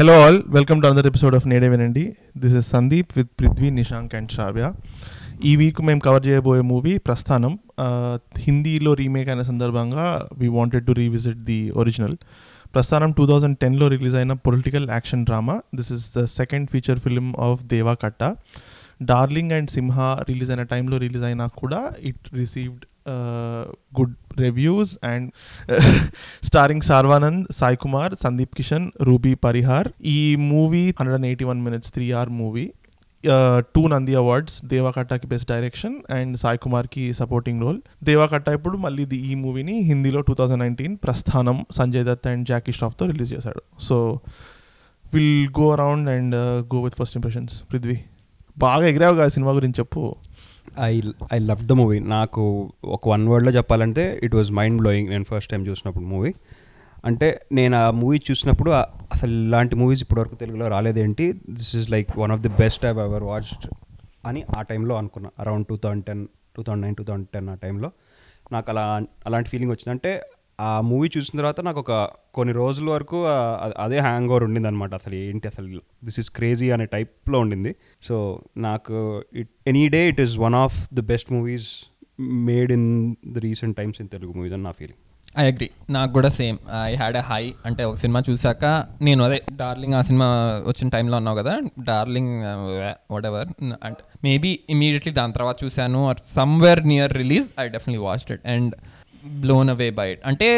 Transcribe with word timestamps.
Hello 0.00 0.20
all 0.20 0.42
welcome 0.46 0.82
to 0.82 0.86
another 0.86 1.08
episode 1.08 1.34
of 1.34 1.46
నేడే 1.46 1.68
వినండి 1.68 2.16
this 2.38 2.54
is 2.54 2.70
Sandeep 2.70 3.08
with 3.16 3.28
Prithvi 3.40 3.70
Nishank 3.70 4.14
and 4.14 4.30
Shravya 4.30 4.72
ఈ 5.44 5.56
week 5.56 5.80
మేము 5.80 6.00
cover 6.00 6.26
చేయబోయే 6.26 6.62
movie 6.62 6.98
ప్రస్థానం. 6.98 7.58
హిందీలో 8.38 8.94
రీమేక్ 8.94 9.28
అయిన 9.28 9.42
సందర్భంగా 9.42 10.28
we 10.32 10.48
wanted 10.48 10.86
to 10.86 10.92
revisit 10.92 11.38
the 11.38 11.70
original 11.70 12.16
Prasthanam 12.74 13.12
two 13.12 13.26
thousand 13.26 13.58
టెన్లో 13.58 13.88
రిలీజ్ 13.88 14.14
అయిన 14.14 14.32
political 14.32 14.90
action 14.90 15.24
drama 15.24 15.62
this 15.74 15.92
is 15.92 16.10
the 16.16 16.24
second 16.24 16.70
feature 16.70 16.98
film 16.98 17.34
of 17.36 17.64
Deva 17.64 17.94
Katta 17.94 18.36
darling 19.02 19.52
and 19.52 19.70
Simha 19.70 20.00
release 20.28 20.50
అయిన 20.50 20.62
టైంలో 20.62 20.96
రిలీజ్ 20.96 21.24
అయినా 21.24 21.46
కూడా 21.46 21.90
it 22.00 22.34
received 22.34 22.84
good 24.00 24.40
reviews 24.40 24.98
and 25.04 25.32
starring 26.44 26.82
Sharwanand 26.82 27.52
Sai 27.52 27.76
Kumar 27.76 28.14
Sandeep 28.22 28.54
Kishan 28.54 28.90
Ruby 29.02 29.34
Parihar 29.34 29.88
ఈ 30.04 30.36
movie 30.36 30.88
hundred 30.88 31.14
and 31.14 31.26
eighty 31.26 31.44
one 31.44 31.62
minutes 31.62 31.92
three 31.92 32.12
or 32.12 32.28
movie 32.28 32.72
two 33.60 33.88
Nandi 33.88 34.14
awards 34.14 34.64
దేవాకట్టాకి 34.64 35.26
best 35.26 35.48
direction 35.48 35.96
and 36.10 36.36
Sai 36.36 36.58
కుమార్కి 36.58 37.12
supporting 37.12 37.62
role 37.62 37.80
Deva Katta 38.02 38.48
ఇప్పుడు 38.48 38.76
మళ్ళీ 38.76 39.16
ఈ 39.16 39.34
మూవీని 39.34 39.80
హిందీలో 39.80 40.20
two 40.20 40.34
thousand 40.34 40.58
nineteen 40.58 40.96
Prasthanam 41.04 41.66
Sanjay 41.72 42.04
Dutt 42.04 42.26
and 42.26 42.48
Jackie 42.48 42.72
ష్రాఫ్తో 42.72 43.06
release 43.06 43.34
చేశాడు. 43.34 43.62
So 43.80 44.20
will 45.14 45.48
go 45.60 45.72
around 45.72 46.08
and 46.08 46.36
go 46.74 46.82
with 46.82 46.94
first 46.94 47.16
impressions 47.16 47.62
Prithvi 47.72 47.98
బాగా 48.58 48.86
ఎగిరావు 48.86 49.14
కదా 49.14 49.28
సినిమా 49.28 49.52
గురించి 49.52 49.74
చెప్పు. 49.78 50.16
I 50.78 51.02
I 51.34 51.38
love 51.38 51.62
the 51.66 51.72
movie 51.72 51.98
నాకు 51.98 52.72
ఒక 52.84 53.08
వన్ 53.08 53.28
వర్డ్లో 53.28 53.52
చెప్పాలంటే 53.52 54.20
ఇట్ 54.22 54.34
వాజ్ 54.34 54.52
మైండ్ 54.52 54.78
బ్లోయింగ్ 54.78 55.10
నేను 55.10 55.24
ఫస్ట్ 55.24 55.50
టైం 55.50 55.66
చూసినప్పుడు 55.66 56.04
మూవీ 56.04 56.34
అంటే 57.04 57.40
నేను 57.52 57.76
ఆ 57.76 57.90
మూవీ 57.90 58.20
చూసినప్పుడు 58.30 58.70
అసలు 59.12 59.30
ఇలాంటి 59.30 59.74
మూవీస్ 59.74 60.02
ఇప్పటివరకు 60.02 60.34
తెలుగులో 60.34 60.68
రాలేదేంటి? 60.68 61.32
This 61.32 61.76
is 61.76 61.90
like 61.90 62.18
one 62.18 62.32
of 62.32 62.40
the 62.40 62.48
best 62.48 62.86
I've 62.86 62.98
ever 62.98 63.22
watched 63.22 63.66
అని 64.26 64.44
ఆ 64.58 64.62
టైంలో 64.62 64.96
అనుకున్నా. 64.96 65.30
Around 65.38 65.66
two 65.66 65.76
thousand 65.76 66.04
ten 66.04 66.26
two 66.56 66.62
thousand 66.62 66.82
nine 66.82 66.96
two 66.96 67.04
thousand 67.04 67.28
ten 67.34 67.48
ఆ 67.48 67.54
టైంలో 67.54 67.90
నాకు 68.52 68.70
అలా 68.70 69.02
అలాంటి 69.26 69.48
ఫీలింగ్ 69.48 69.70
వచ్చిందంటే 69.70 70.22
ఆ 70.60 70.70
మూవీ 70.80 71.08
చూసిన 71.16 71.34
తర్వాత 71.38 71.60
నాకు 71.66 71.80
ఒక 71.84 71.92
కొన్ని 72.34 72.52
రోజుల 72.54 72.88
వరకు 72.90 73.18
అదే 73.78 73.98
హ్యాంగ్ 73.98 74.30
ఓవర్ 74.30 74.44
ఉండింది 74.44 74.68
అనమాట 74.68 74.94
అసలు 74.94 75.14
ఏంటి 75.14 75.48
అసలు 75.48 75.80
దిస్ 76.04 76.18
ఇస్ 76.22 76.30
క్రేజీ 76.30 76.70
అనే 76.76 76.86
టైప్లో 76.94 77.38
ఉండింది. 77.44 77.72
సో 78.08 78.16
నాకు 78.56 78.96
it 79.34 79.50
any 79.66 79.84
day 79.96 80.00
it 80.08 80.20
is 80.20 80.34
one 80.38 80.54
of 80.64 80.78
the 80.94 81.04
best 81.12 81.30
movies 81.32 81.68
made 82.48 82.72
in 82.72 82.88
the 83.34 83.38
recent 83.38 83.76
times 83.76 84.00
in 84.00 84.10
Telugu 84.16 84.32
movies 84.32 84.54
అని 84.58 84.62
నా 84.62 84.74
ఫీలింగ్. 84.80 85.00
I 85.38 85.42
agree. 85.50 85.66
నాకు 85.96 86.10
కూడా 86.12 86.28
same. 86.38 86.56
I 86.84 86.94
had 87.00 87.16
a 87.16 87.24
high 87.30 87.42
అంటే 87.66 87.82
ఒక 87.88 87.96
సినిమా 87.96 88.20
చూసాక 88.30 88.64
నేను 89.02 89.20
అదే 89.24 89.38
డార్లింగ్ 89.56 89.94
ఆ 89.94 90.00
సినిమా 90.08 90.28
వచ్చిన 90.66 90.88
టైంలో 90.88 91.16
ఉన్నావు 91.16 91.38
కదా 91.38 91.54
డార్లింగ్ 91.84 92.32
వాట్ 93.10 93.26
ఎవర్ 93.26 93.48
అంటే 93.84 94.02
మేబీ 94.24 94.52
ఇమీడియట్లీ 94.70 95.12
దాని 95.12 95.32
తర్వాత 95.32 95.56
చూశాను. 95.64 96.00
Or 96.08 96.20
somewhere 96.34 96.82
near 96.88 97.14
release 97.22 97.46
I 97.60 97.68
definitely 97.68 98.02
watched 98.06 98.32
it 98.32 98.46
and 98.46 98.74
blown 99.24 99.70
away 99.70 99.90
by 99.90 100.12
it 100.12 100.20
అంటే 100.24 100.48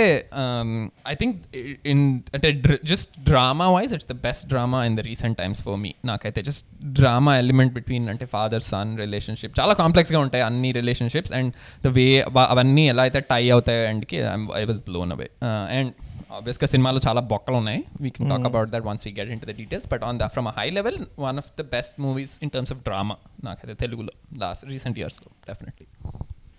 ఐ 1.09 1.15
థింక్ 1.15 1.57
ఇన్ 1.87 2.21
అంటే 2.35 2.79
just 2.85 3.21
drama 3.25 3.71
wise 3.71 3.95
it's 3.95 4.09
the 4.09 4.13
best 4.13 4.49
drama 4.49 4.85
in 4.85 4.97
the 4.97 5.01
recent 5.01 5.39
times 5.39 5.63
for 5.63 5.77
me 5.77 5.95
నాకైతే 6.05 6.43
just 6.43 6.67
drama 6.85 7.37
element 7.37 7.75
between 7.75 8.09
అంటే 8.09 8.27
father 8.27 8.63
son 8.63 8.99
relationship 8.99 9.61
చాలా 9.61 9.75
కాంప్లెక్స్గా 9.75 10.19
ఉంటాయి 10.19 10.45
అన్ని 10.45 10.73
relationships 10.73 11.33
and 11.33 11.55
the 11.85 11.87
way 11.87 12.21
అవన్నీ 12.37 12.89
ఎలా 12.89 13.03
అయితే 13.03 13.21
టై 13.21 13.51
అవుతాయి 13.51 13.87
అండ్కి 13.87 14.17
I 14.57 14.65
was 14.65 14.83
blown 14.83 15.13
away 15.13 15.31
and 15.79 15.93
ఆబ్వియస్గా 16.33 16.67
సినిమాలో 16.67 17.01
చాలా 17.09 17.21
బొక్కలు 17.21 17.57
ఉన్నాయి. 17.57 17.85
We 18.01 18.11
can 18.11 18.31
talk 18.31 18.45
about 18.45 18.71
that 18.71 18.85
once 18.85 19.07
we 19.07 19.13
get 19.13 19.29
into 19.41 19.47
the 19.47 19.51
details 19.51 19.89
but 19.89 20.05
on 20.05 20.19
the 20.19 20.23
from 20.27 20.49
high 20.49 20.71
level 20.71 21.07
one 21.19 21.39
of 21.39 21.49
the 21.59 21.63
best 21.63 22.01
movies 22.01 22.39
in 22.43 22.51
terms 22.51 22.73
of 22.73 22.81
drama 22.81 23.17
నాకైతే 23.45 23.75
తెలుగులో 23.75 24.13
last 24.39 24.67
recent 24.67 24.99
ఇయర్స్లో 24.99 25.31
definitely 25.49 25.87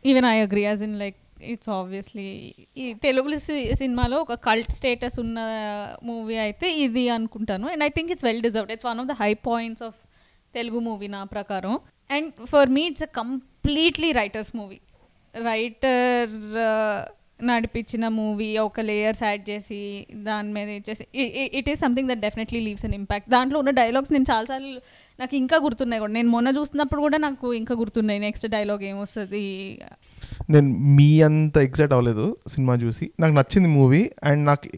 even 0.06 0.25
I 0.25 0.40
agree 0.40 0.64
as 0.64 0.84
in 0.84 1.00
like 1.00 1.18
it's 1.42 1.70
obviously 1.70 2.54
ఈ 2.78 2.94
Telugu 2.94 3.38
C- 3.38 3.74
సినిమాలో 3.74 4.18
ఒక 4.18 4.34
cult 4.34 4.72
status 4.72 5.20
ఉన్న 5.20 5.40
movie 6.04 6.36
అయితే 6.36 6.74
ఇది 6.74 7.10
అనుకుంటాను. 7.10 7.68
And 7.68 7.84
I 7.84 7.88
think 7.88 8.12
it's 8.12 8.26
well 8.26 8.42
deserved 8.42 8.72
it's 8.72 8.86
one 8.86 9.00
of 9.00 9.08
the 9.08 9.12
high 9.12 9.34
points 9.34 9.84
of 9.84 9.96
Telugu 10.56 10.80
movie 10.80 11.08
నా 11.08 11.24
ప్రకారం. 11.24 11.80
And 12.12 12.46
for 12.46 12.70
me 12.70 12.82
it's 12.86 13.04
a 13.04 13.06
completely 13.06 14.12
writers 14.12 14.56
movie 14.56 14.80
writer 15.36 16.30
నడిపించిన 17.44 18.08
మూవీ 18.08 18.58
ఒక 18.58 18.80
లేయర్స్ 18.80 19.24
యాడ్ 19.24 19.50
చేసి 19.50 20.08
దాని 20.14 20.54
మీద 20.54 20.70
ఇచ్చేసి 20.70 21.08
it 21.54 21.70
is 21.70 21.80
something 21.80 22.10
that 22.10 22.20
definitely 22.20 22.60
leaves 22.60 22.86
an 22.86 22.94
impact 22.94 23.30
దాంట్లో 23.30 23.60
ఉన్న 23.60 23.70
డైలాగ్స్ 23.70 24.12
నేను 24.12 24.26
చాలాసార్లు 24.32 24.82
నాకు 25.20 25.36
ఇంకా 25.36 25.58
గుర్తున్నాయి 25.58 26.00
కూడా. 26.00 26.14
నేను 26.14 26.30
మొన్న 26.30 26.48
చూస్తున్నప్పుడు 26.48 27.02
కూడా 27.02 27.18
నాకు 27.18 27.54
ఇంకా 27.54 27.76
గుర్తున్నాయి. 27.76 28.20
నెక్స్ట్ 28.20 28.48
డైలాగ్ 28.48 28.84
ఏమొస్తుంది 28.84 29.80
నేను 30.50 30.69
మీ 30.97 31.22
అంత 31.22 31.57
ఎగ్జైట్ 31.57 31.94
అవ్వలేదు 31.94 32.38
సినిమా 32.47 32.75
చూసి. 32.75 33.11
నాకు 33.19 33.34
నచ్చింది 33.34 33.69
మూవీ 33.69 34.01
అండ్ 34.23 34.45
నాకు 34.45 34.69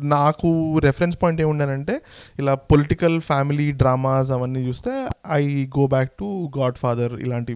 నాకు 0.00 0.78
రెఫరెన్స్ 0.78 1.18
పాయింట్ 1.22 1.40
ఏముండనంటే 1.40 1.96
ఇలా 2.38 2.54
పొలిటికల్ 2.54 3.20
ఫ్యామిలీ 3.20 3.72
డ్రామాస్ 3.72 4.30
అవన్నీ 4.30 4.62
చూస్తే 4.68 4.92
I 5.32 5.42
go 5.78 5.86
back 5.86 6.10
to 6.10 6.50
Godfather 6.76 7.14
ఇలాంటి 7.20 7.54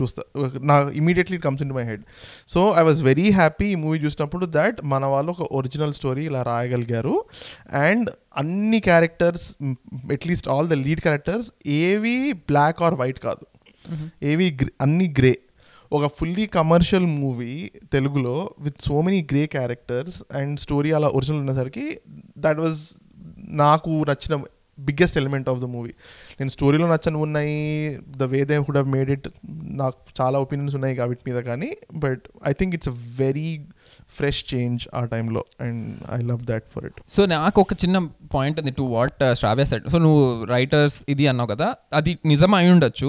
చూస్తా. 0.00 0.22
నా 0.62 0.90
immediately 0.94 1.38
comes 1.38 1.62
in 1.62 1.72
my 1.72 1.84
head 1.84 2.02
so 2.48 2.74
I 2.78 2.82
was 2.82 3.02
very 3.02 3.30
happy 3.30 3.66
ఈ 3.66 3.74
మూవీ 3.74 3.98
చూసినప్పుడు 3.98 4.46
దట్ 4.50 4.78
మన 4.84 5.06
వాళ్ళు 5.06 5.30
ఒక 5.30 5.42
ఒరిజినల్ 5.52 5.92
స్టోరీ 5.92 6.24
ఇలా 6.24 6.42
రాయగలిగారు. 6.42 7.24
అండ్ 7.72 8.10
అన్ని 8.36 8.80
characters 8.80 9.46
at least 10.12 10.48
all 10.48 10.68
the 10.68 10.72
lead 10.72 11.00
characters 11.00 11.48
ఏవి 11.66 12.32
బ్లాక్ 12.32 12.82
ఆర్ 12.82 12.94
వైట్ 12.94 13.20
కాదు. 13.20 13.44
ఏవి 14.22 14.58
అన్ని 14.80 15.14
గ్రే 15.18 15.38
ఒక 15.92 16.06
ఫుల్లీ 16.18 16.46
కమర్షియల్ 16.46 17.06
మూవీ 17.20 17.70
తెలుగులో 17.92 18.50
with 18.60 18.82
so 18.82 19.00
many 19.00 19.26
grey 19.32 19.46
characters 19.46 20.22
and 20.34 20.60
story 20.60 20.92
అలా 20.92 21.08
ఒరిజినల్ 21.08 21.40
ఉన్నసరికి 21.40 21.98
దట్ 22.38 22.58
వాజ్ 22.58 22.80
నాకు 23.56 24.04
నచ్చిన 24.04 24.36
biggest 24.78 25.16
element 25.18 25.48
of 25.48 25.60
the 25.60 25.64
movie 25.64 25.92
నేను 26.40 26.48
స్టోరీలో 26.48 26.86
నచ్చని 26.86 27.16
ఉన్నాయి 27.16 27.56
the 28.16 28.22
way 28.22 28.44
they 28.44 28.56
would 28.56 28.76
have 28.76 28.88
made 28.88 29.10
it 29.10 29.28
నాకు 29.52 29.96
చాలా 30.20 30.38
ఒపీనియన్స్ 30.38 30.74
ఉన్నాయి 30.74 30.94
కాబట్టి 30.96 31.30
మీద 31.30 31.40
కానీ 31.40 31.76
but 31.94 32.28
I 32.46 32.52
think 32.52 32.74
it's 32.74 32.88
a 32.88 32.96
very 33.16 33.60
fresh 34.10 34.54
change 34.54 34.88
ఆ 34.94 35.04
టైంలో 35.04 35.44
and 35.60 35.96
I 36.10 36.20
love 36.22 36.42
that 36.42 36.64
for 36.74 36.84
it 36.84 37.00
so 37.06 37.26
నాకు 37.26 37.60
ఒక 37.60 37.72
చిన్న 37.72 37.98
పాయింట్ 38.34 38.60
ఉంది 38.60 38.70
to 38.70 38.82
what 38.82 39.34
Shravya 39.34 39.64
said 39.64 39.90
so 39.90 39.98
నువ్వు 39.98 40.44
రైటర్స్ 40.44 41.04
ఇది 41.08 41.26
అన్నావు 41.28 41.48
కదా 41.48 41.76
అది 41.92 42.18
నిజం 42.26 42.54
అయి 42.54 42.70
ఉండొచ్చు 42.70 43.08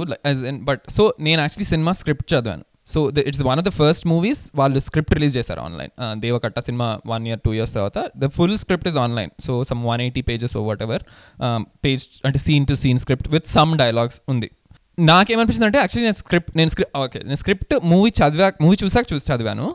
బట్ 0.63 0.89
సో 0.89 1.13
నేను 1.19 1.41
యాక్చువల్లీ 1.41 1.65
సినిమా 1.65 1.91
స్క్రిప్ట్ 1.91 2.33
చదివాను. 2.33 2.65
So 2.93 2.99
it's 3.29 3.43
one 3.49 3.59
of 3.61 3.65
the 3.69 3.71
first 3.79 4.05
movies 4.11 4.41
వాళ్ళు 4.59 4.79
స్క్రిప్ట్ 4.87 5.13
రిలీజ్ 5.17 5.33
చేశారు 5.39 5.61
online 5.67 5.91
Deva Katta 6.23 6.59
cinema 6.67 6.87
one 7.11 7.25
year 7.29 7.41
two 7.45 7.51
years 7.57 7.73
తర్వాత. 7.77 7.97
The 8.23 8.29
full 8.37 8.55
script 8.63 8.87
is 8.91 8.97
online 9.05 9.31
so 9.47 9.55
some 9.71 9.81
one 9.91 10.03
eighty 10.05 10.23
pages 10.29 10.55
whatever 10.87 11.03
page 11.85 12.05
అంటే 12.29 12.41
scene 12.47 12.67
to 12.71 12.77
scene 12.83 13.01
script 13.03 13.29
with 13.35 13.49
some 13.57 13.73
dialogues 13.83 14.19
ఉంది. 14.33 14.49
నాకేమనిపించింది 14.97 15.67
అంటే 15.69 15.79
actually 15.81 16.07
నేను 16.09 16.19
script 16.23 16.51
నేను 16.59 16.69
script 16.73 16.95
okay 17.03 17.19
ah, 17.19 17.25
నేను 17.27 17.39
script 17.41 17.73
movie 17.91 18.09
చదివా 18.19 18.47
movie 18.63 18.77
చూసాక 18.83 19.05
చూసి 19.11 19.25
చదివాను. 19.31 19.67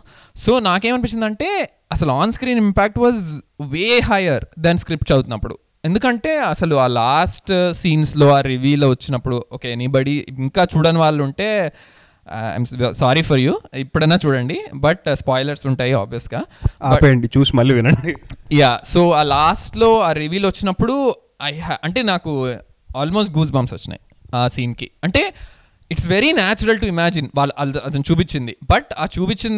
సో 0.45 0.53
నాకేమనిపించింది 0.69 1.27
అంటే 1.31 1.49
అసలు 1.97 2.13
on 2.21 2.33
screen 2.37 2.61
impact 2.67 2.99
was 3.05 3.23
way 3.75 3.87
higher 4.11 4.45
than 4.67 4.81
script 4.85 5.09
చదువుతున్నప్పుడు. 5.13 5.57
ఎందుకంటే 5.89 6.33
అసలు 6.53 6.75
ఆ 6.83 6.87
లాస్ట్ 7.01 7.51
సీన్స్లో 7.81 8.27
ఆ 8.37 8.39
రివ్యూలో 8.53 8.87
వచ్చినప్పుడు 8.93 9.39
ఓకే 9.57 9.69
ఎనీబడి 9.77 10.15
ఇంకా 10.45 10.63
చూడని 10.73 11.01
వాళ్ళు 11.05 11.23
ఉంటే 11.29 11.49
ఐఎమ్ 12.53 12.67
సారీ 12.93 13.23
ఫర్ 13.23 13.41
యూ 13.41 13.53
ఇప్పుడైనా 13.75 14.19
చూడండి 14.25 14.57
బట్ 14.75 15.15
స్పాయిలర్స్ 15.15 15.67
ఉంటాయి 15.67 15.93
ఆబ్వియస్గా 15.93 16.41
ఆపేయండి 16.83 17.31
చూసి 17.37 17.57
మళ్ళీ 17.57 17.75
వినండి. 17.75 18.15
యా 18.53 18.81
సో 18.85 19.11
ఆ 19.11 19.23
లాస్ట్లో 19.23 20.01
ఆ 20.01 20.13
రివీల్ 20.13 20.47
వచ్చినప్పుడు 20.47 21.15
ఐ 21.43 21.53
అంటే 21.85 22.03
నాకు 22.03 22.33
ఆల్మోస్ట్ 22.97 23.39
గూస్ 23.39 23.53
బంప్స్ 23.53 23.75
వచ్చినాయి 23.75 24.03
ఆ 24.35 24.47
సీన్కి 24.47 24.91
అంటే 25.05 25.35
it's 25.91 26.09
very 26.09 26.33
natural 26.33 26.81
to 26.81 26.87
imagine 26.87 27.29
వాళ్ళు 27.35 27.55
అతను 27.79 28.05
చూపించింది. 28.11 28.57
బట్ 28.71 28.91
ఆ 28.99 29.07
చూపించిన 29.19 29.55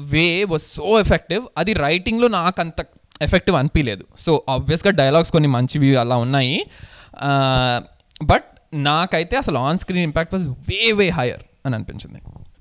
వే 0.00 0.44
వాజ్ 0.44 0.62
సో 0.62 0.98
ఎఫెక్టివ్ 1.00 1.44
అది 1.58 1.72
రైటింగ్లో 1.72 2.28
నాకు 2.28 2.60
అంత 2.60 2.80
ఎఫెక్టివ్ 3.22 3.56
అనిపించలేదు 3.56 4.04
సో 4.18 4.42
ఆబ్వియస్గా 4.48 4.90
డైలాగ్స్ 4.90 5.32
కొన్ని 5.32 5.48
మంచివి 5.48 5.96
అలా 5.96 6.16
ఉన్నాయి. 6.16 6.56
బట్ 8.24 8.48
నాకైతే 8.74 9.36
అసలు 9.36 9.58
on 9.58 9.78
screen 9.78 10.04
impact 10.04 10.34
was 10.34 10.48
way 10.48 10.92
way 10.92 11.08
higher 11.08 11.42
అని 11.66 11.74
అనిపించింది. 11.74 12.20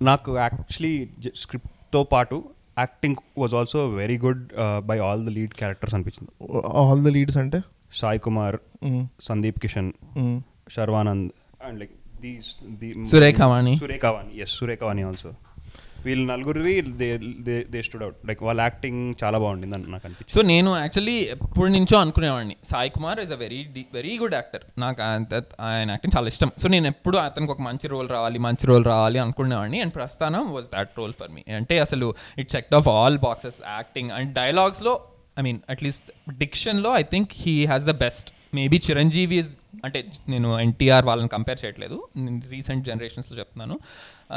నాకు 0.09 0.29
యాక్చువల్లీ 0.37 0.93
స్క్రిప్ట్తో 1.35 2.01
పాటు 2.13 2.37
acting 2.79 3.15
was 3.37 3.53
also 3.59 3.79
very 4.01 4.17
good 4.17 4.43
by 4.89 4.97
all 5.07 5.23
the 5.25 5.29
lead 5.37 5.53
characters 5.61 5.95
అనిపించింది. 5.95 6.31
ఆల్ 6.83 7.03
ద 7.05 7.11
లీడ్స్ 7.17 7.37
అంటే? 7.43 7.61
Sai 7.93 8.19
Kumar 8.27 8.57
Sandeep 9.21 9.59
Kishan. 9.59 9.91
Sharwanand 10.75 11.29
and 11.67 11.79
like 11.79 11.95
these 12.25 12.49
Surekha 13.11 13.41
Vani. 13.53 13.73
Surekha 13.77 14.05
Vani 14.15 14.33
yes 14.41 14.53
Surekha 14.59 14.83
Vani 14.83 15.03
also 15.09 15.31
వీళ్ళు 16.05 16.25
నలుగురివి 16.31 16.73
they 17.73 17.81
stood 17.87 18.03
out 18.05 18.17
like 18.29 18.41
వాళ్ళ 18.47 18.59
acting 18.67 19.01
చాలా 19.23 19.37
బాగుండింది 19.43 19.75
అని 19.77 19.91
నాకు 19.95 20.05
అనిపించింది. 20.07 20.33
సో 20.35 20.41
నేను 20.51 20.69
యాక్చువల్లీ 20.83 21.17
ఎప్పటి 21.35 21.71
నుంచో 21.77 21.97
అనుకునేవాడిని. 22.03 22.55
Sai 22.71 22.91
Kumar 22.97 23.19
is 23.25 23.33
a 23.37 23.39
very 23.43 23.59
very 23.93 24.13
good 24.21 24.35
actor 24.39 24.65
నాకు 24.85 25.01
ఆయన 25.03 25.89
యాక్టింగ్ 25.95 26.15
చాలా 26.17 26.27
ఇష్టం. 26.33 26.51
సో 26.63 26.69
నేను 26.75 26.87
ఎప్పుడు 26.93 27.17
అతనికి 27.27 27.53
ఒక 27.55 27.61
మంచి 27.69 27.87
రోల్ 27.93 28.09
రావాలి 28.15 28.39
మంచి 28.47 28.67
రోల్ 28.71 28.85
రావాలి 28.93 29.19
అనుకునేవాడిని. 29.25 29.81
And 29.85 29.95
Prasthanam 29.99 30.43
was 30.57 30.69
that 30.75 30.91
role 31.01 31.15
for 31.21 31.31
me 31.37 31.43
అంటే 31.61 31.77
అసలు 31.85 32.09
it 32.43 32.51
checked 32.55 32.75
off 32.81 32.89
all 32.97 33.17
boxes 33.27 33.61
acting 33.77 34.11
and 34.19 34.33
డైలాగ్స్లో 34.41 34.95
I 35.39 35.43
mean 35.49 35.59
at least 35.69 36.11
డిక్షన్లో 36.43 36.91
I 37.01 37.03
think 37.15 37.31
he 37.45 37.55
has 37.65 37.87
the 37.91 37.95
best 38.05 38.29
maybe 38.55 38.77
Chiranjeevi 38.89 39.37
అంటే 39.85 39.99
నేను 40.29 40.47
ఎన్టీఆర్ 40.59 41.05
వాళ్ళని 41.05 41.29
కంపేర్ 41.29 41.59
చేయట్లేదు. 41.61 41.97
రీసెంట్ 42.49 42.83
జనరేషన్స్లో 42.87 43.35
చెప్తున్నాను. 43.39 43.75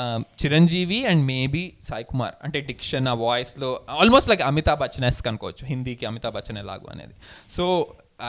Um, 0.00 0.20
Chiranjeevi 0.40 0.96
and 1.08 1.22
maybe 1.30 1.62
Sai 1.88 2.04
Kumar. 2.10 2.34
అంటే 2.44 2.58
డిక్షన్ 2.70 3.06
ఆ 3.10 3.12
వాయిస్లో 3.24 3.68
almost 4.02 4.28
like 4.30 4.42
Amitabh 4.48 4.80
Bachchan 4.82 5.06
esque 5.08 5.26
అనుకోవచ్చు. 5.30 5.64
హిందీకి 5.72 6.04
అమితాబ్ 6.10 6.34
బచ్చన్ 6.36 6.58
ఎలాగో 6.62 6.88
అనేది. 6.94 7.14
So 7.56 7.64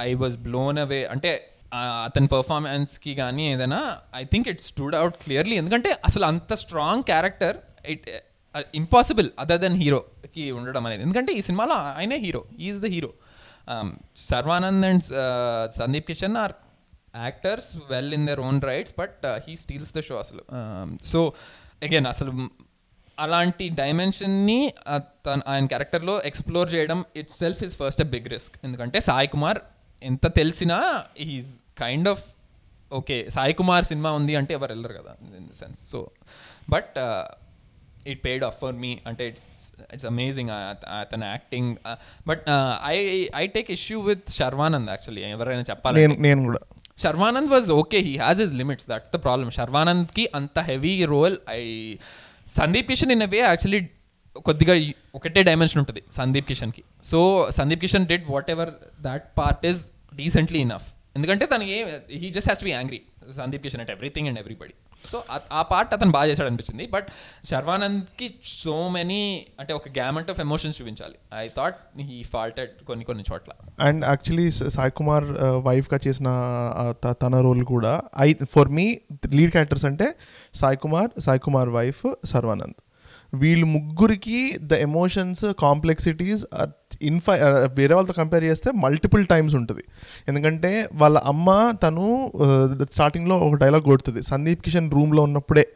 I 0.07 0.09
was 0.21 0.35
blown 0.47 0.79
away 0.83 1.00
అంటే 1.13 1.31
అతని 2.07 2.27
పర్ఫార్మెన్స్కి 2.35 3.13
కానీ 3.21 3.45
ఏదైనా 3.53 3.79
I 4.21 4.23
think 4.33 4.47
it 4.51 4.62
stood 4.69 4.97
out 5.00 5.17
clearly 5.23 5.56
ఎందుకంటే 5.62 5.91
అసలు 6.09 6.27
అంత 6.31 6.53
strong 6.63 7.06
character 7.12 7.57
it 7.94 8.06
impossible 8.81 9.29
other 9.44 9.61
then 9.65 9.77
హీరోకి 9.83 10.45
ఉండడం 10.59 10.83
అనేది. 10.89 11.03
ఎందుకంటే 11.07 11.33
ఈ 11.39 11.41
సినిమాలో 11.47 11.77
ఆయనే 12.00 12.19
hero 12.25 12.44
is 12.68 12.79
the 12.85 12.91
hero 12.95 13.11
Sharwanand 14.31 14.85
and 14.91 15.03
Sandeep 15.79 16.07
Kishan 16.11 16.38
are 16.44 16.56
actors 17.23 17.69
well 17.91 18.13
in 18.13 18.25
their 18.29 18.41
own 18.47 18.59
rights 18.71 18.95
but 18.97 19.25
he 19.45 19.56
steals 19.63 19.91
the 19.97 20.03
show 20.09 20.17
అసలు. 20.25 20.44
Um, 20.59 20.89
సో 21.12 21.19
అగైన్ 21.83 22.07
అసలు 22.13 22.31
అలాంటి 23.17 23.65
డైమెన్షన్ని 23.79 24.59
తన 25.25 25.39
ఆయన 25.47 25.65
క్యారెక్టర్లో 25.65 26.15
ఎక్స్ప్లోర్ 26.29 26.69
చేయడం 26.73 27.00
itself 27.41 27.62
is 27.63 27.75
first 27.81 28.01
a 28.01 28.07
big 28.15 28.27
risk 28.27 28.56
ఎందుకంటే 28.63 29.00
సాయి 29.00 29.29
కుమార్ 29.35 29.59
ఎంత 30.01 30.25
తెలిసినా 30.39 30.77
he's 31.27 31.51
kind 31.83 32.07
of 32.13 32.25
okay 32.91 33.18
Sai 33.29 33.53
Kumar 33.53 33.85
cinema 33.85 34.09
ఉంది 34.11 34.33
అంటే 34.35 34.53
ఎవరు 34.53 34.71
వెళ్ళరు 34.73 34.94
కదా 34.94 35.13
in 35.39 35.47
the 35.51 35.56
sense 35.61 35.79
so 35.91 36.00
but 36.69 36.94
it 38.11 38.21
paid 38.25 38.44
off 38.44 38.57
for 38.59 38.75
me 38.83 38.91
అంటే 39.06 39.23
ఇట్స్ 39.27 39.47
ఇట్స్ 39.94 40.07
అమేజింగ్ 40.11 40.51
అతని 41.01 41.25
acting 41.25 41.71
but 42.27 42.44
I 42.91 42.95
I 43.35 43.45
take 43.56 43.71
issue 43.71 44.00
with 44.01 44.25
Sharwanand 44.39 44.89
actually 44.89 45.23
ఎవరైనా 45.35 45.65
చెప్పాలి 45.71 46.07
నేను 46.27 46.41
కూడా. 46.44 46.61
Sharwanand 47.00 47.50
was 47.51 47.69
okay 47.71 48.00
he 48.00 48.13
has 48.18 48.39
his 48.39 48.53
limits 48.53 48.88
that's 48.92 49.12
the 49.12 49.19
problem 49.24 49.50
శర్వానంద్కి 49.51 50.24
అంత 50.33 50.59
heavy 50.69 50.94
role 51.06 51.36
I 51.51 51.62
Sandeep 52.56 52.88
Kishan 52.88 53.12
in 53.12 53.24
way 53.33 53.39
actually 53.42 53.81
కొద్దిగా 54.45 54.74
ఒకటే 55.15 55.42
dimension 55.44 55.80
ఉంటుంది 55.80 56.01
Sandeep 56.12 56.47
కిషన్కి 56.47 56.81
so 57.03 57.19
Sandeep 57.50 57.81
Kishan 57.81 58.06
did 58.06 58.25
whatever 58.50 58.71
that 59.01 59.25
part 59.38 59.63
is 59.65 59.81
decently 60.13 60.59
enough 60.59 60.88
ఎందుకంటే 61.15 61.45
తనకి 61.45 61.75
he 62.21 62.30
just 62.30 62.50
has 62.50 62.63
be 62.63 62.71
angry 62.71 63.00
Sandeep 63.38 63.63
Kishan 63.63 63.81
at 63.81 63.92
everything 63.92 64.27
and 64.27 64.39
everybody 64.39 64.74
so 65.12 65.18
ఆ 65.60 65.62
part 65.72 65.92
అతను 65.96 66.13
బాగా 66.18 66.28
చేశాడు 66.31 66.50
అనిపించింది 66.52 66.86
బట్ 66.96 67.07
శర్వానంద్కి 67.50 68.28
సో 68.62 68.75
మెనీ 68.96 69.22
అంటే 69.60 69.74
ఒక 69.80 69.90
గ్యామెంట్ 70.00 70.30
ఆఫ్ 70.34 70.40
ఎమోషన్స్ 70.46 70.78
చూపించాలి. 70.80 71.18
ఐ 71.44 71.46
థాట్ 71.57 71.78
హీ 72.10 72.18
ఫాల్టెడ్ 72.34 72.74
కొన్ని 72.90 73.06
కొన్ని 73.10 73.25
చోట్ల. 73.31 73.52
And 73.88 74.02
actually 74.12 74.48
Sai 74.78 74.94
Kumar 75.02 75.28
uh, 75.46 75.57
వైఫ్గా 75.68 76.00
చేసిన 76.07 76.30
తన 77.24 77.36
రోల్ 77.48 77.63
కూడా 77.74 77.94
I 78.28 78.30
for 78.56 78.72
me 78.80 78.88
lead 79.38 79.54
characters 79.56 79.88
అంటే 79.92 80.10
సాయి 80.62 80.80
కుమార్ 80.86 81.12
సాయి 81.28 81.44
కుమార్ 81.48 81.72
వైఫ్ 81.78 82.04
సర్వానంద్ 82.34 82.80
వీళ్ళు 83.34 83.68
ముగ్గురికి 83.75 84.40
ద 84.72 84.74
ఎమోషన్స్ 84.88 85.46
కాంప్లెక్సిటీస్ 85.62 86.44
ఇన్ఫై 87.01 87.39
వేరే 87.77 87.94
వాళ్ళతో 87.94 88.13
కంపేర్ 88.13 88.44
చేస్తే 88.44 88.71
మల్టిపుల్ 88.71 89.25
టైమ్స్ 89.25 89.56
ఉంటుంది. 89.56 89.83
ఎందుకంటే 90.27 90.89
వాళ్ళ 90.94 91.18
అమ్మ 91.18 91.71
తను 91.83 92.31
స్టార్టింగ్లో 92.92 93.38
ఒక 93.38 93.56
డైలాగ్ 93.56 93.81
కొడుతుంది. 93.81 94.24
సందీప్ 94.24 94.62
కిషన్ 94.62 94.92
రూమ్లో 94.92 95.24
ఉన్నప్పుడే. 95.24 95.68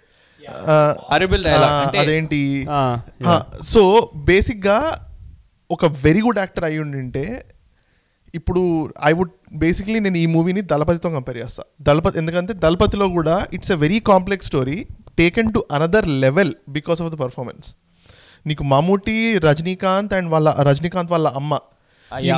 అదేంటి. 2.00 2.68
సో 3.64 4.12
బేసిక్గా 4.16 4.98
ఒక 5.72 5.86
వెరీ 5.86 6.22
గుడ్ 6.22 6.38
యాక్టర్ 6.38 6.64
అయి 6.64 6.80
ఉండింటే 6.80 7.46
ఇప్పుడు 8.36 8.94
ఐ 9.06 9.12
వుడ్ 9.14 9.32
బేసిక్లీ 9.54 10.00
నేను 10.00 10.18
ఈ 10.18 10.26
మూవీని 10.26 10.62
దళపతితో 10.62 11.10
కంపేర్ 11.10 11.38
చేస్తా. 11.38 11.64
దళపతి 11.82 12.18
ఎందుకంటే 12.18 12.54
దళపతిలో 12.54 13.08
కూడా 13.10 13.46
it's 13.54 13.72
a 13.72 13.76
very 13.76 14.00
complex 14.00 14.48
story 14.48 14.86
taken 15.18 15.54
to 15.54 15.64
another 15.72 16.08
level 16.08 16.54
because 16.70 17.02
of 17.02 17.16
the 17.16 17.18
performance 17.18 17.76
నీకు 18.48 18.64
మమ్ముటి 18.64 19.38
రజనీకాంత్ 19.38 20.14
అండ్ 20.14 20.32
వాళ్ళ 20.32 20.56
రజనీకాంత్ 20.62 21.12
వాళ్ళ 21.12 21.28
అమ్మ. 21.28 21.60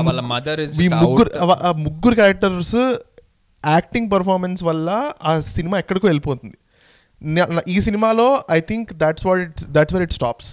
వాళ్ళ 0.04 0.22
ము- 0.22 0.30
mother 0.30 0.60
is 0.66 0.82
ఈ 0.82 0.88
just 0.88 0.96
ముగ్గురు 0.96 1.30
ముగ్గురు 1.72 2.16
క్యారెక్టర్స్ 2.16 2.96
యాక్టింగ్ 3.68 4.12
పర్ఫార్మెన్స్ 4.12 4.64
వల్ల 4.64 5.12
ఆ 5.24 5.40
సినిమా 5.40 5.78
ఎక్కడికో 5.78 6.08
వెళ్ళిపోతుంది. 6.08 6.58
ఈ 7.74 7.78
సినిమాలో 7.86 8.26
I 8.56 8.58
think 8.70 8.90
that's 9.02 9.26
what 9.28 9.42
it 9.46 9.60
that's 9.76 9.94
where 9.96 10.04
it 10.06 10.14
stops. 10.18 10.50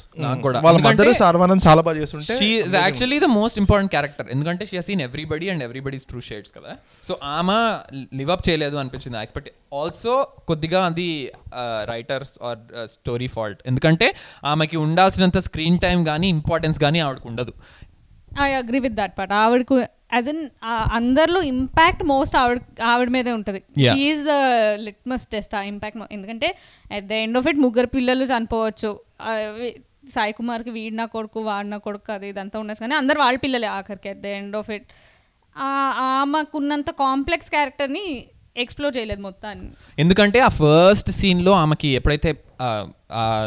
వాళ్ళ 0.66 0.78
మదర్ 0.86 1.10
సార్వానంద్ 1.20 1.62
చాలా 1.66 1.82
బాగా 1.86 1.96
చేస్తుంటే 2.02 2.34
she 2.40 2.48
is 2.62 2.74
actually 2.74 3.18
the 3.24 3.28
most 3.38 3.58
important 3.62 3.92
character 3.94 4.28
ఎందుకంటే 4.34 4.66
she 4.70 4.82
seen 4.88 5.02
everybody 5.06 5.48
and 5.52 5.64
everybody's 5.66 6.06
true 6.10 6.20
shades 6.28 6.52
కదా. 6.56 6.72
సో 7.08 7.14
ఆమె 7.36 7.58
లివ్ 8.20 8.32
అప్ 8.36 8.44
చేయలేదు 8.48 8.76
అనిపించింది 8.82 9.18
ఎక్స్పెక్ట్ 9.24 9.50
ఆల్సో 9.82 10.14
కొద్దిగా 10.50 10.82
అది 10.90 11.08
రైటర్స్ 11.92 12.34
ఆర్ 12.48 12.60
స్టోరీ 12.94 13.28
ఫాల్ట్ 13.36 13.62
ఎందుకంటే 13.72 14.08
ఆమెకి 14.52 14.78
ఉండాల్సినంత 14.86 15.40
స్క్రీన్ 15.48 15.78
టైం 15.86 15.98
కానీ 16.10 16.28
ఇంపార్టెన్స్ 16.38 16.80
కానీ 16.86 17.00
ఆవిడకు 17.06 17.28
ఉండదు. 17.32 17.54
I 18.46 18.50
agree 18.62 18.80
with 18.86 18.98
that 19.00 19.14
part 19.20 19.36
ఆవిడకు 19.44 19.76
యాజ్ 20.16 20.28
ఇన్ 20.32 20.42
అందరిలో 20.98 21.40
ఇంపాక్ట్ 21.52 22.02
మోస్ట్ 22.12 22.36
ఆవిడ 22.42 22.60
ఆవిడ 22.92 23.08
మీదే 23.16 23.32
ఉంటుంది. 23.38 23.60
Yeah. 23.84 23.96
She 23.96 24.22
the 24.30 24.36
litmus 24.86 25.26
test 25.34 25.54
ఆ 25.58 25.62
ఇంపాక్ట్ 25.72 25.98
ఎందుకంటే 26.16 26.50
at 26.96 27.06
the 27.10 27.20
end 27.24 27.38
of 27.40 27.48
it 27.52 27.60
ముగ్గురు 27.66 27.90
పిల్లలు 27.96 28.26
చనిపోవచ్చు. 28.32 28.90
సాయి 30.14 30.32
కుమార్కి 30.38 30.70
వీడి 30.78 30.94
నా 31.02 31.06
కొడుకు 31.14 31.38
వాడి 31.50 31.68
నా 31.74 31.78
కొడుకు 31.86 32.10
అది 32.16 32.26
ఇదంతా 32.32 32.56
ఉండొచ్చు. 32.60 32.82
కానీ 32.84 32.96
అందరు 33.02 33.18
వాళ్ళ 33.24 33.38
పిల్లలే 33.44 33.68
ఆఖరికి 33.78 34.08
at 34.14 34.20
the 34.24 34.32
end 34.38 34.56
of 34.60 34.70
it 34.76 34.88
ఆమెకున్నంత 36.08 36.90
complex 37.04 37.50
క్యారెక్టర్ని 37.54 38.04
ఎక్స్ప్లోర్ 38.62 38.94
చేయలేదు 38.96 39.22
మొత్తాన్ని. 39.26 39.68
ఎందుకంటే 40.02 40.38
ఆ 40.46 40.50
ఫస్ట్ 40.60 41.10
సీన్లో 41.18 41.52
ఆమెకి 41.62 41.88
ఎప్పుడైతే 41.98 42.30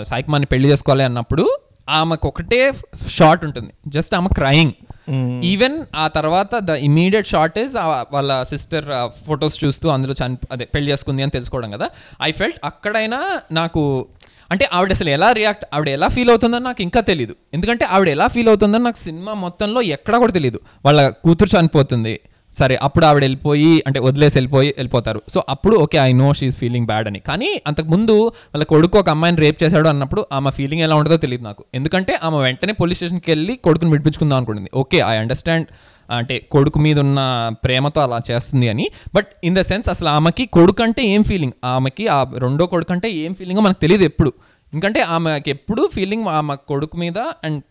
సాయి 0.10 0.24
కుమార్ని 0.28 0.50
పెళ్ళి 0.54 0.68
చేసుకోవాలి 0.71 1.04
అన్నప్పుడు 1.09 1.45
ఆమెకు 1.90 2.28
ఒకటే 2.28 2.59
షార్ట్ 3.18 3.44
ఉంటుంది. 3.45 3.71
జస్ట్ 3.88 4.16
ఆమె 4.16 4.30
క్రయింగ్ 4.40 4.73
ఈవెన్ 5.52 5.78
ఆ 5.95 6.06
తర్వాత 6.07 6.56
ద 6.69 6.69
ఇమీడియట్ 6.88 7.28
షార్ట్ 7.28 7.57
ఇస్ 7.59 7.73
వాళ్ళ 8.16 8.31
సిస్టర్ 8.52 8.85
ఫొటోస్ 9.28 9.56
చూస్తూ 9.64 9.90
అందులో 9.90 10.14
చని 10.19 10.38
అదే 10.52 10.66
పెళ్ళి 10.66 10.92
చేసుకుంది 10.92 11.23
అని 11.23 11.31
తెలుసుకోవడం 11.31 11.71
కదా. 11.71 11.88
ఐ 12.23 12.31
ఫెల్ట్ 12.40 12.59
అక్కడైనా 12.64 13.19
నాకు 13.59 13.83
అంటే 14.52 14.66
ఆవిడ 14.73 14.92
అసలు 14.97 15.09
ఎలా 15.09 15.31
రియాక్ట్ 15.31 15.66
ఆవిడ 15.73 15.90
ఎలా 15.97 16.07
ఫీల్ 16.07 16.30
అవుతుందని 16.30 16.64
నాకు 16.64 16.81
ఇంకా 16.81 17.02
తెలియదు 17.09 17.35
ఎందుకంటే 17.54 17.85
ఆవిడ 17.85 18.09
ఎలా 18.09 18.28
ఫీల్ 18.28 18.50
అవుతుందని 18.54 18.83
నాకు 18.83 18.97
సినిమా 18.97 19.33
మొత్తంలో 19.33 19.81
ఎక్కడా 19.81 20.18
కూడా 20.18 20.33
తెలియదు 20.33 20.61
వాళ్ళ 20.85 21.09
కూతురు 21.09 21.59
చనిపోతుంది. 21.59 22.14
సరే 22.60 22.76
అప్పుడు 22.81 23.06
ఆవిడ 23.06 23.24
వెళ్ళిపోయి 23.24 23.84
అంటే 23.88 24.00
వదిలేసి 24.00 24.36
వెళ్ళిపోయి 24.38 24.70
వెళ్ళిపోతారు. 24.78 25.22
సో 25.34 25.44
అప్పుడు 25.50 25.76
okay 25.78 25.98
I 25.98 26.12
know 26.14 26.34
she 26.34 26.52
feeling 26.52 26.86
bad 26.86 27.08
అని. 27.08 27.20
కానీ 27.20 27.62
అంతకుముందు 27.68 28.16
వాళ్ళ 28.54 28.64
కొడుకు 28.64 29.00
ఒక 29.00 29.10
అమ్మాయిని 29.10 29.42
రేప్ 29.42 29.64
చేశాడు 29.64 29.88
అన్నప్పుడు 29.88 30.26
ఆమె 30.34 30.52
ఫీలింగ్ 30.52 30.81
ఎలా 30.81 30.96
ఉంటుందో 30.96 31.18
తెలియదు 31.18 31.44
నాకు. 31.44 31.64
ఎందుకంటే 31.74 32.20
ఆమె 32.24 32.38
వెంటనే 32.38 32.72
పోలీస్ 32.72 33.00
స్టేషన్కి 33.00 33.31
వెళ్ళి 33.31 33.56
కొడుకుని 33.56 33.92
విడిపించుకుందాం 33.92 34.38
అనుకుంటుంది. 34.38 34.72
ఓకే 34.74 35.00
ఐ 35.00 35.16
అండర్స్టాండ్ 35.16 35.68
అంటే 36.10 36.38
కొడుకు 36.52 36.80
మీద 36.80 37.00
ఉన్న 37.00 37.20
ప్రేమతో 37.64 38.02
అలా 38.02 38.22
చేస్తుంది 38.31 38.70
అని. 38.70 38.86
బట్ 39.16 39.28
ఇన్ 39.44 39.56
ద 39.56 39.62
సెన్స్ 39.62 39.90
అసలు 39.90 40.10
ఆమెకి 40.10 40.46
కొడుకు 40.46 40.84
అంటే 40.84 41.04
ఏం 41.06 41.24
ఫీలింగ్? 41.24 41.54
ఆమెకి 41.66 42.08
ఆ 42.08 42.20
రెండో 42.38 42.66
కొడుకు 42.66 42.94
అంటే 42.94 43.10
ఏం 43.12 43.34
ఫీలింగో 43.34 43.62
మనకు 43.62 43.80
తెలియదు 43.80 44.04
ఎప్పుడు. 44.04 44.34
ఎందుకంటే 44.74 45.02
ఆమెకి 45.02 45.50
ఎప్పుడు 45.52 45.90
ఫీలింగ్ 45.96 46.28
ఆమె 46.40 46.56
కొడుకు 46.68 46.98
మీద 46.98 47.20
అండ్ 47.44 47.62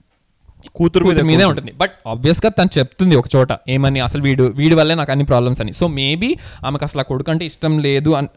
కూతురు 0.69 1.05
మీద 1.05 1.13
కూతురు 1.13 1.27
మీదే 1.27 1.45
ఉంటుంది. 1.45 1.73
బట్ 1.73 1.91
ఆబ్వియస్గా 2.09 2.51
తను 2.51 2.79
చెప్తుంది 2.79 3.17
ఒక 3.17 3.25
చోట 3.37 3.49
ఏమని 3.69 4.01
అసలు 4.01 4.23
వీడు 4.23 4.43
వీడి 4.43 4.75
వల్లే 4.75 4.95
నాకు 4.95 5.11
అన్ని 5.11 5.25
ప్రాబ్లమ్స్ 5.25 5.61
అని. 5.61 5.73
సో 5.73 5.89
మేబీ 5.89 6.37
ఆమెకు 6.67 6.85
అసలు 6.85 7.01
ఆ 7.01 7.05
కొడుకు 7.05 7.31
అంటే 7.31 7.45
ఇష్టం 7.45 7.79
లేదు 7.79 8.11
అని 8.11 8.29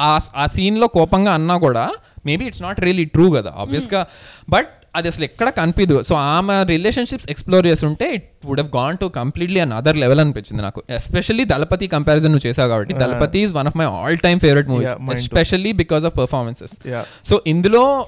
ఆ 0.00 0.18
ఆ 0.36 0.44
scene 0.44 0.78
లో 0.78 0.86
కోపంగా 0.86 1.32
అన్నా 1.32 1.56
కూడా 1.56 1.90
maybe 2.26 2.44
it's 2.44 2.62
not 2.62 2.80
really 2.80 3.04
true 3.04 3.30
కదా 3.30 3.52
ఆబ్వియస్గా 3.58 4.06
బట్ 4.50 4.68
అది 4.96 5.08
అసలు 5.08 5.24
ఎక్కడ 5.24 5.48
కనిపించదు 5.48 6.02
సో 6.02 6.14
ఆమె 6.14 6.64
రిలేషన్షిప్స్ 6.64 7.30
ఎక్స్ప్లోర్ 7.30 7.66
చేస్తుంటే 7.66 8.14
it 8.14 8.24
would 8.44 8.60
have 8.60 8.76
gone 8.76 8.98
to 8.98 9.06
completely 9.06 9.60
another 9.72 9.96
level 9.96 10.20
అనిపించింది 10.20 10.62
నాకు. 10.62 10.82
ఎస్పెషల్లీ 10.90 11.44
దళపతి 11.44 11.86
కంపారిజన్ 11.86 12.32
నువ్వు 12.32 12.48
చేసావు 12.48 12.68
కాబట్టి. 12.68 12.94
Dalapathi 12.94 13.38
is 13.38 13.54
one 13.54 13.66
of 13.66 13.76
my 13.76 13.84
all 13.84 14.18
time 14.18 14.40
favourite 14.40 14.68
movies. 14.68 14.90
Especially 15.12 15.72
because 15.72 16.04
of 16.04 16.18
performances. 16.18 16.88
So 17.24 17.42
ఇందులో 17.46 18.06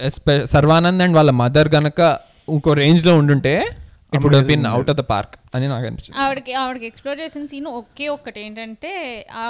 ఎస్పె- 0.00 0.44
సర్వానంద్ 0.44 1.02
అండ్ 1.02 1.16
వాళ్ళ 1.16 1.30
మదర్ 1.30 1.68
గనక 1.68 2.27
ఇంకో 2.48 2.72
రేంజ్లో 2.80 3.12
ఉండుంటే 3.20 3.54
ఇప్పుడు 4.12 4.36
been. 4.48 4.66
Out 4.68 4.90
of 4.90 4.98
the 4.98 5.04
park 5.10 5.34
అని 5.54 5.66
నాకు 5.70 5.86
అనిపించింది. 5.88 6.18
ఆవిడకి 6.22 6.52
ఆవిడకి 6.60 6.86
ఎక్స్ప్లోర్ 6.88 7.18
చేసిన 7.22 7.44
సీన్ 7.50 7.68
ఒకే 7.78 8.06
ఒక్కటి 8.14 8.38
ఏంటంటే 8.44 8.92
ఆ, 9.34 9.44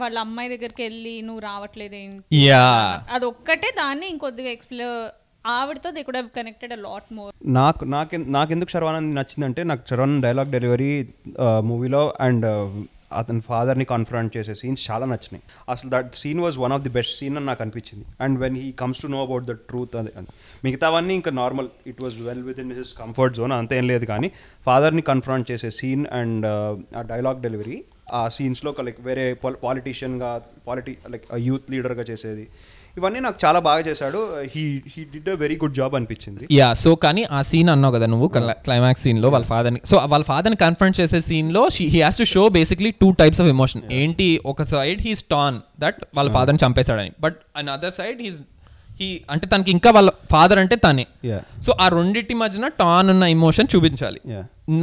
వాళ్ళ 0.00 0.16
అమ్మాయి 0.24 0.50
దగ్గరికి 0.52 0.82
వెళ్ళి 0.84 1.14
నువ్వు 1.26 1.42
రావట్లేదు 1.46 1.96
ఏంటి? 2.00 2.22
యా 2.44 2.64
అది 3.10 3.26
ఒక్కటే 3.32 3.70
దాన్ని 3.78 4.08
ఇంకొద్దిగా 4.12 4.50
ఎక్స్ప్లోర్ 4.52 4.98
ఆవిడతో 5.44 5.88
they 5.92 6.02
could 6.02 6.18
connected 6.36 6.72
a 6.72 6.80
lot 6.84 7.10
more 7.16 7.32
నాకు 7.56 7.82
నాకు 7.90 8.16
నాకెందుకు 8.34 8.70
శర్వానంద్ 8.72 9.12
నచ్చిందంటే 9.18 9.62
నాకు 9.70 9.82
శర్వానంద్ 9.90 10.24
డైలాగ్ 10.24 10.50
డెలివరీ 10.54 10.92
మూవీలో 11.68 12.02
అండ్ 12.20 12.46
అతని 13.20 13.40
ఫాదర్ని 13.40 13.86
కాన్ఫరెంట్ 13.94 14.30
చేసే 14.36 14.54
సీన్స్ 14.60 14.82
చాలా 14.90 15.06
నచ్చినాయి. 15.12 15.44
అసలు 15.74 15.90
that 15.96 16.10
scene 16.22 16.40
was 16.44 16.58
one 16.64 16.74
of 16.76 16.84
the 16.86 16.92
best 16.98 17.14
scene 17.20 17.36
అని 17.40 17.46
నాకు 17.50 17.62
అనిపించింది. 17.64 18.06
And 18.26 18.38
when 18.44 18.56
he 18.62 18.68
comes 18.82 19.02
to 19.02 19.10
know 19.16 19.20
about 19.26 19.46
the 19.50 19.56
truth 19.70 19.96
అది 20.02 20.12
మిగతావన్నీ 20.68 21.14
ఇంకా 21.20 21.32
normal 21.42 21.68
it 21.92 22.00
was 22.04 22.16
well 22.28 22.44
within 22.64 22.72
his 22.78 22.92
comfort 23.02 23.36
zone 23.40 23.54
అంతేం 23.60 23.86
లేదు 23.92 24.06
కానీ 24.12 24.30
ఫాదర్ని 24.68 25.04
కన్ఫ్రంట్ 25.12 25.50
చేసే 25.52 25.70
సీన్ 25.80 26.06
అండ్ 26.20 26.46
uh, 26.46 26.98
ఆ 26.98 27.02
డైలాగ్ 27.12 27.40
డెలివరీ 27.46 27.78
ఆ 28.18 28.22
సీన్స్లో 28.34 28.70
లైక్ 28.86 28.98
వేరే 29.06 29.24
పాలిటీషియన్గా 29.66 30.30
పాలిటీ 30.66 30.92
లైక్ 31.12 31.24
యూత్ 31.48 31.70
లీడర్గా 31.72 32.04
చేసేది. 32.10 32.44
ఇవన్నీ 32.98 33.20
నాకు 33.26 33.38
చాలా 33.44 33.60
బాగా 33.66 33.82
చేశాడు. 33.88 34.20
He 34.52 34.62
he 34.92 35.02
did 35.14 35.28
a 35.32 35.36
very 35.42 35.56
good 35.62 35.76
job 35.80 35.94
అనిపించింది. 35.98 36.46
యా 36.58 36.68
సో 36.82 36.90
కానీ 37.04 37.22
ఆ 37.38 37.40
సీన్ 37.50 37.70
అన్నావు 37.74 37.94
కదా 37.96 38.06
నువ్వు 38.14 38.28
క్లైమాక్స్ 38.66 39.04
సీన్లో 39.06 39.30
వాళ్ళ 39.34 39.46
ఫాదర్ని 39.52 39.80
సో 39.90 39.96
వాళ్ళ 40.14 40.24
ఫాదర్ని 40.32 40.58
కన్ఫర్ట్ 40.64 40.96
చేసే 41.00 41.20
సీన్లో 41.30 41.62
he 41.78 42.00
has 42.06 42.18
to 42.22 42.26
show 42.34 42.44
basically 42.58 42.92
two 43.02 43.10
types 43.22 43.40
of 43.44 43.50
emotion 43.54 43.84
ఏంటి 44.00 44.28
ఒక 44.52 44.68
సైడ్ 44.74 45.00
హీస్ 45.08 45.24
టాన్ 45.36 45.58
దట్ 45.84 46.02
వాళ్ళ 46.18 46.28
ఫాదర్ని 46.38 46.62
చంపేశాడని 46.66 47.12
but 47.26 47.38
another 47.76 47.96
side 48.00 48.20
he's 48.26 48.38
he 49.00 49.08
అంటే 49.30 49.46
తనకి 49.46 49.70
ఇంకా 49.76 49.90
వాళ్ళ 49.94 50.10
ఫాదర్ 50.30 50.58
అంటే 50.60 50.76
తనే. 50.84 51.06
సో 51.64 51.70
ఆ 51.80 51.86
రెండింటి 51.94 52.34
మధ్యన 52.42 52.66
టాన్ 52.82 53.08
ఉన్న 53.14 53.24
ఎమోషన్ 53.36 53.68
చూపించాలి. 53.74 54.20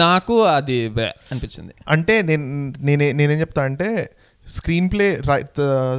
నాకు 0.02 0.36
అది 0.58 0.78
బే 0.98 1.08
అనిపించింది. 1.32 1.74
అంటే 1.94 2.16
నేను 2.28 2.44
నేనే 2.88 3.08
నేనేం 3.20 3.40
చెప్తా 3.44 3.62
అంటే 3.70 3.88
స్క్రీన్ 4.48 4.90
ప్లే 4.92 5.22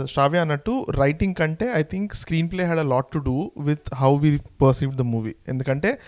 శ్రావ్య 0.05 0.39
అన్నట్టు 0.39 0.87
రైటింగ్ 0.99 1.35
కంటే 1.35 1.73
I 1.75 1.83
think 1.83 2.15
screenplay 2.51 2.65
had 2.65 2.81
a 2.81 2.83
lot 2.83 3.09
to 3.13 3.19
do 3.19 3.53
with 3.61 3.95
how 3.95 4.17
we 4.17 4.31
perceive 4.63 4.93
the 4.97 5.01
movie 5.01 5.35
ఎందుకంటే 5.49 5.99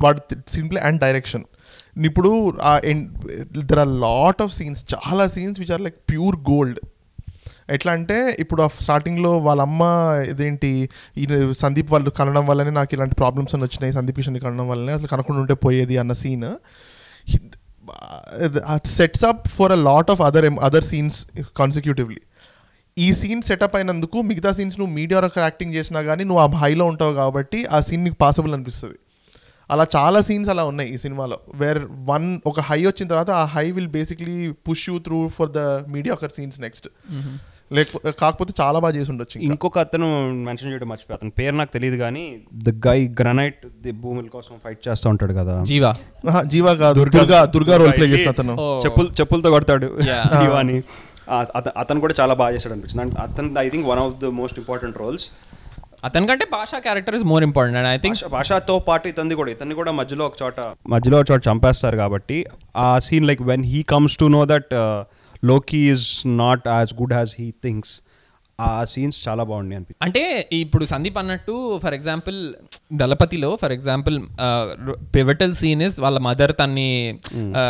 వాడు 0.00 0.20
స్క్రీన్ 0.48 0.70
ప్లే 0.70 0.80
అండ్ 0.80 1.00
డైరెక్షన్ 1.00 1.44
ఇప్పుడు 2.04 2.54
there 3.70 3.78
are 3.78 3.88
lot 3.88 4.42
of 4.42 4.52
scenes 4.52 4.84
చాలా 4.94 5.26
scenes 5.28 5.60
which 5.60 5.70
are 5.70 5.80
like 5.80 5.98
pure 6.10 6.36
gold 6.50 6.80
ఎట్లా 7.70 7.92
అంటే 7.92 8.36
ఇప్పుడు 8.40 8.62
ఆ 8.62 8.68
స్టార్టింగ్లో 8.80 9.38
వాళ్ళ 9.38 9.62
అమ్మ 9.62 9.82
ఇదేంటి 10.28 10.88
సందీప్ 11.52 11.92
వాళ్ళు 11.92 12.10
కనడం 12.10 12.46
వల్లనే 12.46 12.70
నాకు 12.70 12.94
ఇలాంటి 12.94 13.14
ప్రాబ్లమ్స్ 13.14 13.54
అని 13.54 13.64
వచ్చినాయి 13.64 13.92
సందీప్ 13.92 14.16
కిషన్ని 14.16 14.40
కనడం 14.40 14.68
వల్లనే 14.68 14.92
అసలు 14.92 15.08
కనకుండా 15.08 15.40
ఉంటే 15.40 15.54
పోయేది 15.54 15.96
అన్న 15.98 16.12
scene 16.12 16.46
sets 18.86 19.24
up 19.24 19.48
for 19.48 19.72
a 19.72 19.74
lot 19.74 20.10
of 20.10 20.20
other 20.20 20.46
other 20.46 20.84
scenes 20.84 21.26
consecutively 21.56 22.20
ఈ 22.98 23.12
సీన్ 23.12 23.42
సెటప్ 23.42 23.76
అయినందుకు 23.76 24.22
మిగతా 24.22 24.52
సీన్స్ 24.52 24.78
నువ్వు 24.78 24.94
మీడియా 24.94 25.30
యాక్టింగ్ 25.38 25.74
చేసినా 25.74 26.02
కానీ 26.02 26.24
నువ్వు 26.24 26.42
ఆ 26.42 26.58
హైలో 26.58 26.84
ఉంటావు 26.84 27.14
కాబట్టి 27.14 27.64
ఆ 27.64 27.80
సీన్ 27.80 28.04
నీకు 28.04 28.16
పాసిబుల్ 28.20 28.54
అనిపిస్తుంది. 28.54 28.96
అలా 29.70 29.86
చాలా 29.96 30.20
సీన్స్ 30.20 30.50
అలా 30.50 30.64
ఉన్నాయి 30.64 30.94
ఈ 30.94 30.96
సినిమాలో 30.96 31.38
వేర్ 31.54 31.78
వన్ 31.92 32.40
ఒక 32.46 32.60
హై 32.60 32.86
వచ్చిన 32.86 33.08
తర్వాత 33.08 33.30
ఆ 33.30 33.44
high 33.44 33.70
will 33.70 33.86
basically 33.86 34.52
push 34.52 34.88
you 34.88 34.98
through 34.98 35.28
for 35.28 35.50
the 35.50 35.58
media 35.88 36.14
ఒక 36.14 36.26
సీన్స్ 36.26 36.60
నెక్స్ట్ 36.60 36.88
లేకపోతే 37.72 38.12
కాకపోతే 38.12 38.52
చాలా 38.60 38.78
బాగా 38.78 38.94
చేసి 38.94 39.10
ఉండొచ్చు 39.10 39.40
ఇంకా. 39.40 39.52
ఇంకొక 39.52 39.78
అతను 39.78 40.06
మెన్షన్ 40.32 40.70
చేయడం 40.70 40.88
మర్చిపోయి. 40.88 41.14
అతని 41.14 41.30
పేరు 41.30 41.54
నాకు 41.54 41.72
తెలియదు 41.72 41.96
కానీ 41.96 42.40
ద 42.54 42.88
గై 42.88 43.08
గ్రనైట్ 43.20 43.66
ది 43.82 43.92
భూముల 43.92 44.26
కోసం 44.26 44.54
ఫైట్ 44.64 44.88
చేస్తూ 44.88 45.10
ఉంటాడు 45.10 45.32
కదా. 45.32 45.64
జీవా. 45.64 45.94
జీవా 46.46 46.74
కాదు 46.74 47.04
దుర్గా. 47.04 47.44
దుర్గా 47.44 47.76
రోల్ 47.76 47.92
ప్లే 47.92 48.06
చేసిన 48.06 48.28
అతను. 48.28 48.56
చెప్పులు 48.84 49.08
చెప్పులతో 49.20 49.50
కొడతాడు. 49.50 49.98
జీవాని. 50.42 50.82
అతను 51.76 52.00
కూడా 52.00 52.14
చాలా 52.20 52.34
బాగా 52.34 52.54
చేశాడు 52.54 52.72
అనిపించింది. 52.72 53.02
అండ్ 53.02 53.14
అతను 53.18 53.54
I 53.58 53.68
think 53.68 53.86
one 53.86 53.98
of 53.98 54.14
the 54.14 54.24
most 54.24 54.58
important 54.58 54.98
roles 54.98 55.26
అతనికంటే 56.04 56.44
Basha 56.52 56.78
character 56.78 57.14
is 57.14 57.24
more 57.24 57.44
important 57.44 57.78
and 57.78 57.88
I 57.88 57.96
think 57.96 58.28
భాషతో 58.28 58.78
పాటు 58.78 59.08
ఇతన్ని 59.08 59.34
కూడా 59.34 59.50
ఇతన్ని 59.50 59.74
కూడా 59.74 59.92
మధ్యలో 59.92 60.26
ఒక 60.26 60.32
చోట 60.42 60.60
మధ్యలో 60.86 61.18
ఒక 61.18 61.30
చోట 61.32 61.42
చంపేస్తారు 61.48 61.96
కాబట్టి 61.96 62.46
ఆ 62.76 62.98
scene 62.98 63.26
like 63.26 63.42
when 63.42 63.64
he 63.64 63.82
comes 63.82 64.18
to 64.18 64.24
know 64.24 64.44
that 64.44 64.74
Loki 65.42 65.90
is 65.90 66.06
not 66.26 66.66
as 66.68 66.94
good 66.94 67.12
as 67.12 67.34
he 67.38 67.50
things 67.64 67.92
ఆ 68.58 68.84
సీన్స్ 68.84 69.28
చాలా 69.28 69.42
బాగున్నాయి 69.42 69.76
అనిపించింది 69.76 70.04
అంటే 70.06 70.22
ఇప్పుడు 70.60 70.84
సందీప్ 70.84 71.18
అన్నట్టు 71.18 71.54
for 71.78 71.94
example 71.94 72.38
దళపతిలో 72.92 73.56
for 73.56 73.72
example 73.72 74.16
pivotal 75.16 75.54
scene 75.54 75.82
is 75.82 76.00
వాళ్ళ 76.00 76.18
మదర్ 76.18 76.52
తన్ని 76.52 76.88
ఆ, 77.56 77.62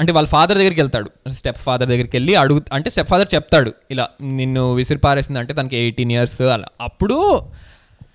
అంటే 0.00 0.12
వాళ్ళ 0.12 0.28
ఫాదర్ 0.28 0.58
దగ్గరికి 0.58 0.80
వెళ్తాడు. 0.80 1.10
స్టెప్ 1.30 1.58
ఫాదర్ 1.58 1.88
దగ్గరికి 1.88 2.16
వెళ్ళి 2.16 2.34
అడుగు 2.36 2.60
అంటే 2.72 2.90
స్టెప్ 2.90 3.08
ఫాదర్ 3.08 3.28
చెప్తాడు. 3.34 3.72
ఇలా 3.90 4.06
నిన్ను 4.38 4.72
విసిరి 4.72 4.98
పారేసింది 4.98 5.38
అంటే 5.38 5.54
తనకి 5.54 5.76
ఎయిటీన్ 5.76 6.12
ఇయర్స్ 6.12 6.40
అలా. 6.56 6.68
అప్పుడు 6.80 7.16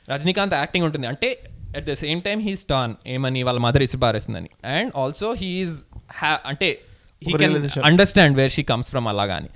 రజనీకాంత్ 0.10 0.54
యాక్టింగ్ 0.54 0.86
ఉంటుంది. 0.86 1.08
అంటే 1.08 1.30
at 1.78 1.86
the 1.86 1.94
same 1.94 2.22
time 2.22 2.42
he's 2.42 2.66
torn 2.66 2.96
ఏమని 3.08 3.44
వాళ్ళ 3.44 3.60
మదర్ 3.60 3.82
విసిరి 3.82 4.02
పారేసిందని. 4.02 4.50
అండ్ 4.66 4.92
ఆల్సో 4.98 5.34
హీఈస్ 5.34 5.78
హ్యా 6.20 6.40
అంటే 6.46 6.70
he 7.22 7.32
can. 7.42 7.56
Understand 7.88 8.36
where 8.40 8.54
she 8.54 8.64
comes 8.70 8.90
from 8.92 9.08
అలా 9.12 9.26
కానీ 9.28 9.50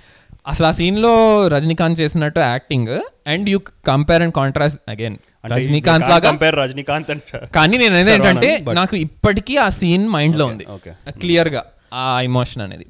అసలు 0.46 0.66
ఆ 0.66 0.74
సీన్లో 0.78 1.12
రజనీకాంత్ 1.52 1.98
చేసినట్టు 2.00 2.40
acting 2.46 2.90
and 3.32 3.46
you 3.52 3.58
compare 3.88 4.22
and 4.24 4.34
contrast 4.38 4.80
again 4.92 5.16
Rajinikanth 5.52 6.08
లాగా 6.10 6.24
కంపేర్ 6.28 6.56
రజనీకాంత్ 6.62 7.10
కానీ 7.56 7.76
నేను 7.84 7.96
ఏంటంటే 8.14 8.50
నాకు 8.80 8.96
ఇప్పటికీ 9.06 9.54
ఆ 9.58 9.68
సీన్ 9.78 10.06
మైండ్లో 10.16 10.46
ఉంది. 10.52 10.66
okay. 10.76 10.92
క్లియర్గా 11.22 11.62
ఆ 11.96 12.04
ఎమోషన్ 12.28 12.62
అనేది. 12.64 12.84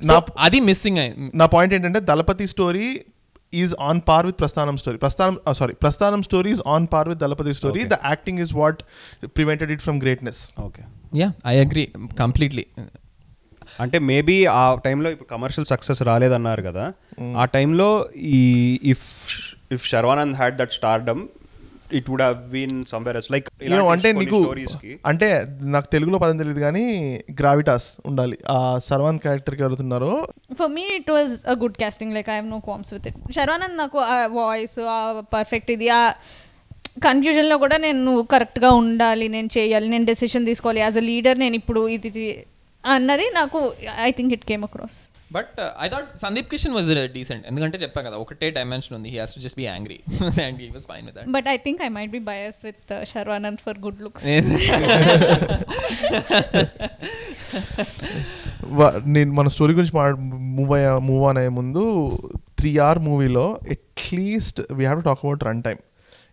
అది 0.46 0.58
మిస్సింగ్ 0.68 0.98
అయింది 1.00 1.30
నా 1.40 1.46
పాయింట్ 1.54 1.74
ఏంటంటే 1.76 2.00
Thalapathi 2.10 2.46
story 2.52 2.86
is 3.52 3.74
on 3.88 4.00
par 4.08 4.26
with 4.28 4.38
Prasthanam 4.42 4.76
story 4.82 4.98
Prasthanam 4.98 5.34
sorry 5.58 5.74
Prasthanam 5.82 6.20
story 6.28 6.50
is 6.54 6.62
on 6.74 6.86
par 6.94 7.08
with 7.10 7.20
Thalapathi 7.24 7.54
story 7.58 7.80
Okay. 7.82 7.92
The 7.94 7.98
acting 8.10 8.40
is 8.44 8.52
what 8.60 8.80
prevented 9.36 9.72
it 9.74 9.82
from 9.86 10.00
greatness 10.04 10.42
okay 10.64 10.82
yeah 11.14 11.28
I 11.46 11.56
agree 11.60 11.84
completely 12.22 12.64
అంటే 13.82 13.98
maybe 14.10 14.36
ఆ 14.58 14.64
టైంలో 14.86 15.08
ఇప్పుడు 15.14 15.30
commercial 15.34 15.68
success 15.72 16.02
రాలేదన్నారు 16.10 16.62
కదా. 16.68 16.84
ఆ 17.40 17.44
టైంలో 17.56 17.88
ఈ 18.34 18.42
if 18.92 19.06
if 19.76 19.86
Sharwanand 19.92 20.36
had 20.40 20.56
that 20.60 20.74
stardom 20.78 21.22
it 21.98 22.06
would 22.10 22.22
have 22.24 22.38
been 22.54 22.76
somewhere 22.92 23.16
as 23.20 23.28
like 23.32 23.48
అంటే 23.94 24.10
నీకు 24.20 24.38
అంటే 25.10 25.28
నాకు 25.74 25.88
తెలుగులో 25.94 26.18
పదం 26.22 26.38
తెలియదు 26.40 26.60
కానీ 26.66 26.84
గ్రావిటాస్ 27.40 27.88
ఉండాలి. 28.10 28.36
ఆ 28.54 28.56
సర్వాన్ 28.88 29.18
క్యారెక్టర్కి 29.24 29.62
ఎవరుతున్నారో? 29.64 30.12
For 30.60 30.72
me 30.78 30.86
it 30.98 31.10
was 31.16 31.34
a 31.46 31.56
good 31.62 31.76
casting 31.82 32.14
like 32.18 32.30
I 32.34 32.38
have 32.38 32.48
no 32.54 32.60
qualms 32.70 32.92
with 32.94 33.06
it 33.10 33.18
Sharwanand 33.38 33.78
నాకు 33.82 34.00
ఆ 34.14 34.16
వాయిస్ 34.40 34.78
ఆ 34.96 34.98
పర్ఫెక్ట్ 35.36 35.70
ఇది 35.76 35.88
ఆ 35.98 36.02
కన్ఫ్యూజన్లో 37.06 37.56
కూడా 37.62 37.76
నేను 37.84 38.00
నువ్వు 38.08 38.24
కరెక్ట్గా 38.32 38.68
ఉండాలి 38.80 39.26
నేను 39.36 39.48
చేయాలి 39.56 39.86
నేను 39.94 40.06
డెసిషన్ 40.10 40.44
తీసుకోవాలి. 40.50 40.80
యాజ్ 40.84 40.98
అ 41.02 41.04
లీడర్ 41.10 41.38
నేను 41.44 41.56
ఇప్పుడు 41.60 41.80
ఇది 41.96 42.10
అన్నది 42.84 43.26
నాకు 43.34 43.60
I 44.00 44.10
think 44.10 44.32
it 44.32 44.44
came 44.44 44.64
across 44.64 44.98
but 45.30 45.52
I 45.78 45.88
thought 45.88 46.10
Sandeep 46.16 46.48
Kishan 46.50 46.74
was 46.74 46.88
decent 47.12 47.44
ఎందుకంటే 47.46 47.76
చెప్పా 47.78 48.00
కదా 48.02 48.16
ఒకటే 48.16 48.48
డైమెన్షన్ 48.50 48.94
ఉంది. 48.96 49.08
He 49.08 49.18
has 49.18 49.34
to 49.34 49.40
just 49.40 49.58
be 49.58 49.66
angry 49.66 49.96
and 50.44 50.58
he 50.60 50.68
was 50.68 50.86
fine 50.86 51.04
with 51.06 51.16
that 51.16 51.30
but 51.30 51.48
I 51.48 51.56
think 51.58 51.82
I 51.82 51.90
might 51.90 52.12
be 52.12 52.22
bias 52.28 52.58
with 52.64 52.82
Sharwanand 53.12 53.60
for 53.60 53.78
good 53.78 54.02
looks 54.02 54.26
వ- 58.74 58.94
నేను 59.08 59.32
మన 59.32 59.48
story 59.48 59.72
గురించి 59.72 59.96
మా 59.96 60.04
మూవ్ 60.54 60.72
అయ్యే 60.72 60.92
మూవ్ 61.04 61.24
ఆన్ 61.24 61.38
అయ్యే 61.38 61.52
ముందు 61.54 61.82
త్రీ 62.58 62.78
ఆర్ 62.80 62.98
మూవీలో 63.00 63.46
at least 63.70 64.60
we 64.72 64.84
have 64.84 65.00
to 65.00 65.08
talk 65.08 65.22
about 65.22 65.44
run 65.44 65.62
time 65.62 65.80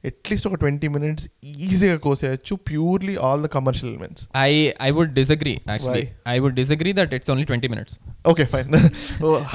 at least 0.09 0.45
ఒక 0.49 0.57
ట్వంటీ 0.61 0.87
మినిట్స్ 0.93 1.25
ఈజీగా 1.65 1.97
కోసేయచ్చు 2.05 2.53
purely 2.69 3.15
all 3.27 3.41
the 3.45 3.49
commercial 3.55 3.89
elements. 3.91 4.23
I 4.47 4.51
I 4.87 4.89
would 4.97 5.13
disagree 5.19 5.53
actually? 5.71 6.05
I 6.33 6.35
would 6.43 6.57
disagree 6.61 6.91
that 6.99 7.11
it's 7.17 7.31
only 7.33 7.45
twenty 7.51 7.69
minutes 7.73 7.95
okay 8.31 8.45
fine 8.53 8.69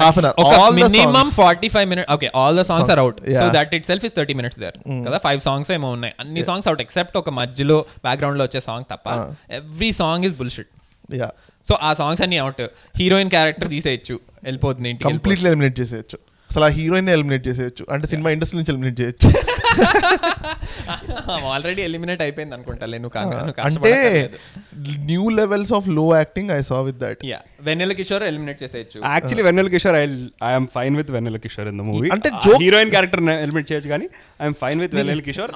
half 0.01 0.19
an 0.23 0.29
hour 0.29 0.77
minimum 0.81 1.31
forty 1.41 1.71
five 1.75 1.89
minute 1.93 2.09
okay 2.17 2.31
all 2.43 2.59
the 2.61 2.65
songs 2.71 2.93
are 2.95 3.03
out. 3.05 3.19
So 3.41 3.47
that 3.59 3.75
itself 3.91 4.07
is 4.11 4.15
thirty 4.19 4.37
minutes 4.41 4.61
there 4.65 4.79
కదా 5.09 5.21
five 5.27 5.43
songs 5.49 5.73
ఏమో 5.79 5.91
ఉన్నాయి. 5.97 6.15
అన్ని 6.25 6.45
songs 6.51 6.69
out 6.73 6.85
except 6.87 7.19
ఒక 7.23 7.31
మధ్యలో 7.41 7.79
బ్యాక్గ్రౌండ్లో 8.07 8.47
వచ్చే 8.49 8.63
song 8.69 8.89
తప్ప. 8.95 9.09
Every 9.61 9.91
song 10.03 10.25
is 10.31 10.37
bullshit 10.43 10.73
so 11.67 11.75
ఆ 11.89 11.91
సాంగ్స్ 12.03 12.23
అన్ని 12.25 12.39
అవుట్ 12.45 12.63
హీరోయిన్ 13.01 13.31
క్యారెక్టర్ 13.35 13.69
తీసేయచ్చు. 13.75 14.17
వెళ్ళిపోతుంది 14.47 14.91
కంప్లీట్లీ 15.11 15.49
ఎలిమినేట్ 15.51 15.77
చేసేయచ్చు. 15.83 16.19
అసలు 16.51 16.65
ఆ 16.67 16.71
హీరోయిన్ 16.77 17.09
ఎలిమినేట్ 17.15 17.45
చేసేయచ్చు. 17.49 17.85
అంటే 17.95 18.07
సినిమా 18.13 18.29
ఇండస్ట్రీ 18.35 18.57
నుంచి 18.59 18.73
ఎలిమినేట్ 18.75 18.99
చేయొచ్చు. 19.01 19.29
ఆల్రెడీ 21.55 21.83
ఎలిమినేట్ 21.89 22.23
అయిపోయింది 22.27 22.55
అనుకుంటా 22.57 22.85
అంటే. 23.69 23.93
న్యూ 25.11 25.25
లెవెల్స్ 25.39 25.73
ఆఫ్లో 25.79 26.05
acting 26.21 26.51
I 26.57 26.61
saw 26.71 26.79
with 26.89 26.99
that 27.05 27.21
yeah 27.33 27.39
Vennela 27.69 27.93
Kishore 28.01 28.25
eliminate 28.31 28.59
చేసేయచ్చు. 28.65 28.99
Actually 29.15 29.45
Vennela 29.49 29.69
Kishore 29.75 29.97
I 30.03 30.05
I'm 30.51 30.69
fine 30.77 30.97
with 31.01 31.11
Vennela 31.17 31.41
Kishore 31.47 31.69
in 31.73 31.79
the 31.81 31.87
movie 31.91 32.09
అంటే 32.17 32.31
హీరోయిన్ 32.65 32.93
క్యారెక్టర్ 32.97 33.23
ఎలిమినేట్ 33.47 33.69
చేయొచ్చు 33.73 33.91
కానీ 33.95 34.09
I'm 34.43 34.57
fine 34.63 34.81
with 34.85 34.95
Vennela 35.01 35.25
Kishore. 35.31 35.53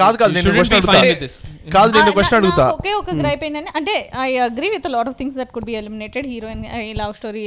కాదు 0.00 0.16
కాదు 0.20 0.32
నేను 0.34 0.50
question 0.56 0.76
అడుగుతా. 0.76 1.26
కాదు 1.74 1.90
నేను 1.96 2.12
క్వశ్చన్ 2.16 2.36
అడుగుతా. 2.38 2.64
నాకు 2.68 2.92
ఒకే 3.00 3.14
గ్రైప్ 3.20 3.42
ఏంటంటే 3.46 3.72
అంటే 3.78 3.94
I 4.26 4.30
agree 4.46 4.68
with 4.74 4.86
lot 4.94 5.08
of 5.10 5.16
things 5.18 5.36
that 5.40 5.50
could 5.56 5.66
be 5.70 5.74
eliminated 5.80 6.26
heroine 6.32 6.62
ఈ 6.88 6.92
లవ్ 7.00 7.12
స్టోరీ 7.18 7.42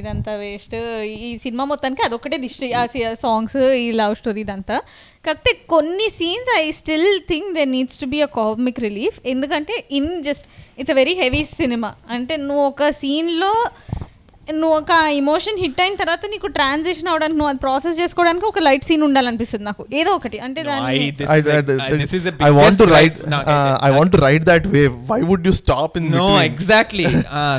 ఇదంతా 0.00 0.32
వేస్ట్ 0.42 0.74
ఈ 1.26 1.30
సినిమా 1.44 1.64
మొత్తానికి 1.72 2.02
అదొకటే 2.06 2.38
దిష్టి. 2.44 2.68
ఆ 2.80 2.82
సాంగ్స్ 3.24 3.58
ఈ 3.84 3.86
లవ్ 4.00 4.16
స్టోరీ 4.20 4.42
ఇదంతా. 4.46 4.78
కాకపోతే 5.26 5.52
కొన్ని 5.74 6.08
scenes 6.18 6.50
I 6.60 6.64
still 6.80 7.08
think 7.30 7.50
they 7.58 7.64
needs 7.76 8.00
to 8.02 8.08
be 8.14 8.20
a 8.28 8.30
comic 8.40 8.80
relief 8.88 9.18
ఎందుకంటే 9.34 9.76
in 10.00 10.12
just 10.28 10.46
it's 10.80 10.94
a 10.94 10.98
very 11.02 11.14
heavy 11.22 11.42
cinema 11.60 11.92
అంటే 12.16 12.36
నువ్వు 12.48 12.64
ఒక 12.72 12.90
సీన్లో 13.02 13.52
నువ్వు 14.46 14.76
ఒక 14.76 14.92
ఇమోషన్ 15.18 15.58
హిట్ 15.60 15.80
అయిన 15.80 15.94
తర్వాత 15.94 16.26
నీకు 16.26 16.46
ట్రాన్సిషన్ 16.56 17.08
అవడానికి 17.08 17.38
నువ్వు 17.38 17.50
అది 17.50 17.60
ప్రాసెస్ 17.64 17.96
చేసుకోవడానికి 18.00 18.46
ఒక 18.48 18.60
లైట్ 18.66 18.84
సీన్ 18.88 19.02
ఉండాలనిపిస్తుంది 19.06 19.64
నాకు 19.64 19.82
ఏదో 19.92 20.10
ఒకటి 20.18 20.38
అంటే 20.46 20.60
gripe 20.62 21.20
నాకు 21.28 21.92
Uh, 22.32 22.96
అయితే. 22.96 23.20
I 23.82 23.92
want 23.92 24.10
to 24.12 24.18
ride 24.18 24.44
that 24.44 24.64
wave. 24.66 24.94
Why 25.10 25.20
would 25.22 25.44
you 25.44 25.54
stop 25.54 25.92
in 25.96 26.06
no? 26.14 26.26
Exactly 26.46 27.06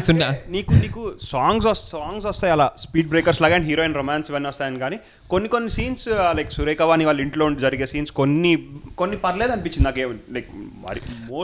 సున్నా 0.07 0.29
నీకు 0.49 0.73
నీకు 0.83 1.03
సాంగ్స్ 1.29 1.83
సాంగ్స్ 1.93 2.27
వస్తాయి 2.29 2.53
అలా 2.55 2.67
స్పీడ్ 2.83 3.09
బ్రేకర్స్ 3.13 3.41
లాగా 3.43 3.57
అండ్ 3.59 3.67
హీరోయిన్ 3.69 3.95
రొమాన్స్ 3.99 4.29
ఇవన్నీ 4.31 4.49
వస్తాయని 4.51 4.81
కానీ 4.83 4.99
కొన్ని 5.29 5.49
కొన్ని 5.49 5.71
సీన్స్ 5.77 6.05
లైక్ 6.39 6.51
సురేఖ 6.57 6.81
వాణి 6.89 7.07
వాళ్ళ 7.09 7.21
ఇంట్లో 7.21 7.43
ఉండి 7.49 7.61
జరిగే 7.61 7.87
సీన్స్ 7.93 8.13
కొన్ని 8.19 8.53
కొన్ని 9.01 9.19
పర్లేదు 9.23 9.51
అనిపించింది 9.51 9.87
నాకు 9.89 9.99
లైక్ 10.35 10.49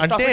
అంటే 0.08 0.26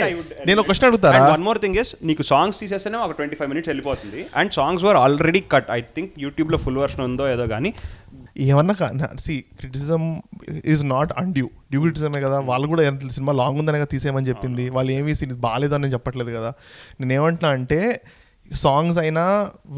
నేను 0.48 0.58
ఒక 0.60 0.66
question 0.68 0.86
అడుగుతారా? 0.88 1.20
వన్ 1.32 1.44
మోర్ 1.44 1.58
థింగ్ 1.62 1.78
ఇస్ 1.82 1.90
నీకు 2.04 2.22
సాంగ్స్ 2.30 2.58
తీసేస్తేనే 2.62 2.98
ఒక 3.04 3.14
ట్వంటీ 3.18 3.36
ఫైవ్ 3.38 3.50
మినిట్స్ 3.52 3.70
వెళ్ళిపోతుంది 3.72 4.20
and 4.40 4.52
songs 4.56 4.84
were 4.86 4.95
already 5.04 5.40
cut 5.54 5.70
I 5.70 5.80
think 5.96 6.12
యూట్యూబ్లో 6.24 6.58
ఫుల్ 6.58 6.78
వర్షన్ 6.82 7.00
ఉందో 7.00 7.24
ఏదో 7.34 7.46
కానీ 7.46 7.72
ఏమన్నా 8.46 8.74
C 9.24 9.34
criticism 9.60 10.02
is 10.72 10.84
not 10.94 11.12
undue 11.22 11.46
due 11.70 11.80
క్రిటిసిజమే 11.80 12.20
కదా 12.26 12.38
వాళ్ళు 12.50 12.66
కూడా 12.72 12.82
ఎంత 12.90 13.10
సినిమా 13.16 13.32
లాంగ్ 13.32 13.58
ఉందనే 13.60 13.78
కదా 13.78 13.90
తీసేయమని 13.94 14.28
చెప్పింది. 14.28 14.70
వాళ్ళు 14.70 14.92
ఏమి 14.92 15.14
సీన్ 15.14 15.34
బాగాలేదు 15.46 15.74
అని 15.74 15.92
చెప్పట్లేదు 15.94 16.30
కదా. 16.38 16.52
నేను 17.00 17.12
ఏమంటున్నా 17.12 17.50
అంటే 17.58 17.80
సాంగ్స్ 18.50 18.98
అయినా 18.98 19.22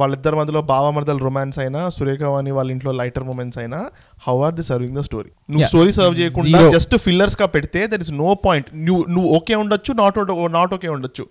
వాళ్ళిద్దరి 0.00 0.36
మధ్యలో 0.36 0.62
భావమర్దల 0.70 1.18
రొమాన్స్ 1.26 1.58
అయినా 1.58 1.88
సురేఖ 1.88 2.22
అని 2.40 2.50
వాళ్ళ 2.56 2.70
ఇంట్లో 2.70 2.92
లైటర్ 2.92 3.24
మూమెంట్స్ 3.24 3.58
అయినా 3.58 3.78
how 4.26 4.34
are 4.46 4.54
the 4.54 4.62
serving 4.62 4.96
the 4.96 5.00
story 5.00 5.30
నువ్వు. 5.50 5.66
స్టోరీ 5.66 5.92
సర్వ్ 5.92 6.16
చేయకుండా. 6.20 6.60
జస్ట్ 6.76 6.96
ఫిల్లర్స్గా 6.96 7.46
పెడితే 7.46 7.86
దర్ 7.86 8.00
ఇస్ 8.00 8.12
నో 8.12 8.30
పాయింట్ 8.46 8.68
నువ్వు 8.88 9.04
నువ్వు 9.08 9.28
ఓకే 9.38 9.54
ఉండొచ్చు 9.54 9.92
నాట్ 9.92 10.18
నాట్ 10.58 10.74
ఓకే 10.74 10.88
ఉండొచ్చు. 10.88 11.26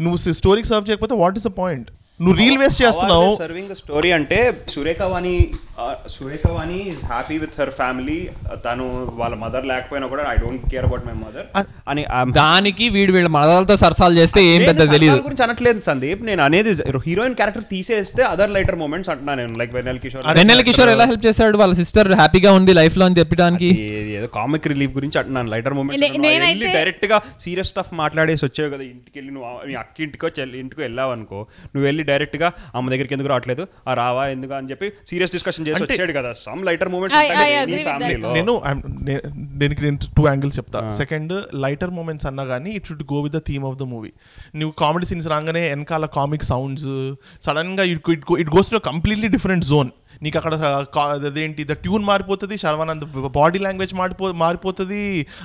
నువ్వు 0.00 0.32
స్టోరీకి 0.40 0.68
సర్వ్ 0.68 0.90
చేయకపోతే 0.90 1.14
వాట్ 1.22 1.38
ఇస్ 1.38 1.46
ద 1.46 1.52
పాయింట్ 1.62 1.90
నువ్వు 2.24 2.36
రీల్ 2.40 2.58
వేస్ట్ 2.60 2.80
చేస్తున్నావు. 2.82 3.30
సర్వింగ్ 3.40 3.70
ద 3.70 3.74
స్టోరీ 3.80 4.10
అంటే 4.18 4.38
Surekhavani 4.74 5.32
Surekhavani 6.12 6.78
is 6.90 7.00
happy 7.10 7.36
with 7.42 7.56
her 7.60 7.72
family 7.78 8.16
తను 8.66 8.84
వాళ్ళ 9.18 9.34
మదర్ 9.42 9.64
లేకపోయినా 9.70 10.06
కూడా 10.12 10.22
I 10.34 10.36
don't 10.44 10.62
care 10.72 10.86
about 10.88 11.04
my 11.08 11.14
mother 11.24 11.46
అని 11.90 12.02
దానికి 12.38 12.84
వీడు 12.94 13.12
వీళ్ళ 13.16 13.30
మదలతో 13.36 13.74
సరసాలు 13.82 14.14
చేస్తే 14.20 14.42
ఏం 14.52 14.62
పెద్ద 14.68 14.86
తెలియదు 14.94 15.18
గురించి 15.26 15.44
అనట్లేదు 15.46 15.82
సందీప్. 15.88 16.22
నేను 16.28 16.42
అనేది 16.46 16.72
హీరోయిన్ 17.08 17.36
క్యారెక్టర్ 17.40 17.66
తీసేస్తే 17.74 18.24
అదర్ 18.32 18.54
లైటర్ 18.56 18.78
మూమెంట్స్ 18.84 19.10
అంటున్నా 19.14 19.34
నేను. 19.40 19.52
లైక్ 19.62 19.74
వెన్నెల 19.76 20.00
కిషోర్ 20.06 20.24
వెన్నెల 20.40 20.64
కిషోర్ 20.70 20.92
ఎలా 20.94 21.06
హెల్ప్ 21.12 21.26
చేశాడు? 21.28 21.58
వాళ్ళ 21.64 21.76
సిస్టర్ 21.82 22.10
హ్యాపీగా 22.22 22.52
ఉంది 22.60 22.74
లైఫ్లో 22.80 23.06
అని 23.08 23.18
చెప్పడానికి. 23.20 23.70
ఏదో 24.20 24.30
కామిక్ 24.38 24.70
రిలీఫ్ 24.74 24.96
గురించి 24.98 25.20
అంటున్నాను. 25.22 25.50
లైటర్ 25.56 25.76
వెళ్ళి 26.46 26.72
డైరెక్ట్గా 26.78 27.20
సీరియస్ 27.46 27.72
స్టఫ్ 27.74 27.92
మాట్లాడేసి 28.02 28.44
వచ్చావు 28.48 28.72
కదా. 28.76 28.84
ఇంటికి 28.94 29.16
వెళ్ళి 29.20 29.34
నువ్వు 29.36 29.78
అక్క 29.84 29.96
ఇంటికో 30.08 30.30
చెల్లి 30.40 30.58
ఇంటికో 30.64 30.82
వెళ్ళావు 30.88 31.14
అనుకో 31.18 31.40
నువ్వు 31.74 31.86
వెళ్ళి 31.90 32.02
డైరెక్ట్గా 32.10 32.48
అమ్మ 32.76 32.86
దగ్గరికి 32.92 33.14
ఎందుకు 33.16 33.30
రావట్లేదు? 33.32 33.62
ఆ 33.88 33.94
రావా 34.02 34.24
ఎందుకు 34.34 34.54
అని 34.58 34.70
చెప్పి 34.72 34.86
సీరియస్ 35.10 35.32
డిస్కషన్ 35.36 35.66
చేసి 35.68 35.82
వచ్చాడు 35.86 36.14
కదా. 36.18 36.32
Some 36.46 36.62
lighter 36.68 36.90
moments. 36.94 37.18
ఫ్యామిలీలో 37.88 38.32
నేను 38.38 38.54
దీనికి 39.62 39.82
నేను 39.86 39.98
టూ 40.18 40.24
యాంగిల్స్ 40.30 40.58
చెప్తా. 40.60 40.80
సెకండ్ 41.00 41.34
లైటర్ 41.66 41.92
మూమెంట్స్ 41.98 42.28
అన్నా 42.30 42.46
కానీ 42.52 42.72
it 42.78 42.88
should 42.90 43.04
go 43.14 43.20
with 43.26 43.36
the 43.38 43.42
theme 43.50 43.66
of 43.70 43.78
the 43.82 43.86
movie 43.94 44.10
నువ్వు 44.60 44.74
కామెడీ 44.82 45.08
సీన్స్ 45.12 45.28
రాగానే 45.34 45.64
వెనకాల 45.74 46.06
కామిక్ 46.18 46.46
సౌండ్స్ 46.52 46.88
సడన్గా 47.46 47.86
it 47.92 48.10
it 48.42 48.50
goes 48.56 48.70
to 48.74 48.80
completely 48.90 49.30
different 49.36 49.66
zone 49.72 49.90
నీకు 50.22 50.36
అక్కడ 50.38 50.54
అదేంటి 51.26 51.64
ద 51.64 51.74
ట్యూన్ 51.82 52.04
మారిపోతుంది 52.04 52.56
శర్వానంద్ 52.58 53.04
బాడీ 53.34 53.58
లాంగ్వేజ్ 53.58 53.94
మారిపో 53.94 54.32
మారిపోతుంది 54.36 55.00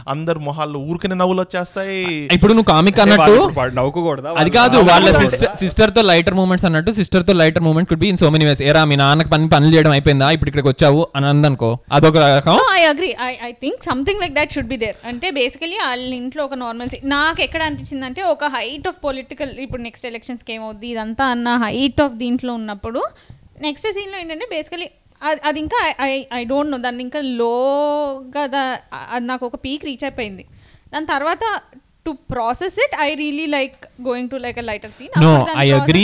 అందరు 0.08 0.40
మొహాల్లో 0.40 0.80
ఊరికనే 0.82 1.16
నవ్వులు 1.16 1.42
వచ్చేస్తాయి. 1.42 2.02
ఇప్పుడు 2.34 2.54
నువ్వు 2.54 2.70
కామిక్ 2.72 3.00
అన్నట్టు 3.00 3.36
నవ్వుకోకూడదా? 3.76 4.30
అది 4.38 4.52
కాదు 4.52 4.78
వాళ్ళు- 4.84 5.56
సిస్టర్తో 5.56 6.02
లైటర్ 6.04 6.34
మూమెంట్స్ 6.34 6.66
అన్నట్టు 6.66 6.92
సిస్టర్తో 6.92 7.34
lighter 7.34 7.64
moment 7.64 7.90
could 7.90 8.00
be 8.00 8.08
in 8.08 8.18
so 8.18 8.30
many 8.30 8.46
ways 8.46 8.62
ఏరా 8.64 8.84
మీ 8.86 8.96
నాన్నకి 8.96 9.30
పని 9.30 9.50
పనులు 9.50 9.74
చేయడం 9.76 9.92
అయిపోయిందా? 9.92 10.30
ఇప్పుడు 10.32 10.50
ఇక్కడికి 10.50 10.70
వచ్చావు 10.70 11.02
అని 11.16 11.26
అందనుకో. 11.26 11.72
అదొక 11.92 12.18
రకం. 12.32 12.58
I 12.74 12.84
agree 12.86 13.12
I 13.24 13.34
I 13.44 13.52
think 13.62 13.82
something 13.84 14.22
like 14.22 14.34
that 14.34 14.54
should 14.54 14.68
be 14.68 14.78
there 14.78 14.98
అంటే 15.08 15.30
బేసికలీ 15.32 15.78
వాళ్ళ 15.82 16.14
ఇంట్లో 16.16 16.42
ఒక 16.46 16.56
నార్మల్ 16.56 16.90
నాకు 17.12 17.42
ఎక్కడ 17.42 17.62
అనిపించింది 17.64 18.06
అంటే 18.06 18.24
ఒక 18.26 18.46
హైట్ 18.54 18.88
ఆఫ్ 18.88 19.00
పొలిటికల్ 19.04 19.54
ఇప్పుడు 19.60 19.82
నెక్స్ట్ 19.82 20.08
ఎలక్షన్స్కి 20.08 20.54
ఏమవుద్ది? 20.54 20.88
ఇదంతా 20.88 21.26
అన్న 21.28 21.50
హైట్ 21.64 22.02
ఆఫ్ 22.02 22.16
దీంట్లో 22.16 22.54
ఉన్నప్పుడు 22.54 23.02
నెక్స్ట్ 23.62 23.92
సీన్లో 23.92 24.18
ఏంటంటే 24.18 24.46
బేసికలీ 24.50 24.88
అది 25.44 25.60
ఇంకా 25.60 25.94
ఐ 26.02 26.24
ఐ 26.34 26.44
డోంట్ 26.44 26.72
నో 26.72 26.78
దాన్ని 26.78 27.04
ఇంకా 27.04 27.20
లోగా 27.22 28.46
దా- 28.46 28.80
అది 29.10 29.26
నాకు 29.26 29.46
ఒక 29.46 29.56
పీక్ 29.56 29.86
రీచ్ 29.86 30.04
అయిపోయింది. 30.04 30.46
దాని 30.94 31.06
తర్వాత 31.06 31.44
to 32.06 32.12
process 32.30 32.76
it 32.84 32.94
I 33.00 33.10
really 33.16 33.46
like 33.48 33.76
going 34.06 34.30
to 34.30 34.38
like 34.38 34.60
lighter 34.64 34.92
scene 34.92 35.12
no 35.24 35.32
I 35.58 35.66
agree 35.72 36.04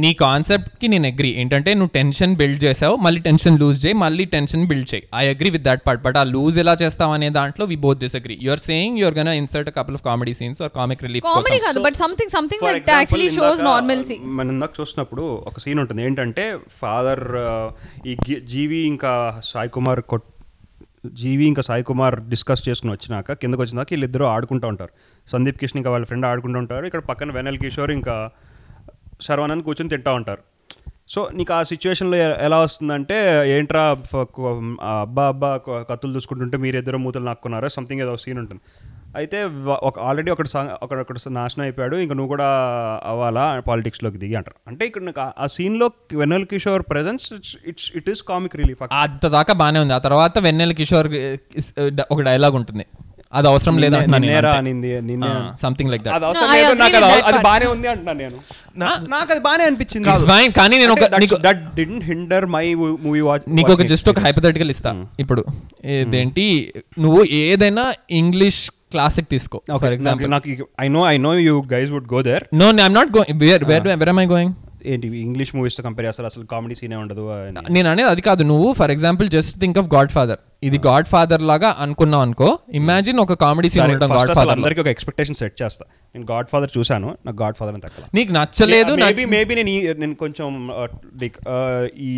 నీ 0.00 0.10
కాన్సెప్ట్కి 0.22 0.86
నేను 0.88 1.06
అగ్రీ 1.06 1.30
ఏంటంటే 1.34 1.70
నువ్వు 1.74 1.92
టెన్షన్ 1.92 2.32
బిల్డ్ 2.36 2.60
చేసావు 2.64 2.94
మళ్ళీ 2.96 3.20
టెన్షన్ 3.20 3.56
లూజ్ 3.58 3.78
చేయి 3.84 3.96
మళ్ళీ 4.02 4.24
టెన్షన్ 4.34 4.64
బిల్డ్ 4.66 4.88
చేయి. 4.92 5.04
I 5.14 5.24
agree 5.28 5.50
with 5.50 5.64
that 5.64 5.82
part 5.86 6.02
but 6.02 6.16
ఆ 6.16 6.24
లూజ్ 6.30 6.58
ఎలా 6.58 6.74
చేస్తావు 6.82 7.12
అనే 7.12 7.28
దాంట్లో 7.30 7.66
we 7.66 7.76
both 7.84 8.00
disagree 8.16 8.36
you're 8.42 8.62
saying 8.66 8.96
you're 8.98 9.14
gonna 9.14 9.30
insert 9.36 9.70
couple 9.76 9.94
of 9.94 10.04
comedy 10.04 10.34
scenes 10.34 10.62
or 10.62 10.72
comic 10.74 11.02
relief 11.02 11.26
comedy 11.28 11.58
కాదు 11.58 11.82
but 11.82 11.96
something 11.96 12.30
something 12.30 12.64
that 12.68 12.90
actually 12.90 13.28
shows 13.30 13.62
normalcy 13.64 14.18
మనం 14.38 14.52
ఇందాక 14.52 14.74
చూసినప్పుడు 14.80 15.26
ఒక 15.46 15.58
సీన్ 15.60 15.78
ఉంటుంది. 15.78 16.02
ఏంటంటే 16.02 16.46
ఫాదర్ 16.80 17.24
ఈ 18.06 18.14
గి- 18.26 18.42
జీవి 18.46 18.80
ఇంకా 18.86 19.12
సాయి 19.44 19.68
కుమార్ 19.70 20.02
కొట్ 20.04 20.26
జీవి 21.14 21.44
ఇంకా 21.44 21.62
సాయి 21.62 21.82
కుమార్ 21.82 22.20
డిస్కస్ 22.20 22.68
చేసుకుని 22.68 22.92
వచ్చినాక 22.92 23.32
కిందకు 23.32 23.60
వచ్చినాక 23.60 23.86
వీళ్ళిద్దరూ 23.90 24.24
ఆడుకుంటూ 24.24 24.68
ఉంటారు. 24.68 24.90
సందీప్ 25.28 25.58
కిషన్ 25.58 25.78
ఇంకా 25.78 25.90
వాళ్ళ 25.90 26.06
ఫ్రెండ్ 26.06 26.26
ఆడుకుంటూ 26.26 26.58
ఉంటారు. 26.58 26.86
ఇక్కడ 26.86 27.00
పక్కన 27.00 27.32
వెనల్ 27.32 27.58
కిషోర్ 27.58 27.90
ఇంకా 27.90 28.30
శర్వానంద్ 29.20 29.64
కూర్చొని 29.64 29.88
తింటా 29.88 30.12
ఉంటారు. 30.12 30.42
సో 31.08 31.30
నీకు 31.34 31.52
ఆ 31.54 31.62
సిచ్యువేషన్లో 31.62 32.16
ఎలా 32.16 32.60
వస్తుందంటే 32.60 33.16
ఏంట్రా 33.58 33.82
అబ్బా 35.00 35.28
అబ్బా 35.28 35.60
కత్తులు 35.90 36.14
చూసుకుంటుంటే 36.14 36.56
మీరిద్దరు 36.56 36.98
మూతలు 36.98 37.24
నాక్కున్నారా? 37.24 37.68
సంథింగ్ 37.68 38.00
ఏదో 38.00 38.16
సీన్ 38.16 38.38
ఉంటుంది. 38.38 38.62
అయితే 39.16 39.44
ఒక 39.68 40.00
ఆల్రెడీ 40.00 40.30
ఒకటి 40.30 40.48
సాంగ్ 40.48 40.70
ఒకటి 40.82 41.00
ఒకటి 41.00 41.30
నాశనం 41.30 41.62
అయిపోయాడు. 41.62 41.96
ఇంకా 41.96 42.14
నువ్వు 42.14 42.28
కూడా 42.28 42.44
అవ్వాలా? 43.04 43.60
పాలిటిక్స్లోకి 43.60 44.18
దిగి 44.18 44.34
అంటారు. 44.34 44.54
అంటే 44.68 44.86
ఇక్కడ 44.86 45.02
నాకు 45.02 45.20
ఆ- 45.20 45.46
సీన్లో 45.46 45.90
Vennela 46.14 46.44
Kishore 46.44 46.82
presence 46.90 47.32
it's 47.66 47.92
it 47.96 48.10
is 48.10 48.22
comic 48.22 48.56
relief 48.56 48.82
అంత 48.92 49.26
దాకా 49.26 49.54
బానే 49.54 49.80
ఉంది. 49.80 49.92
ఆ 49.92 49.98
తర్వాత 49.98 50.38
వెన్నెల 50.38 50.72
కిషోర్ 50.72 51.06
is- 51.06 52.02
ఒక 52.10 52.20
డైలాగ్ 52.20 52.54
ఉంటుంది. 52.54 52.86
అది 53.32 53.48
అవసరం 53.48 53.78
లేదు 53.78 53.96
సంథింగ్ 55.60 55.90
లైక్ 55.90 56.02
దట్ 56.02 56.14
అది. 56.14 57.38
బానే 57.38 57.66
ఉంది 57.66 57.88
అంటున్నాను 57.88 58.18
నేను. 58.18 58.36
నాకు 59.08 59.32
అది 59.32 59.40
బానే 59.40 59.64
అనిపించింది 59.64 60.08
ఫైన్ 60.08 60.52
కానీ 60.52 60.78
నేను 60.78 60.92
ఒక 60.92 61.16
నీకు 61.18 61.36
that 61.40 61.74
didn't 61.74 62.04
hinder 62.04 62.46
my 62.46 62.74
movie 62.74 63.20
watch 63.20 63.40
నీకు 63.48 63.72
ఒక 63.72 63.82
జస్ట్ 63.82 64.08
ఒక 64.08 64.18
హైపోథెటికల్ 64.18 64.70
ఇస్తా. 64.70 65.06
ఇప్పుడు 65.20 65.44
ఇదేంటి? 65.84 66.72
నువ్వు 66.98 67.24
ఏదైనా 67.24 67.92
ఇంగ్లీష్ 68.10 68.70
క్లాసిక్ 68.92 69.28
తీసుకో 69.34 69.60
ఫర్ 69.84 69.94
ఎగ్జాంపుల్ 69.96 70.30
నాకు 70.36 70.68
I 70.84 70.88
know 70.98 71.02
I 71.14 71.16
know 71.26 71.32
you 71.48 71.56
guys 71.74 71.90
would 71.96 72.08
go 72.14 72.20
there 72.30 72.46
no 72.62 72.68
I'm 72.84 72.96
not 73.00 73.12
going 73.18 73.42
where 73.44 73.64
where 73.72 73.84
where 74.02 74.12
I 74.24 74.28
going 74.36 74.54
ఏంటి 74.92 75.06
ఇంగ్లీష్ 75.26 75.50
మూవీస్తో 75.56 75.82
కంపేర్ 75.86 76.06
చేస్తారు? 76.06 76.28
అసలు 76.30 76.44
కామెడీ 76.50 76.74
సీనే 76.80 76.96
ఉండదు. 77.02 77.22
నేను 77.76 77.88
అనేది 77.92 78.08
అది 78.12 78.22
కాదు. 78.26 78.42
నువ్వు 78.50 78.68
for 78.80 78.92
example 78.94 79.26
just 79.34 79.54
think 79.62 79.78
of 79.80 79.88
Godfather 80.16 80.40
ఇది 80.68 80.78
గాడ్ 80.86 81.08
ఫాదర్ 81.12 81.42
లాగా 81.50 81.70
అనుకున్నావు 81.84 82.24
అనుకో 82.26 82.48
ఇమాజిన్ 82.80 83.18
ఒక 83.24 83.36
కామెడీ 83.44 83.68
సీన్ 83.74 83.84
ఉండడం 83.86 84.12
గాడ్ 84.18 84.32
ఫాదర్ 84.38 84.52
అందరికీ 84.56 84.80
ఒక 84.84 84.90
ఎక్స్పెక్టేషన్ 84.94 85.38
సెట్ 85.40 85.56
చేస్తా. 85.62 85.84
నేను 86.14 86.26
గాడ్ 86.32 86.48
ఫాదర్ 86.52 86.72
చూశాను 86.76 87.08
నాకు 87.26 87.38
గాడ్ 87.42 87.56
ఫాదర్ 87.60 87.74
అని 87.76 87.84
తక్కువ 87.86 88.04
నీకు 88.18 88.32
నచ్చలేదు 88.38 88.94
మేబీ 89.04 89.24
మేబీ 89.34 89.54
నేను 89.60 89.74
నేను 90.02 90.16
కొంచెం 90.24 90.48
లైక్ 91.22 91.38
ఈ 92.08 92.12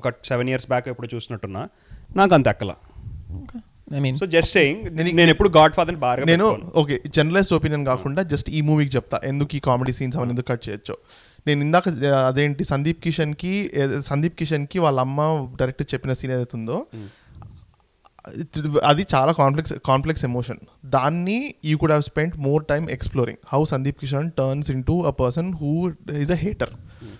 ఒక 0.00 0.12
సెవెన్ 0.30 0.50
ఇయర్స్ 0.52 0.68
బ్యాక్ 0.72 0.88
ఎప్పుడు 0.94 1.10
చూసినట్టున్నా 1.14 1.64
నాకు 2.16 2.34
అంత 2.38 2.46
ఎక్కల. 2.54 2.72
I 3.94 3.98
mean 3.98 4.18
so 4.18 4.26
just 4.26 4.52
saying 4.52 4.96
నేను 4.96 5.30
ఎప్పుడు 5.30 5.48
గాడ్ 5.48 5.74
ఫాదర్ 5.74 5.96
బాగా 5.96 6.24
నేను. 6.24 6.72
ఓకే 6.76 7.00
జనరలైజ్ 7.06 7.52
ఒపీనియన్ 7.52 7.86
కాకుండా 7.86 8.22
జస్ట్ 8.22 8.50
ఈ 8.50 8.60
మూవీకి 8.60 8.96
చెప్తా. 8.96 9.20
ఎందుకు 9.24 9.56
ఈ 9.56 9.58
కామెడీ 9.58 9.92
సీన్స్ 9.92 10.16
అవన్నీ 10.16 10.32
ఎందుకు 10.32 10.46
కట్ 10.46 10.68
చేయొచ్చు. 10.68 10.96
నేను 11.46 11.60
ఇందాక 11.60 11.88
అదేంటి 12.26 12.64
సందీప్ 12.64 13.00
కిషన్కి 13.00 13.70
ఏ- 13.74 14.00
సందీప్ 14.00 14.38
కిషన్కి 14.38 14.78
వాళ్ళ 14.78 15.00
అమ్మ 15.00 15.20
డైరెక్ట్ 15.60 15.94
చెప్పిన 15.94 16.12
సీన్ 16.12 16.32
ఏదైతే 16.32 16.58
ఉందో 16.58 16.86
it- 18.38 18.78
అది 18.84 19.06
చాలా 19.14 19.32
కాంప్లెక్స్ 19.32 19.72
కాంప్లెక్స్ 19.86 20.24
ఎమోషన్ 20.24 20.58
దాన్ని 20.86 21.54
you 21.64 21.78
could 21.78 21.90
have 21.90 22.02
spend 22.02 22.36
more 22.38 22.64
time 22.64 22.90
exploring 22.90 23.38
how 23.52 23.64
Sandeep 23.64 24.00
Kishan 24.00 24.30
turns 24.38 24.70
into 24.84 25.04
a 25.06 25.10
person 25.10 25.54
who 25.54 25.70
is 26.18 26.32
a 26.32 26.34
hater 26.34 26.70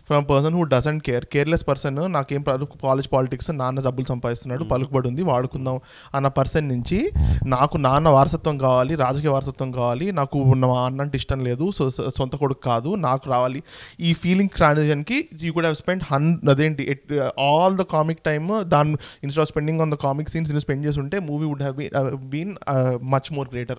from 0.07 0.27
person 0.31 0.55
who 0.55 0.63
doesn't 0.63 1.05
care 1.05 1.25
careless 1.25 1.69
person 1.69 2.13
నాకేం 2.13 2.43
college 2.43 3.09
politics 3.13 3.51
నాన్న 3.51 3.81
డబ్బులు 3.81 4.07
సంపాదిస్తున్నాడు 4.07 4.65
పలుకుబడి 4.65 5.09
ఉంది 5.09 5.23
వాడుకుందాం 5.23 5.81
అన్న 6.15 6.29
పర్సన్ 6.29 6.69
నుంచి 6.69 7.11
నాకు 7.47 7.77
నాన్న 7.77 8.09
వారసత్వం 8.09 8.59
కావాలి 8.59 8.95
రాజకీయ 8.95 9.31
వారసత్వం 9.31 9.73
కావాలి 9.73 10.13
నాకు 10.13 10.39
మా 10.39 10.87
అన్న 10.87 11.01
అంటే 11.01 11.17
ఇష్టం 11.17 11.41
లేదు 11.41 11.71
సొంత 12.17 12.37
కొడుకు 12.37 12.61
కాదు 12.61 12.95
నాకు 12.95 13.31
రావాలి. 13.31 13.63
ఈ 14.01 14.13
ఫీలింగ్ 14.13 14.49
ట్రాన్సిషన్కి 14.49 15.29
యూ 15.43 15.53
కుడ్ 15.53 15.65
హ్యావ్ 15.65 15.77
స్పెండ్ 15.77 16.03
హన్ 16.13 16.49
అదేంటి 16.49 16.97
ఆల్ 17.41 17.77
ద 17.77 17.83
కామిక్ 17.83 18.19
టైమ్ 18.19 18.65
దాని 18.65 18.91
instead 19.23 19.41
of 19.41 19.49
spending 19.49 19.81
on 19.81 19.93
the 19.93 19.95
comic 19.95 20.29
scenes 20.29 20.59
spend 20.59 20.87
చేసి 20.87 21.01
ఉంటే 21.01 21.19
movie 21.19 21.47
would 21.47 21.63
have 21.63 22.17
been 22.17 22.55
much 23.03 23.33
more 23.33 23.49
greater 23.53 23.79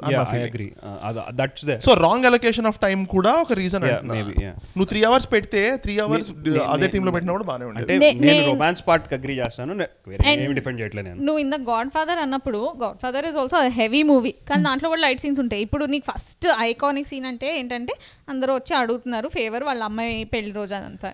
so 1.82 1.94
wrong 1.94 2.26
allocation 2.26 2.66
of 2.66 2.80
time 2.80 3.04
కూడా 3.04 3.34
ఒక 3.34 3.54
రీజన్. 3.54 3.84
నువ్వు 3.84 4.86
త్రీ 4.86 5.04
అవర్స్ 5.04 5.32
పెడితే 5.32 5.78
three 5.90 6.00
hours 6.00 6.32
అదే 6.68 6.88
టీమ్లో 6.88 7.12
పెట్టినా 7.12 7.34
కూడా 7.34 7.66
ఉండేది 7.66 8.12
నేను 8.14 8.46
రొమాన్స్ 8.48 8.88
పార్ట్కి 8.88 9.16
అగ్రీ 9.16 9.34
చేస్తాను. 9.34 9.74
నే- 9.74 10.10
వేరే 10.10 10.32
And 10.32 10.44
ఏమి 10.44 10.54
డిఫెండ్ 10.54 10.82
చేయట్లేదు 10.82 11.08
నేను. 11.08 11.22
నువ్వు 11.22 11.40
ఇన్ 11.40 11.52
ద 11.52 11.56
గాడ్ 11.56 11.90
ఫాదర్ 11.90 12.20
అన్నప్పుడు 12.20 12.74
Godfather 12.98 13.26
is 13.26 13.38
also 13.38 13.68
heavy 13.68 14.04
movie 14.04 14.32
కానీ 14.50 14.64
దాంట్లో 14.64 14.90
కూడా 14.90 15.02
లైట్ 15.02 15.20
సీన్స్ 15.20 15.40
ఉంటాయి. 15.40 15.62
ఇప్పుడు 15.62 15.86
నీకు 15.86 16.12
ఫస్ట్ 16.12 16.48
ఐకానిక్ 16.60 17.08
సీన్ 17.08 17.26
అంటే 17.26 17.60
ఏంటంటే 17.60 17.94
అందరూ 18.30 18.54
వచ్చి 18.56 18.76
అడుగుతున్నారు 18.78 19.28
ఫేవర్ 19.28 19.64
వాళ్ళ 19.64 19.84
అమ్మాయి 19.84 20.24
పెళ్ళి 20.24 20.52
రోజు 20.52 20.76
అదంతా. 20.76 21.14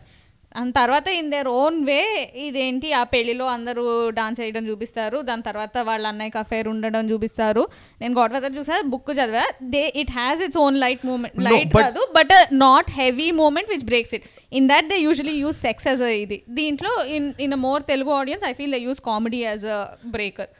అండ్ 0.55 0.73
తర్వాత 0.79 1.07
ఇన్ 1.19 1.29
దేర్ 1.33 1.47
ఓన్ 1.61 1.77
వే 1.89 1.99
ఇదేంటి 2.45 2.89
ఆ 2.99 3.03
పెళ్ళిలో 3.13 3.45
అందరూ 3.55 3.83
డాన్స్ 4.19 4.39
చేయడం 4.41 4.63
చూపిస్తారు 4.69 5.17
దాని 5.29 5.43
తర్వాత 5.49 5.77
వాళ్ళ 5.89 6.05
అన్నయ్యకి 6.11 6.39
అఫేర్ 6.43 6.67
ఉండడం 6.73 7.03
చూపిస్తారు. 7.11 7.63
నేను 8.01 8.13
గాడ్ 8.19 8.33
ఫాదర్ 8.35 8.55
చూసా 8.59 8.77
బుక్ 8.93 9.11
చదివా. 9.19 9.45
They 9.75 9.83
it 10.03 10.11
has 10.19 10.41
its 10.47 10.61
own 10.65 10.77
light 10.85 11.05
moment 11.11 11.37
light 11.49 11.71
but- 11.75 11.85
కాదు 11.85 12.03
but 12.17 12.33
not 12.65 12.91
heavy 13.01 13.29
moment 13.41 13.71
which 13.75 13.87
breaks 13.91 14.15
it 14.19 14.27
in 14.51 14.69
that 14.73 14.89
they 14.93 14.99
usually 15.07 15.37
use 15.45 15.59
sex 15.67 15.87
as 15.91 16.03
ఇది. 16.25 16.39
దీంట్లో 16.61 16.93
in 17.17 17.27
in 17.47 17.57
more 17.67 17.83
Telugu 17.93 18.13
audience 18.21 18.45
I 18.51 18.53
feel 18.61 18.75
they 18.77 18.81
use 18.89 19.01
comedy 19.11 19.41
as 19.49 19.65
a 19.77 19.81
breaker 20.17 20.51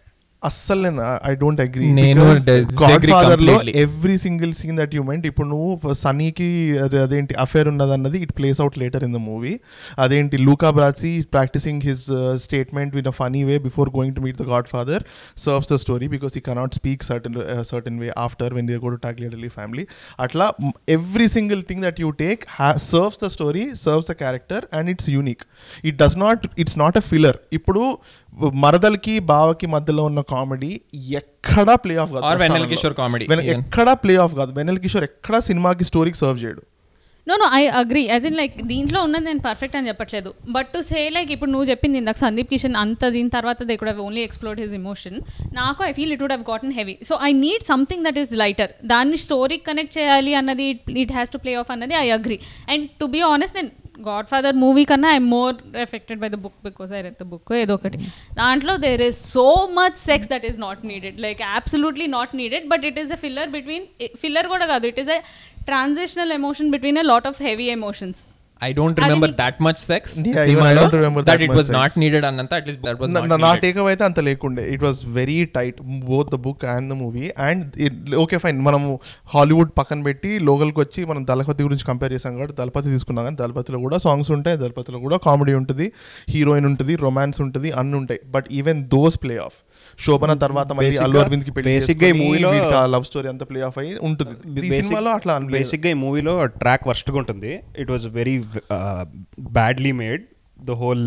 అస్సలు 0.47 0.81
నేను 0.85 1.03
I 1.29 1.31
don't 1.41 1.59
agree 1.63 1.87
నేను 1.99 2.23
గాడ్లో 2.81 3.17
completely. 3.17 3.73
Every 3.83 4.15
single 4.23 4.51
scene 4.59 4.77
that 4.79 4.93
you 4.97 5.01
meant 5.09 5.25
ఇప్పుడు 5.29 5.47
నువ్వు 5.51 5.93
సనీకి 6.01 6.47
అది 6.85 6.97
అదేంటి 7.03 7.33
అఫేర్ 7.43 7.67
ఉన్నది 7.71 7.93
అన్నది 7.97 8.19
it 8.25 8.33
plays 8.39 8.59
out 8.63 8.77
later 8.81 9.03
in 9.07 9.13
the 9.17 9.21
movie 9.27 9.53
అదేంటి 10.05 10.37
Luca 10.47 10.69
Brasi 10.77 11.11
practicing 11.35 11.83
his 11.89 12.03
statement 12.45 12.93
in 12.97 13.09
a 13.11 13.15
funny 13.19 13.41
way 13.49 13.57
before 13.67 13.91
going 13.97 14.15
to 14.17 14.23
meet 14.25 14.37
the 14.41 14.47
Godfather 14.73 15.03
serves 15.45 15.69
the 15.73 15.77
story 15.85 16.09
because 16.15 16.35
he 16.37 16.43
cannot 16.47 16.75
speak 16.79 17.05
certain 17.09 17.37
certain 17.71 17.99
way 18.03 18.09
after 18.25 18.53
when 18.57 18.69
they 18.71 18.77
go 18.85 18.91
to 18.95 18.99
talk 19.05 19.19
literally 19.25 19.51
family 19.57 19.85
అట్లా 20.19 20.47
every 20.97 21.29
single 21.37 21.63
thing 21.69 21.83
that 21.85 22.01
you 22.03 22.11
take 22.21 22.43
serves 22.89 23.19
the 23.23 23.29
story 23.35 23.65
serves 23.85 24.09
the 24.11 24.15
character 24.21 24.65
and 24.73 24.89
it's 24.89 25.09
unique 25.15 25.43
it 25.83 25.99
does 26.03 26.17
not 26.25 26.45
it's 26.63 26.77
not 26.77 26.97
a 26.97 27.05
filler 27.09 27.39
ఇప్పుడు 27.53 27.83
మరదలకి 28.43 29.19
బావకి 29.19 29.67
మధ్యలో 29.67 30.03
ఉన్న 30.03 30.21
comedy 30.21 30.81
ఎక్కడా 30.95 31.75
play 31.75 31.95
off 31.95 32.13
కాదు 32.13 32.25
Or 32.25 32.31
Venel 32.31 32.37
ప్రస్థానంలో. 32.37 32.69
Kishore 32.69 32.97
comedy, 32.99 33.29
వెన- 33.29 33.45
even. 33.45 33.59
ఎక్కడా 33.59 33.93
ప్లే 33.93 34.15
ఆఫ్ 34.15 34.35
కాదు. 34.35 34.51
వెనల్ 34.51 34.77
కిషోర్ 34.77 35.03
ఎక్కడా 35.03 35.39
సినిమాకి 35.39 35.83
స్టోరీకి 35.83 36.17
సర్వ్ 36.17 36.43
చేయడు. 36.43 36.61
No 37.29 37.35
no 37.35 37.49
I 37.53 37.67
agree 37.67 38.07
as 38.09 38.25
in 38.25 38.35
like 38.35 38.63
దీంట్లో 38.63 39.03
ఉన్నది 39.03 39.25
నేను 39.25 39.39
పర్ఫెక్ట్ 39.39 39.77
అని 39.77 39.87
చెప్పట్లేదు. 39.87 40.33
బట్ 40.49 40.67
టు 40.67 40.81
సే 40.81 41.09
లైక్ 41.09 41.31
ఇప్పుడు 41.31 41.51
నువ్వు 41.51 41.69
చెప్పింది 41.69 41.97
ఇందాక 41.97 42.17
సందీప్ 42.17 42.49
కిషన్ 42.49 42.75
అంత 42.75 43.09
దీని 43.09 43.29
తర్వాత 43.29 43.63
they 43.63 43.75
could 43.75 43.99
only 43.99 44.21
explore 44.21 44.59
his 44.59 44.73
emotion 44.73 45.21
నాకు 45.53 45.83
I 45.83 45.91
feel 45.91 46.11
it 46.11 46.21
would 46.21 46.33
have 46.33 46.51
gotten 46.51 46.73
heavy 46.73 46.97
so 47.03 47.19
I 47.21 47.33
need 47.33 47.63
something 47.63 48.05
that 48.05 48.17
is 48.17 48.33
lighter 48.33 48.69
దాన్ని 48.85 49.17
స్టోరీకి 49.17 49.63
కనెక్ట్ 49.63 49.97
చేయాలి 49.97 50.33
అన్నది 50.35 50.79
it 50.97 51.11
has 51.11 51.29
to 51.29 51.37
play 51.37 51.53
off 51.55 51.71
అన్నది 51.71 51.93
I 51.95 52.09
agree 52.09 52.39
and 52.69 52.89
to 52.89 53.05
be 53.05 53.21
honest 53.21 53.55
నేను 53.55 53.84
God 54.09 54.27
father 54.33 54.55
movie 54.63 54.83
కన్నా 54.91 55.09
I 55.17 55.19
more 55.33 55.55
affected 55.85 56.19
by 56.23 56.29
the 56.35 56.37
book 56.45 56.59
because 56.67 56.91
I 56.97 57.01
read 57.05 57.17
the 57.21 57.27
book 57.31 57.53
ఏదో 57.61 57.75
ఒకటి. 57.79 57.97
దాంట్లో 58.41 58.75
there 58.85 59.03
is 59.07 59.19
so 59.35 59.47
much 59.79 59.97
sex 60.09 60.29
that 60.33 60.45
is 60.49 60.59
not 60.65 60.81
needed 60.91 61.17
like 61.25 61.41
absolutely 61.59 62.07
not 62.17 62.33
needed 62.41 62.67
but 62.73 62.85
it 62.91 62.99
is 63.03 63.11
a 63.17 63.19
filler 63.25 63.51
between 63.57 63.85
filler 64.23 64.49
కూడా 64.53 64.67
కాదు. 64.73 64.85
It 64.91 65.01
is 65.03 65.11
a 65.17 65.19
transitional 65.71 66.33
emotion 66.39 66.71
between 66.75 66.99
a 67.03 67.05
lot 67.11 67.27
of 67.31 67.41
heavy 67.49 67.69
emotions 67.79 68.21
I 68.61 68.73
don't 68.73 68.99
remember 68.99 69.31
that 69.31 69.57
much 69.61 69.79
sex 69.83 70.11
Yeah, 70.17 70.37
even 70.47 70.63
I 70.63 70.73
don't 70.75 70.93
remember 70.93 71.21
that 71.21 71.29
that 71.29 71.41
it 71.41 71.49
much 71.49 71.57
was 71.57 71.71
not. 71.71 71.99
Needed 71.99 72.25
అన్నంత 72.25 72.53
at least 72.53 72.83
that 72.83 72.99
was 73.01 73.11
నా- 73.11 73.59
take 73.59 73.77
అయితే 73.85 74.03
అంత 74.03 74.19
లేకుండే. 74.19 74.69
It 74.69 74.83
was 74.83 75.05
very 75.09 75.45
tight 75.55 75.81
both 76.05 76.31
the 76.31 76.35
book 76.35 76.65
and 76.65 76.89
the 76.89 76.93
movie 76.93 77.31
and 77.39 77.63
okay 78.15 78.37
fine 78.37 78.61
మనము 78.61 78.99
Hollywood 79.33 79.71
పక్కన 79.77 80.03
పెట్టి 80.03 80.39
లోకల్కి 80.39 80.79
వచ్చి 80.79 81.05
మనం 81.05 81.25
దళపతి 81.29 81.63
గురించి 81.63 81.85
కంపేర్ 81.85 82.13
చేసాం 82.13 82.33
కాబట్టి 82.33 82.61
దళపతి 82.61 82.89
తీసుకున్నాం. 82.89 83.25
కానీ 83.25 83.35
దళపతిలో 83.35 83.79
కూడా 83.79 83.97
సాంగ్స్ 83.97 84.31
ఉంటాయి 84.31 84.57
దళపతిలో 84.57 84.99
కూడా 84.99 85.17
కామెడీ 85.17 85.53
ఉంటుంది 85.53 85.91
హీరోయిన్ 86.29 86.65
ఉంటుంది 86.65 86.95
రొమాన్స్ 86.95 87.41
ఉంటుంది 87.41 87.71
అన్ని 87.71 87.97
ఉంటాయి. 87.97 88.19
But 88.27 88.45
even 88.51 88.83
those 88.85 89.21
play 89.21 89.37
off 89.37 89.59
Shobhana 89.99 90.33
తర్వాత 90.37 90.69
మళ్ళీ 90.73 90.97
అల్లు 90.97 91.19
అరవింద్కి 91.19 91.51
basic 91.67 91.97
గా 92.01 92.07
ఈ 92.07 92.15
movie 92.21 92.41
లో- 92.41 92.53
లవ్ 92.89 93.05
స్టోరీ 93.05 93.27
అంతా 93.27 93.45
ప్లే 93.45 93.61
ఆఫ్ 93.61 93.77
అయ్యి 93.77 93.93
ఉంటుంది. 94.01 94.35
ఈ 94.59 94.71
సినిమాలో 94.79 95.11
అట్లా 95.11 95.35
బేసిక్గా 95.53 95.89
ఈ 95.89 95.97
మూవీలో 96.01 96.33
ట్రాక్ 96.57 96.87
వర్స్ట్గా 96.87 97.17
ఉంటుంది 97.17 97.51
it 97.77 97.91
was 97.91 98.07
very 98.13 98.35
badly 99.51 99.91
made 99.95 100.23
the 100.59 100.71
whole 100.73 101.03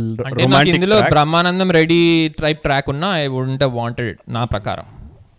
ఇందులో 0.73 0.97
బ్రహ్మానందం 1.11 1.71
రెడీ 1.73 2.01
టైప్ 2.41 2.63
ట్రాక్ 2.63 2.89
ఉన్నా 2.91 3.11
ఐ 3.19 3.27
వుడెంట్ 3.29 3.65
వాంటెడ్ 3.77 4.17
నా 4.31 4.45
ప్రకారం. 4.47 4.87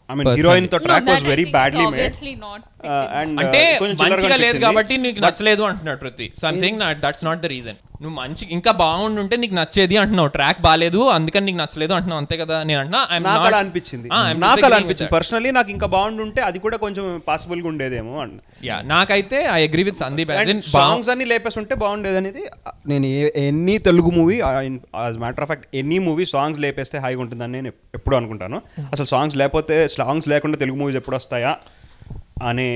ఐ 0.09 0.15
మీన్ 0.15 0.29
హీరోయిన్తో 0.31 0.77
track 0.85 1.09
was 1.09 1.25
very 1.25 1.45
badly 1.51 1.83
made 1.87 2.13
అంటే 3.39 3.61
మంచిగా 4.03 4.35
లేదు 4.35 4.59
కాబట్టి 4.59 4.97
నీకు 4.97 5.19
నచ్చలేదు 5.19 5.63
అంటున్నాడు 5.63 5.99
Prithvi 5.99 6.31
so 6.41 6.47
I'm 6.47 6.59
saying 6.59 6.81
that's 6.99 7.25
not 7.25 7.39
the 7.39 7.45
reason 7.45 7.79
నువ్వు 8.01 8.15
మంచి 8.15 8.47
ఇంకా 8.51 8.71
బాగుండుంటే 8.71 9.35
నీకు 9.35 9.53
నచ్చేది 9.53 9.97
అంటున్నావు. 9.97 10.27
ట్రాక్ 10.27 10.61
బాగాలేదు 10.61 11.09
అందుకని 11.09 11.45
నీకు 11.45 11.57
నచ్చలేదు 11.57 11.93
అంటున్నావు. 11.93 12.19
అంతే 12.19 12.37
కదా 12.37 12.63
నేను 12.63 12.79
అంటున్నా. 12.79 13.19
నాకు 13.19 13.43
అలా 13.43 13.57
అనిపించింది. 13.57 14.07
Ah, 14.09 14.21
నాకు 14.35 14.65
అలా 14.65 14.75
అనిపించింది. 14.75 15.03
that. 15.03 15.15
పర్సనలీ 15.15 15.51
నాకు 15.51 15.71
ఇంకా 15.71 15.87
బాగుండుంటే 15.87 16.41
అది 16.41 16.59
కూడా 16.59 16.77
కొంచెం 16.77 17.21
పాసిబుల్గా 17.27 17.67
ఉండేదేమో 17.67 18.13
Yeah, 18.63 18.79
నాకైతే 18.85 19.47
I 19.51 19.67
agree 19.67 19.83
with 19.83 19.97
Sandeep 19.97 20.31
songs 20.69 21.09
అన్ని 21.09 21.25
లేపేసి 21.25 21.59
ఉంటే 21.59 21.75
బాగుండేది 21.75 22.17
అనేది 22.17 22.43
నేను 22.87 23.05
ఏ- 23.05 23.31
ఎన్ని 23.35 23.77
Telugu 23.77 24.11
movie 24.11 24.35
as 24.37 25.17
matter 25.17 25.41
of 25.41 25.47
fact 25.47 25.67
ఎన్ని 25.73 25.99
మూవీ 25.99 26.25
సాంగ్స్ 26.25 26.59
లేపేస్తే 26.59 26.97
హాయిగా 26.97 27.21
ఉంటుందని 27.21 27.51
నేను 27.51 27.67
ఎప్పుడు 27.95 28.15
అనుకుంటాను. 28.15 28.61
అసలు 28.91 29.05
సాంగ్స్ 29.05 29.35
లేకపోతే 29.35 29.87
సాంగ్స్ 29.87 30.27
లేకుండా 30.27 30.57
తెలుగు 30.57 30.77
మూవీస్ 30.77 30.97
ఎప్పుడు 30.97 31.15
వస్తాయా? 31.15 31.53
అనే 32.47 32.67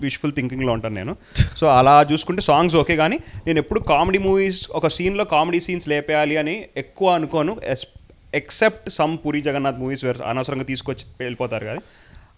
విష్ఫుల్ 0.00 0.34
థింకింగ్లో 0.38 0.72
ఉంటాను 0.72 0.94
నేను 0.94 1.12
సో 1.60 1.66
అలా 1.78 1.94
చూసుకుంటే 2.10 2.42
సాంగ్స్ 2.42 2.76
ఓకే 2.76 2.96
కానీ 2.96 3.16
నేను 3.46 3.58
ఎప్పుడు 3.58 3.80
కామెడీ 3.92 4.18
మూవీస్ 4.18 4.60
ఒక 4.70 4.88
సీన్లో 4.96 5.24
కామెడీ 5.24 5.60
సీన్స్ 5.60 5.88
లేపేయాలి 5.88 6.36
అని 6.42 6.56
ఎక్కువ 6.76 7.14
అనుకోను 7.14 7.54
except 8.34 8.88
some 8.98 9.14
Puri 9.24 9.40
Jagannadh 9.48 9.80
movies 9.82 10.04
where 10.04 10.20
అనవసరంగా 10.30 10.64
తీసుకొచ్చి 10.64 11.04
వెళ్ళిపోతారు 11.24 11.64
కానీ 11.64 11.82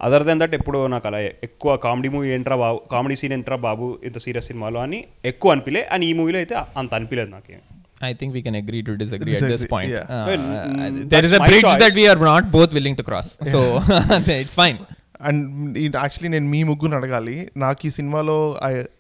అదర్ 0.07 0.25
దెన్ 0.29 0.41
దట్ 0.43 0.55
ఎప్పుడు 0.59 0.79
నాకు 0.87 1.07
అలా 1.11 1.19
ఎక్కువ 1.49 1.77
కామెడీ 1.85 2.09
మూవీ 2.15 2.31
ఏంట్రా 2.37 2.57
బాబు 2.63 2.79
కామెడీ 2.95 3.17
సీన్ 3.21 3.35
ఏంట్రా 3.39 3.59
బాబు 3.67 3.89
ఇంత 4.05 4.19
సీరియస్ 4.19 4.49
సినిమాలో 4.51 4.81
అని 4.87 5.01
ఎక్కువ 5.25 5.53
అనిపించలే 5.53 5.85
అని 5.97 6.07
ఈ 6.07 6.15
మూవీలో 6.21 6.39
అయితే 6.39 6.57
అంత 6.83 6.93
అనిపించలేదు 7.01 7.33
నాకు 7.37 7.61
I 8.03 8.15
think 8.15 8.31
we 8.35 8.41
can 8.43 8.57
agree 8.61 8.83
to 8.83 8.93
disagree 8.97 9.35
at 9.37 9.45
this 9.53 9.65
point. 9.65 9.91
yeah. 9.91 10.07
Uh, 10.15 10.25
Well, 10.29 10.95
there 11.13 11.25
is 11.25 11.33
a 11.33 11.39
bridge 11.39 11.63
choice. 11.63 11.79
that 11.79 11.95
we 11.95 12.07
are 12.09 12.17
not 12.17 12.51
both 12.51 12.73
willing 12.73 12.97
to 12.97 13.05
cross. 13.05 13.29
So 13.53 13.61
it's 14.41 14.55
fine. 14.55 14.79
And 15.27 15.79
actually 15.79 16.29
నేను 16.29 16.49
మీ 16.55 16.63
ముగ్గురు 16.71 16.97
అడగాలి. 17.01 17.37
నాకు 17.57 17.87
ఈ 17.87 17.91
సినిమాలో 17.99 18.39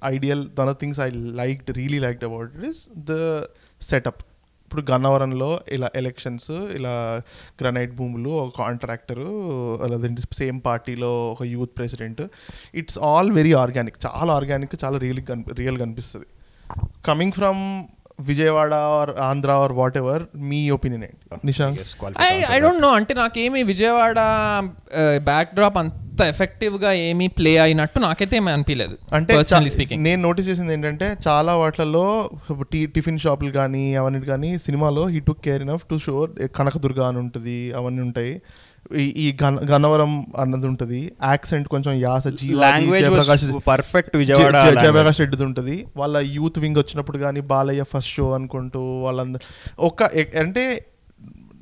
ideal 0.04 0.44
one 0.60 0.70
of 0.74 0.78
things 0.82 1.00
I 1.00 1.08
like 1.42 1.62
really 1.70 1.98
liked 1.98 2.24
about 2.24 2.52
it 2.58 2.66
is 2.70 2.82
the 3.10 3.14
setup. 3.90 4.22
ఇప్పుడు 4.66 4.90
గన్నవరంలో 4.90 5.48
ఇలా 5.68 5.88
ఎలక్షన్స్ 5.96 6.50
ఇలా 6.50 6.92
గ్రనైట్ 7.60 7.92
భూములు 7.96 8.30
ఒక 8.42 8.52
కాంట్రాక్టరు 8.58 9.30
అదేంటి 9.84 10.22
సేమ్ 10.32 10.60
పార్టీలో 10.66 11.10
ఒక 11.32 11.42
youth 11.54 11.72
president. 11.78 12.22
It's 12.74 12.98
all 13.08 13.30
very 13.30 13.52
organic. 13.52 13.98
చాలా 14.06 14.32
ఆర్గానిక్ 14.32 14.76
చాలా 14.84 14.98
రియల్ 14.98 15.20
రియల్ 15.60 15.78
కనిపిస్తుంది 15.78 16.28
coming 17.06 17.32
from 17.32 17.60
Vijayawada 18.18 18.72
or 18.90 19.10
Andhra 19.20 19.50
or 19.52 19.72
whatever 19.96 20.22
me 20.42 20.70
opinion 20.70 21.04
ఏంటి? 21.04 21.22
Nishank 21.46 21.78
I 22.22 22.30
I 22.50 22.60
don't 22.60 22.82
know 22.82 22.88
అంటే 22.90 23.14
నాకేమి 23.14 23.62
విజయవాడ 23.62 24.18
బ్యాక్ 25.24 25.54
డ్రాప్ 25.54 25.78
అంత 25.78 25.98
ఎఫెక్టివ్గా 26.26 26.92
ఏమీ 26.92 27.28
ప్లే 27.28 27.58
అయినట్టు 27.58 27.98
నాకైతే 27.98 28.36
ఏమీ 28.36 28.50
అనిపించలేదు 28.52 28.96
అంటే 29.12 29.34
స్పీకింగ్ 29.70 30.02
నేను 30.02 30.22
నోటీస్ 30.22 30.48
చేసింది 30.48 30.72
ఏంటంటే 30.72 31.16
చాలా 31.28 31.54
వాటిలలో 31.54 32.04
టీ 32.72 32.86
టిఫిన్ 32.86 33.18
షాపులు 33.18 33.50
కానీ 33.50 33.96
అవన్నీ 33.96 34.20
కానీ 34.26 34.58
సినిమాలో 34.58 35.06
he 35.06 35.20
took 35.20 35.40
care 35.40 35.62
enough 35.62 35.86
to 35.90 35.98
show 35.98 36.16
Kanakadurga 36.54 37.00
అని 37.02 37.18
ఉంటుంది 37.18 37.72
అవన్నీ 37.76 38.02
ఉంటాయి. 38.02 38.34
ఈ 39.00 39.06
ఈ 39.16 39.36
గన 39.42 39.54
గన్నవరం 39.70 40.12
అన్నది 40.38 40.66
ఉంటుంది 40.66 41.00
యాక్సెంట్ 41.22 41.68
కొంచెం 41.68 41.92
యాస 42.00 42.26
జీవ 42.40 42.56
లాంగ్వేజ్ 42.60 43.04
జయప్రకాష్ 43.04 43.44
పర్ఫెక్ట్ 43.66 44.14
విజయవాడ. 44.16 44.54
జయప్రకాష్ 44.78 45.20
రెడ్డిది 45.20 45.44
ఉంటుంది 45.44 45.76
వాళ్ళ 45.96 46.16
యూత్ 46.36 46.58
వింగ్ 46.58 46.78
వచ్చినప్పుడు 46.78 47.18
కానీ 47.18 47.40
బాలయ్య 47.52 47.84
ఫస్ట్ 47.92 48.12
షో 48.12 48.32
అనుకుంటూ 48.32 48.82
వాళ్ళందరూ 49.04 49.44
ఒక 49.84 50.00
అంటే 50.36 50.64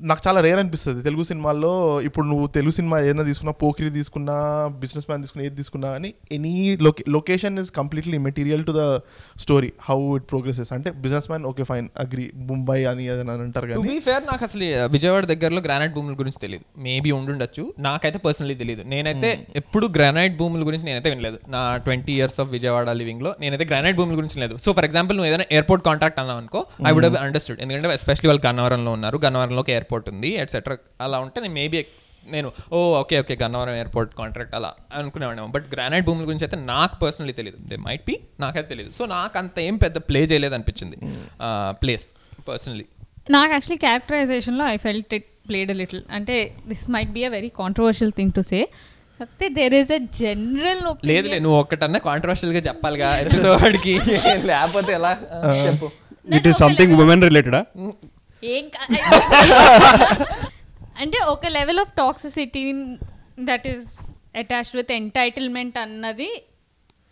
నాకు 0.09 0.23
చాలా 0.27 0.41
రేర్ 0.47 0.59
అనిపిస్తుంది. 0.61 1.01
తెలుగు 1.07 1.25
సినిమాల్లో 1.29 1.71
ఇప్పుడు 2.09 2.27
నువ్వు 2.31 2.47
తెలుగు 2.57 2.75
సినిమా 2.77 2.97
ఏదైనా 3.05 3.25
తీసుకున్నా 3.29 3.53
పోకిరి 3.63 3.91
తీసుకున్నా 3.97 4.37
బిజినెస్ 4.83 5.07
మ్యాన్ 5.09 5.23
తీసుకున్నా 5.25 5.45
ఏది 5.49 5.57
తీసుకున్నా 5.61 5.89
అని 5.99 6.11
any 6.37 6.53
లొకే 6.87 7.03
location 7.17 7.57
is 7.63 7.71
completely 7.79 8.19
material 8.27 8.63
to 8.69 8.73
the 8.79 8.85
story 9.45 9.71
how 9.89 9.99
it 10.17 10.27
progresses 10.33 10.71
అంటే 10.77 10.91
బిజినెస్ 11.05 11.29
మ్యాన్ 11.31 11.45
ఓకే 11.51 11.65
ఫైన్ 11.71 11.89
అగ్రి 12.05 12.25
ముంబై 12.51 12.79
అని 12.93 13.05
ఏదైనా 13.15 13.35
అంటారు 13.47 13.69
కానీ 13.73 13.97
ఫేర్ 14.07 14.25
నాకు 14.31 14.45
అసలు 14.49 14.69
విజయవాడ 14.97 15.25
దగ్గరలో 15.33 15.63
గ్రానైట్ 15.67 15.95
భూముల 15.97 16.17
గురించి 16.23 16.41
తెలియదు 16.45 16.65
మేబీ 16.87 17.13
ఉండుండొచ్చు. 17.19 17.65
నాకైతే 17.89 18.21
పర్సనలీ 18.27 18.57
తెలియదు 18.63 18.85
నేనైతే 18.95 19.31
ఎప్పుడు 19.63 19.89
గ్రానైట్ 19.99 20.37
భూముల 20.41 20.63
గురించి 20.71 20.87
నేనైతే 20.91 21.11
వినలేదు. 21.15 21.39
నా 21.57 21.63
ట్వంటీ 21.89 22.15
ఇయర్స్ 22.19 22.41
ఆఫ్ 22.45 22.51
విజయవాడ 22.57 22.97
లివింగ్లో 23.03 23.33
నేనైతే 23.45 23.69
గ్రానైట్ 23.73 23.99
భూముల 24.01 24.19
గురించి 24.23 24.41
లేదు 24.45 24.57
సో 24.65 24.73
ఫర్ 24.79 24.89
ఎగ్జాంపుల్ 24.91 25.19
నువ్వు 25.19 25.31
ఏదైనా 25.33 25.49
ఎయిర్పోర్ట్ 25.59 25.85
కాంట్రాక్ట్ 25.91 26.21
అన్నావు 26.25 26.41
అనుకో 26.45 26.63
ఐ 26.89 26.95
వుడ్ 26.97 27.21
అండర్స్టూడ్ 27.27 27.61
ఎందుకంటే 27.65 27.95
ఎస్పెషల్లీ 28.01 28.31
వాళ్ళు 28.33 28.45
గన్నవరంలో 28.49 28.93
ఉన్నారు. 28.99 29.17
గన్నవరంలోకి 29.27 29.71
ఎయిర్పోర్ట్ 29.73 29.89
ఉంది 30.13 30.31
ఎట్సెట్రా 30.43 30.77
అలా 31.01 31.19
ఉంటే 31.21 31.41
నేను 31.41 31.55
మేబీ 31.55 31.81
నేను 32.27 32.49
ఓ 32.73 32.79
okay 32.99 33.17
okay 33.21 33.35
Gannavaram 33.43 33.75
airport 33.75 34.11
contract 34.15 34.55
అలా 34.55 34.71
అనుకునేవాడిని. 34.95 35.47
బట్ 35.49 35.67
గ్రానైట్ 35.75 36.07
భూముల 36.07 36.25
గురించి 36.25 36.45
అయితే 36.47 36.57
నాకు 36.71 36.95
పర్సనలీ 37.05 37.33
తెలియదు 37.33 37.59
దే 37.71 37.77
మైట్ 37.87 38.05
బి 38.07 38.15
నాకైతే 38.41 38.69
తెలియదు 38.69 38.91
సో 38.91 39.05
నాకు 39.15 39.39
అంత 39.39 39.59
ఏం 39.61 39.77
పెద్ద 39.77 39.99
ప్లే 40.09 40.21
చేయలేదు 40.33 40.55
అనిపించింది 40.55 40.97
ప్లేస్ 41.83 42.07
పర్సనలీ 42.49 42.87
నాకు 43.31 43.53
actually 43.53 43.81
క్యారెక్టరైజేషన్లో 43.87 44.65
I 44.67 44.79
felt 44.79 45.15
it 45.15 45.29
played 45.49 45.73
little 45.81 46.03
అంటే 46.11 46.37
this 46.69 46.87
might 46.91 47.13
be 47.13 47.25
a 47.25 47.33
very 47.37 47.51
controversial 47.61 48.13
thing 48.13 48.33
to 48.33 48.45
say 48.51 48.61
కాకపోతే 49.21 49.49
దేర్ 49.57 49.75
ఈస్ 49.75 49.91
ఎ 49.93 50.01
జనరల్ 50.19 50.83
లేదులే 51.11 51.39
నువ్వు 51.39 51.59
ఒక్కటన్నా 51.61 51.99
కాంట్రవర్షియల్గా 52.07 52.61
చెప్పాలిగా 52.69 53.09
ఎపిసోడ్కి. 53.23 53.95
లేకపోతే 54.51 54.93
ఎలా? 54.93 55.11
చెప్పు. 55.67 55.89
ఇట్ 56.37 56.47
ఈస్ 56.49 56.59
సంథింగ్ 56.59 56.95
ఉమెన్ 56.97 57.23
రిలేటెడా 57.23 57.61
ఏం 58.45 58.65
అంటే 60.99 61.19
ఒక 61.19 61.47
level 61.47 61.79
of 61.79 61.89
toxicity 61.89 62.73
that 63.41 63.69
is 63.69 64.15
attached 64.39 64.77
with 64.77 64.93
entitlement 64.93 65.79
అన్నది 65.79 66.45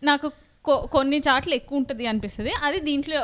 నాకు 0.03 0.31
కొ- 0.65 0.87
కొన్ని 0.87 1.19
చాట్లు 1.19 1.53
ఎక్కువ 1.53 1.77
ఉంటుంది 1.77 2.05
అనిపిస్తుంది. 2.07 2.51
అది 2.63 2.79
దీంట్లో 2.79 3.21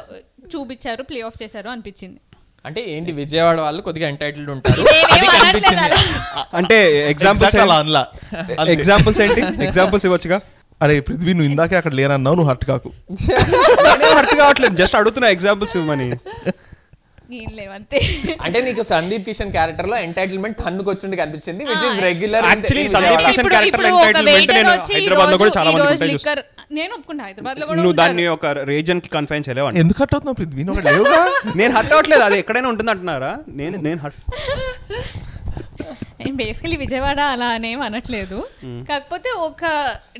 చూపించారు 0.55 1.03
ప్లే 1.03 1.21
ఆఫ్ 1.21 1.43
చేశారు 1.43 1.69
అనిపించింది. 1.69 2.19
అంటే 2.65 2.85
ఏంటి 2.87 3.11
విజయవాడ 3.11 3.59
వాళ్ళు 3.59 3.81
కొద్దిగా 3.81 4.07
ఎంటైటిల్డ్ 4.07 4.51
ఉంటారు. 4.51 4.81
అంటే 6.53 7.09
ఎగ్జాంపుల్స్. 7.09 7.55
ఎగ్జాంపుల్స్ 8.59 9.21
ఏంటి? 9.21 9.41
ఎగ్జాంపుల్స్ 9.41 10.05
ఇవ్వచ్చుగా? 10.05 10.41
అరే 10.81 10.99
పృథ్వీ 10.99 11.33
నువ్వు 11.33 11.49
ఇందాకే 11.49 11.75
అక్కడ 11.75 11.93
లేనన్నావు 11.93 12.35
నువ్వు 12.35 12.49
హర్ట్ 12.49 12.65
కాకు. 12.65 12.91
నేనేం 13.11 14.17
హర్ట్ 14.17 14.35
కావట్లేదు 14.35 14.75
జస్ట్ 14.75 14.95
అడుగుతున్నా 14.95 15.29
ఎగ్జాంపుల్స్ 15.29 15.77
ఇవ్వమని. 15.77 16.11
ఏం 17.39 17.49
లేవంతే. 17.59 17.99
అంటే 18.45 18.59
నీకు 18.65 18.83
సందీప్ 18.91 19.23
కిషన్ 19.27 19.51
క్యారెక్టర్లో 19.55 19.97
ఎంటైటిల్మెంట్ 20.07 20.57
తన్నుకొచ్చింది 20.63 21.15
కనిపించింది 21.21 21.63
which 21.69 21.85
is 21.89 21.99
regular 22.07 22.45
Actually, 22.51 22.83
Sandeep 22.95 23.23
Kishan 23.27 23.47
entitlement 23.49 23.95
waiter 23.99 24.23
నేను 24.57 24.73
హైదరాబాద్లో 24.91 25.38
కూడా 25.43 25.53
చాలా 25.57 25.69
మంది 25.71 25.88
ఉంటాయి 25.88 26.43
నేను 26.77 26.91
ఒప్పుకుంటా 26.97 27.23
హైదరాబాద్లో 27.27 27.65
కూడా 27.69 27.79
నువ్వు. 27.81 27.97
దాన్ని 28.01 28.23
ఒక 28.35 28.45
రీజన్కి 28.71 29.09
కన్ఫైన్ 29.15 29.43
చేయలేవు? 29.47 29.67
ఎందుకు 29.83 29.99
హర్ట్ 30.01 30.13
అవుతున్నావు 30.15 30.38
పృథ్వీ 30.39 30.63
నువ్వు 30.69 30.83
లేవుగా? 30.88 31.19
నేను 31.59 31.71
హర్ట్ 31.77 31.91
అవ్వట్లేదు 31.95 32.23
అది 32.27 32.38
ఎక్కడైనా 32.43 32.69
ఉంటుంది 32.73 32.91
అంటున్నారా? 32.93 33.33
నేను 33.59 33.75
నేను 33.88 33.99
హర్ట్ 34.05 34.21
నేను 36.21 36.35
బేసికలీ 36.41 36.77
విజయవాడ 36.83 37.19
అలా 37.33 37.47
అనేం 37.57 37.79
అనట్లేదు. 37.88 38.39
కాకపోతే 38.89 39.29
ఒక. 39.47 39.61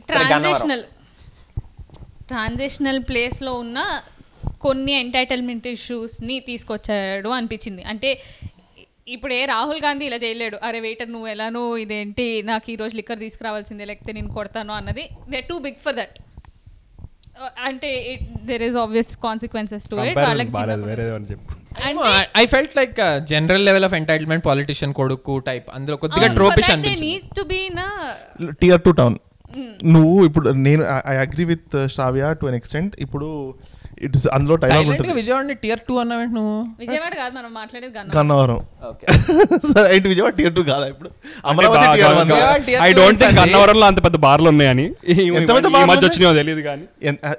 ట్రాన్సిషనల్ 0.10 0.84
ట్రాన్సిషనల్ 2.30 3.02
ప్లేస్లో 3.10 3.54
ఉన్న 3.64 3.80
కొన్ని 4.66 4.94
ఎంటైటిల్మెంట్ 5.04 5.68
ఇష్యూస్ని 5.76 6.38
తీసుకొచ్చాడు 6.50 7.32
అనిపించింది. 7.40 7.84
అంటే 7.94 8.12
ఇప్పుడు 9.16 9.34
ఏ 9.40 9.42
రాహుల్ 9.54 9.82
గాంధీ 9.86 10.06
ఇలా 10.10 10.20
చేయలేడు 10.24 10.58
అరే 10.68 10.80
వెయిటర్ 10.86 11.10
నువ్వు 11.16 11.28
ఎలానో 11.34 11.64
ఇదేంటి? 11.84 12.28
నాకు 12.52 12.66
ఈ 12.74 12.78
రోజు 12.82 12.94
లిక్కర్ 13.00 13.20
తీసుకురావాల్సిందే 13.26 13.86
లేకపోతే 13.92 14.14
నేను 14.20 14.32
కొడతాను 14.38 14.74
అన్నది. 14.80 15.06
They 15.34 15.42
too 15.52 15.58
big 15.68 15.82
for 15.86 15.98
that 16.00 16.16
అంటే 17.68 17.90
there 18.50 18.64
is 18.68 18.78
obvious 18.84 19.10
consequences 19.26 19.86
to 19.92 19.96
it 20.10 20.18
వాళ్ళకి 20.20 20.52
I 22.42 22.46
felt 22.54 22.76
like 22.80 23.00
general 23.32 23.64
level 23.70 23.86
of 23.88 23.96
entitlement 24.00 24.44
politician 24.50 24.94
కొడుకు 25.02 25.34
టైప్ 25.50 25.68
అందులో 25.78 25.98
కొద్దిగా 26.04 26.28
ట్రోపిష్ 26.40 26.70
టియర్ 28.62 28.84
టు 28.88 28.94
టౌన్ 29.02 29.18
నువ్వు 29.96 30.16
ఇప్పుడు 30.28 30.50
నేను 30.68 30.84
I 31.12 31.16
agree 31.26 31.46
with 31.52 31.76
Shravya 31.94 32.30
to 32.40 32.46
an 32.46 32.58
extent 32.60 32.94
ఇప్పుడు 33.06 33.28
it's 34.06 34.26
అందులో 34.36 34.56
డైలాగ్ 34.62 34.88
ఉంటుంది. 34.92 35.14
విజయవాడ 35.18 35.54
టియర్ 35.62 35.82
టూ 35.88 35.94
అన్నావేంటి 36.02 36.36
నువ్వు? 36.38 36.56
విజయవాడ 36.82 37.14
కాదు 37.22 37.34
మనం 37.38 37.52
మాట్లాడేది 37.60 37.94
గన్నవరం. 38.18 38.60
సరే 39.74 39.86
ఏంటి 39.96 40.08
విజయవాడ 40.12 40.34
టియర్ 40.40 40.56
టూ 40.58 40.64
కాదా 40.72 40.86
ఇప్పుడు? 40.94 41.10
Amaravati 41.52 41.86
tier 41.96 42.16
one 42.20 42.32
I 42.88 42.92
don't 42.94 43.20
think 43.20 43.30
ఏంటండి? 43.30 43.44
అన్నవరంలో 43.46 43.86
అంత 43.86 44.00
పెద్ద 44.04 44.18
బార్లు 44.26 44.50
ఉన్నాయని. 44.54 44.86
ఎంత 45.40 45.50
పెద్ద 45.58 45.68
ఈ 45.68 45.76
బార్లు 45.76 45.90
మధ్య? 45.94 46.06
వచ్చినాయో 46.10 46.34
తెలియదు 46.42 46.62
కానీ. 46.62 46.86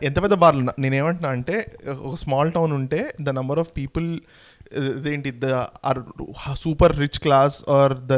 ఎంత 0.03 0.19
పెద్ద 0.25 0.35
బార్లు 0.45 0.61
ఉన్నా 0.64 0.75
నేను 0.79 0.97
ఏమంటున్నా 1.01 1.31
అంటే 1.37 1.57
ఒక 2.01 2.14
స్మాల్ 2.25 2.53
టౌన్ 2.53 2.73
ఉంటే 2.73 3.01
ద 3.21 3.37
నంబర్ 3.40 3.59
ఆఫ్ 3.59 3.73
పీపుల్ 3.79 4.09
ఏంటి 5.12 5.31
the 5.44 5.48
or 5.90 6.00
super 6.62 6.94
rich 7.02 7.20
class 7.26 7.57
or 7.76 7.94
the 8.12 8.14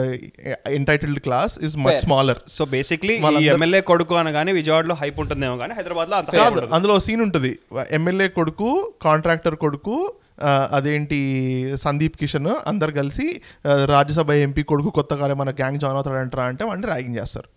entitled 0.78 1.20
class 1.26 1.56
is 1.68 1.74
much. 1.87 1.98
Smaller 2.06 2.40
so 2.56 2.64
basically 2.76 3.16
MLA 3.56 3.82
కొడుకు 3.90 4.16
అనగానే 4.22 4.54
విజయవాడలో 4.61 4.96
హైప్ 5.02 5.20
ఉంటుందేమో 5.24 5.58
కానీ 5.64 5.74
హైదరాబాద్లో 5.80 6.22
కాదు. 6.44 6.62
అందులో 6.78 6.96
సీన్ 7.08 7.24
ఉంటుంది 7.26 7.52
ఎమ్మెల్యే 7.98 8.30
కొడుకు 8.40 8.70
కాంట్రాక్టర్ 9.08 9.58
కొడుకు 9.66 9.96
అదేంటి 10.76 11.16
సందీప్ 11.84 12.16
కిషన్ 12.20 12.50
అందరు 12.70 12.92
కలిసి 12.98 13.24
రాజ్యసభ 13.92 14.37
ఎంపీ 14.44 14.62
కొడుకు 14.72 14.90
కొత్తగా 14.98 15.34
మన 15.40 15.50
గ్యాంగ్ 15.61 15.80
జాయిన్ 15.82 15.98
అవుతాడంటారా 16.00 16.44
అంటే 16.52 16.62
వాడిని 16.68 16.87
ర్యాగింగ్ 16.92 17.16
చేస్తారు 17.20 17.48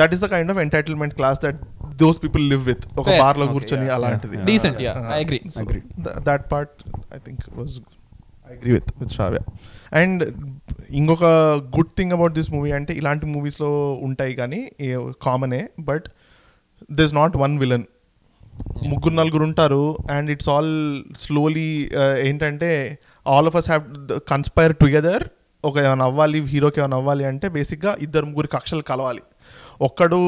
that 0.00 0.12
is 0.16 0.22
the 0.24 0.28
kind 0.34 0.52
of 0.54 0.60
entitlement 0.64 1.14
class 1.20 1.38
that 1.44 1.58
those 2.02 2.18
people 2.24 2.44
live 2.52 2.62
with 2.70 2.84
ఒక 3.00 3.06
Fair. 3.08 3.18
బార్లో 3.22 3.44
Okay, 3.46 3.54
కూర్చొని 3.56 3.88
అలాంటిది 3.96 4.36
yeah. 4.38 4.46
Decent, 4.50 4.78
yeah. 4.86 4.98
I 5.16 5.20
agree. 5.26 5.42
Agree. 5.64 5.82
That 6.28 6.44
part 6.52 6.76
I 7.16 7.20
think 7.26 7.42
was 7.58 7.74
I 8.48 8.54
agree 8.54 8.72
with 8.72 8.90
with 9.00 9.12
Shravya 9.12 9.40
and 9.92 10.22
ఇంకొక 10.90 11.24
good 11.76 11.92
thing 11.98 12.12
about 12.12 12.32
this 12.32 12.50
movie 12.52 12.70
అంటే 12.70 12.92
ఇలాంటి 12.94 13.26
మూవీస్లో 13.26 13.70
ఉంటాయి 13.92 14.34
కానీ 14.34 14.60
కామనే 15.22 15.68
but 15.80 16.06
this 16.92 17.14
not 17.14 17.36
one 17.36 17.58
villain 17.58 17.86
ముగ్గురు 18.88 19.14
నలుగురు 19.14 19.44
ఉంటారు 19.44 19.98
అండ్ 20.10 20.30
ఇట్స్ 20.30 20.48
ఆల్ 20.48 20.72
స్లోలీ 21.20 21.90
ఏంటంటే 22.22 22.70
all 23.26 23.46
of 23.46 23.56
us 23.56 23.68
have 23.68 23.84
conspire 24.28 24.74
together 24.76 25.24
ఒక 25.64 25.76
ఏమైనా 25.78 26.04
అవ్వాలి 26.04 26.40
హీరోకి 26.40 26.80
ఏమైనా 26.80 26.96
అవ్వాలి 26.96 27.24
అంటే 27.24 27.46
బేసిక్గా 27.48 27.96
ఇద్దరు 28.00 28.26
ముగ్గురు 28.26 28.46
కక్షలు 28.46 28.82
కలవాలి. 28.82 29.22
ఒక్కడు 29.82 30.18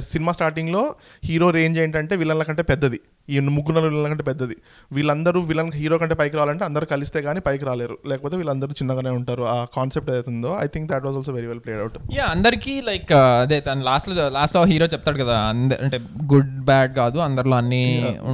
సినిమా 0.00 0.32
స్టార్టింగ్లో 0.32 0.82
హీరో 1.24 1.50
రేంజ్ 1.50 1.78
ఏంటంటే 1.78 2.16
విలన్ల 2.16 2.42
కంటే 2.42 2.62
పెద్దది. 2.62 3.00
ఈ 3.28 3.38
ముగ్గురు 3.56 3.74
నలుగురు 3.76 3.92
విలన్ల 3.94 4.08
కంటే 4.12 4.24
పెద్దది. 4.28 4.56
వీళ్ళందరూ 4.96 5.38
విలన్ 5.50 5.70
హీరో 5.80 5.96
కంటే 6.02 6.16
పైకి 6.20 6.36
రావాలంటే 6.36 6.64
అందరూ 6.64 6.86
కలిస్తే 6.92 7.20
కానీ 7.26 7.40
పైకి 7.46 7.64
రాలేరు. 7.68 7.96
లేకపోతే 8.10 8.36
వీళ్ళందరూ 8.40 8.72
చిన్నగానే 8.80 9.12
ఉంటారు. 9.18 9.44
ఆ 9.54 9.56
కాన్సెప్ట్ 9.76 10.10
ఏదైతుందో 10.10 10.50
I 10.64 10.66
think 10.74 10.88
that 10.92 11.04
was 11.06 11.16
also 11.20 11.32
very 11.38 11.48
well 11.52 11.62
played 11.64 11.80
out 11.84 11.96
yeah 12.18 12.26
అందరికి 12.34 12.74
లైక్ 12.88 13.12
అదే 13.12 13.58
తను 13.68 13.84
లాస్ట్లో 13.88 14.28
లాస్ట్లో 14.36 14.62
హీరో 14.72 14.88
చెప్తాడు 14.94 15.18
కదా 15.22 15.36
అంద 15.52 15.72
అంటే 15.86 16.00
గుడ్ 16.34 16.54
బ్యాడ్ 16.70 16.94
కాదు 17.00 17.18
అందరిలో 17.26 17.56
అన్ని 17.56 17.82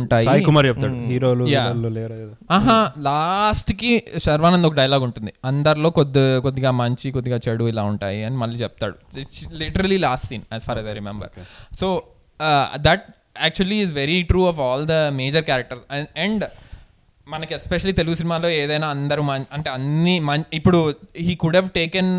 ఉంటాయి. 0.01 0.27
సాయి 0.27 0.45
కుమార్ 0.51 0.67
చెప్తాడు. 0.67 0.99
హీరోలు 1.13 1.89
లేరు 1.99 2.15
ఏదో. 2.25 2.35
ఆహా 2.51 2.79
లాస్ట్కి 3.09 3.93
శర్వానంద్ 4.25 4.67
ఒక 4.67 4.77
డైలాగ్ 4.83 5.05
ఉంటుంది. 5.09 5.33
అందరిలో 5.45 5.91
కొద్ది 5.99 6.25
కొద్దిగా 6.41 6.71
మంచి 6.83 7.11
కొద్దిగా 7.17 7.41
చెడు 7.49 7.65
ఇలా 7.73 7.83
ఉంటాయి 7.93 8.21
అని 8.25 8.37
మళ్ళీ 8.43 8.59
చెప్తాడు. 8.65 8.97
Literally 9.63 9.99
last 10.07 10.27
scene 10.27 10.47
as 10.53 10.65
far 10.65 10.79
I 10.79 10.95
remember 11.01 11.31
so 11.81 11.89
that 12.87 13.05
actually 13.37 13.77
is 13.83 13.95
very 13.95 14.23
true 14.23 14.49
of 14.49 14.61
all 14.61 14.87
the 14.87 14.97
major 15.13 15.43
characters 15.43 15.87
and 16.19 16.45
మనకి 17.27 17.55
ఎస్పెషలీ 17.55 17.93
తెలుగు 17.93 18.15
సినిమాలో 18.15 18.49
ఏదైనా 18.53 18.89
అందరూ 18.89 19.23
మం- 19.23 19.47
అంటే 19.53 19.71
అన్ని 19.71 20.21
మం- 20.21 20.45
ఇప్పుడు 20.53 20.79
he 21.17 21.35
could 21.35 21.57
have 21.57 21.71
taken 21.71 22.11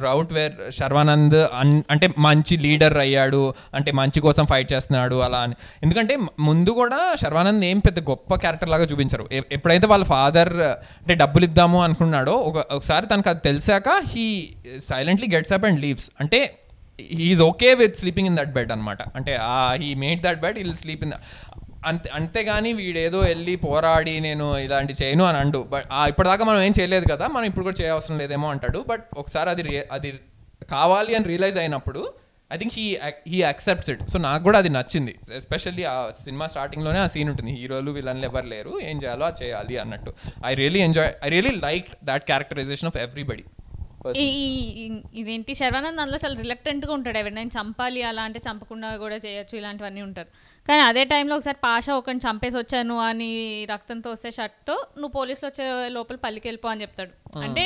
route 0.00 0.32
where 0.32 0.70
Sharwanand 0.70 1.36
అన్- 1.54 1.82
అంటే 1.90 2.08
మంచి 2.18 2.56
లీడర్ 2.56 2.96
అయ్యాడు 2.96 3.42
అంటే 3.74 3.92
మంచి 3.92 4.20
కోసం 4.20 4.46
ఫైట్ 4.46 4.72
చేస్తున్నాడు 4.72 5.14
అలా 5.20 5.38
అని. 5.38 5.54
ఎందుకంటే 5.82 6.16
ముందు 6.38 6.70
కూడా 6.70 7.14
శర్వానంద్ 7.16 7.64
ఏం 7.64 7.78
పెద్ద 7.78 8.00
గొప్ప 8.10 8.34
క్యారెక్టర్ 8.34 8.68
లాగా 8.68 8.84
చూపించారు. 8.84 9.26
ఎప్పుడైతే 9.52 9.86
వాళ్ళ 9.86 10.04
ఫాదర్ 10.04 10.52
అంటే 11.00 11.14
డబ్బులు 11.14 11.44
ఇద్దాము 11.44 11.82
అనుకున్నాడో 11.82 12.32
ఒక 12.42 12.72
ఒకసారి 12.72 13.06
తనకు 13.06 13.28
అది 13.28 13.40
తెలిసాక 13.40 13.88
he 14.06 14.28
silently 14.82 15.28
gets 15.34 15.52
up 15.52 15.64
and 15.64 15.80
leaves 15.80 16.10
అంటే 16.20 16.40
is 17.28 17.42
okay 17.42 17.74
with 17.74 17.96
sleeping 17.96 18.28
in 18.28 18.36
that 18.36 18.52
bed 18.58 18.72
అనమాట 18.72 19.02
అంటే 19.16 19.34
he 19.82 19.90
made 19.94 20.22
that 20.22 20.40
bed 20.40 20.58
I'll 20.64 20.74
sleep 20.74 21.04
in 21.04 21.14
అంతే 21.88 22.08
అంతేగాని 22.10 22.72
వీడేదో 22.72 23.18
వెళ్ళి 23.20 23.56
పోరాడి 23.56 24.14
నేను 24.20 24.46
ఇలాంటి 24.58 24.94
చేయను 25.02 25.24
అని 25.24 25.38
అండు. 25.38 25.60
బట్ 25.72 25.86
ఇప్పటిదాకా 26.08 26.44
మనం 26.44 26.60
ఏం 26.62 26.72
చేయలేదు 26.80 27.06
కదా 27.12 27.26
మనం 27.26 27.46
ఇప్పుడు 27.50 27.64
కూడా 27.64 27.78
చేయవసరం 27.82 28.18
లేదేమో 28.18 28.48
అంటాడు. 28.48 28.84
బట్ 28.90 29.04
ఒకసారి 29.16 29.50
అది 29.50 29.64
అది 29.92 30.10
కావాలి 30.70 31.14
అని 31.14 31.24
రియలైజ్ 31.24 31.58
అయినప్పుడు 31.58 32.00
I 32.52 32.56
think 32.56 32.74
he 32.78 32.84
he 33.32 33.38
accepts 33.42 33.90
it 33.90 34.02
so 34.12 34.18
నాకు 34.18 34.42
కూడా 34.42 34.58
అది 34.58 34.68
నచ్చింది. 34.68 35.14
ఎస్పెషల్లీ 35.36 35.84
ఆ 35.84 36.10
సినిమా 36.24 36.46
స్టార్టింగ్లోనే 36.46 36.98
ఆ 36.98 37.06
సీన్ 37.06 37.28
ఉంటుంది. 37.28 37.52
హీరోలు 37.60 37.90
విలన్లు 37.90 38.24
ఎవరు 38.24 38.46
లేరు 38.46 38.80
ఏం 38.90 38.96
చేయాలో 39.02 39.26
అది 39.26 39.44
చేయాలి 39.44 39.78
అన్నట్టు. 39.78 40.12
I 40.46 40.52
really 40.54 40.80
enjoy 40.80 41.12
I 41.26 41.28
really 41.28 41.54
like 41.66 41.88
that 42.04 42.24
characterization 42.24 42.86
of 42.86 42.98
everybody 43.06 43.44
ఇదేంటి? 45.20 45.52
శర్వానంద్ 45.60 46.00
అందులో 46.02 46.18
చాలా 46.24 46.36
రిలక్టెంట్గా 46.44 46.92
ఉంటాడు. 46.98 47.18
ఎవరినైనా 47.22 47.52
చంపాలి 47.58 48.02
అలా 48.10 48.22
అంటే 48.28 48.40
చంపకుండా 48.46 48.90
కూడా 49.04 49.16
చేయొచ్చు 49.24 49.54
ఇలాంటివన్నీ 49.60 50.02
ఉంటారు. 50.08 50.30
కానీ 50.68 50.82
అదే 50.90 51.02
టైంలో 51.12 51.34
ఒకసారి 51.38 51.58
పాషా 51.68 51.92
ఒకరిని 52.00 52.24
చంపేసి 52.26 52.56
వచ్చాను 52.62 52.96
అని 53.08 53.30
రక్తంతో 53.72 54.08
వస్తే 54.14 54.30
షర్ట్తో 54.38 54.76
నువ్వు 55.00 55.14
పోలీసులు 55.18 55.46
వచ్చే 55.50 55.66
లోపల 55.96 56.16
పల్లికి 56.24 56.48
వెళ్ళిపో 56.48 56.70
అని 56.72 56.82
చెప్తాడు. 56.84 57.12
అంటే 57.46 57.64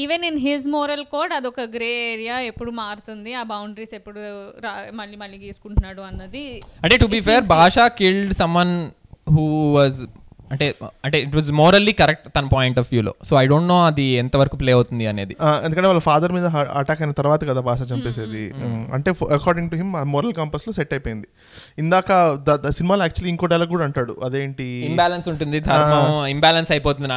even 0.00 0.24
in 0.28 0.38
his 0.44 0.64
moral 0.68 1.04
code 1.14 1.32
అదొక 1.38 1.64
గ్రే 1.74 1.90
ఏరియా 2.12 2.36
ఎప్పుడు 2.50 2.70
మారుతుంది 2.82 3.32
ఆ 3.40 3.42
బౌండరీస్ 3.52 3.94
ఎప్పుడు 3.98 4.20
మళ్ళీ 5.00 5.16
మళ్ళీ 5.22 5.36
గీసుకుంటున్నాడు 5.44 6.02
అన్నది 6.10 6.44
అంటే 6.84 6.96
to 7.02 7.08
be 7.14 7.20
fair 7.28 7.44
Basha 7.54 7.84
killed 8.00 8.34
someone 8.40 8.74
who 9.36 9.44
was 9.76 10.00
అంటే 10.50 10.74
అంటే 11.04 11.18
ఇట్ 11.18 11.34
వాజ్ 11.34 11.52
మోరల్లీ 11.52 11.92
కరెక్ట్ 11.92 12.28
తన 12.36 12.46
పాయింట్ 12.46 12.78
ఆఫ్ 12.78 12.88
వ్యూలో 12.92 13.14
సో 13.24 13.36
ఐ 13.36 13.46
డోంట్ 13.46 13.68
నో 13.68 13.86
అది 13.86 14.02
ఎంతవరకు 14.02 14.56
ప్లే 14.56 14.72
అవుతుంది 14.72 15.06
అనేది. 15.06 15.36
ఎందుకంటే 15.64 15.86
వాళ్ళ 15.88 16.00
ఫాదర్ 16.00 16.32
మీద 16.32 16.46
అటాక్ 16.46 17.02
అయిన 17.02 17.12
తర్వాత 17.12 17.48
కదా 17.48 17.60
భాష 17.60 17.80
చంపేసేది. 17.92 18.52
అంటే 18.92 19.14
అకార్డింగ్ 19.30 19.70
టు 19.70 19.76
హిమ్ 19.76 19.92
మోరల్ 19.92 20.32
కంపస్లో 20.32 20.72
సెట్ 20.72 20.92
అయిపోయింది. 20.92 21.26
ఇందాక 21.78 22.04
సినిమాలో 22.70 23.02
యాక్చువల్లీ 23.02 23.30
ఇంకో 23.30 23.46
డైలాగ్ 23.46 23.68
కూడా 23.68 23.84
అంటాడు. 23.84 24.16
అదేంటి? 24.24 24.64
ఇంబ్యాలెన్స్ 24.64 25.28
ఉంటుంది 25.28 25.60
ధర్మం 25.60 26.26
ఇంబ్యాలెన్స్ 26.26 26.72
అయిపోతుంది 26.72 27.08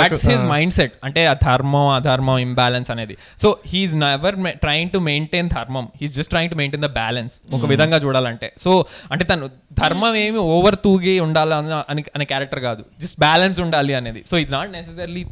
దట్స్ 0.00 0.26
హిస్. 0.28 0.40
మైండ్ 0.44 0.74
సెట్ 0.74 0.92
అంటే 1.04 1.26
ఆ 1.26 1.32
ధర్మం 1.32 1.88
అధర్మం 1.88 2.38
ఇంబ్యాలెన్స్ 2.38 2.90
అనేది. 2.90 3.16
So 3.42 3.58
he is 3.66 3.94
never 3.94 4.34
trying 4.58 4.90
to 4.90 4.98
maintain 4.98 5.48
ధర్మం. 5.48 5.88
He's 6.02 6.16
just 6.16 6.30
trying 6.30 6.50
to 6.50 6.56
maintain 6.56 6.82
the 6.82 6.86
balance 6.86 7.54
ఒక 7.54 7.66
విధంగా 7.66 7.96
చూడాలంటే. 7.96 8.52
సో 8.58 8.86
అంటే 9.12 9.24
తను 9.24 9.50
ధర్మం 9.72 10.14
ఏమి 10.14 10.38
ఓవర్ 10.38 10.74
తూగి 10.84 11.20
ఉండాలి 11.20 11.54
అన్న- 11.54 11.80
అని 11.90 12.04
అనే 12.16 12.24
క్యారెక్టర్ 12.32 12.60
కాదు. 12.68 12.82
జస్ట్ 13.04 13.20
బ్యాలెన్స్ 13.26 13.60
ఉండాలి 13.66 13.94
అనేది. 14.00 14.22
సో 14.30 14.36
ఇట్స్ 14.42 14.54
నాట్ 14.58 14.72
నెసెసర్లీ 14.78 15.24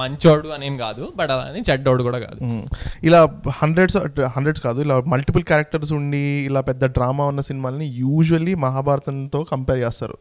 మంచోడు 0.00 0.48
అనేం 0.56 0.74
కాదు 0.82 1.04
బట్ 1.18 1.30
అలానే 1.34 1.60
చెడ్డోడు 1.68 2.02
కూడా 2.08 2.18
కాదు. 2.24 2.38
ఇలా 3.08 3.20
హండ్రెడ్స్ 3.60 3.96
హండ్రెడ్స్ 4.34 4.62
కాదు 4.66 4.78
ఇలా 4.84 4.96
మల్టిపుల్ 5.12 5.44
క్యారెక్టర్స్ 5.48 5.92
ఉండి 5.96 6.22
ఇలా 6.48 6.60
పెద్ద 6.68 6.84
డ్రామా 6.96 7.24
ఉన్న 7.32 7.42
సినిమాలని 7.48 7.86
యూజువల్లీ 8.02 8.54
మహాభారతంతో 8.66 9.40
కంపేర్ 9.52 9.80
చేస్తారు. 9.84 10.16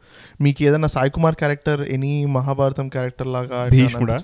మీకు 0.45 0.63
ఏదైనా 0.69 0.89
Sai 0.95 1.13
Kumar 1.17 1.38
character 1.43 1.84
any 1.98 2.13
Mahabharatam 2.38 2.89
character 2.95 3.30
లాగా 3.36 3.60
భీష్ముడా? 3.76 4.17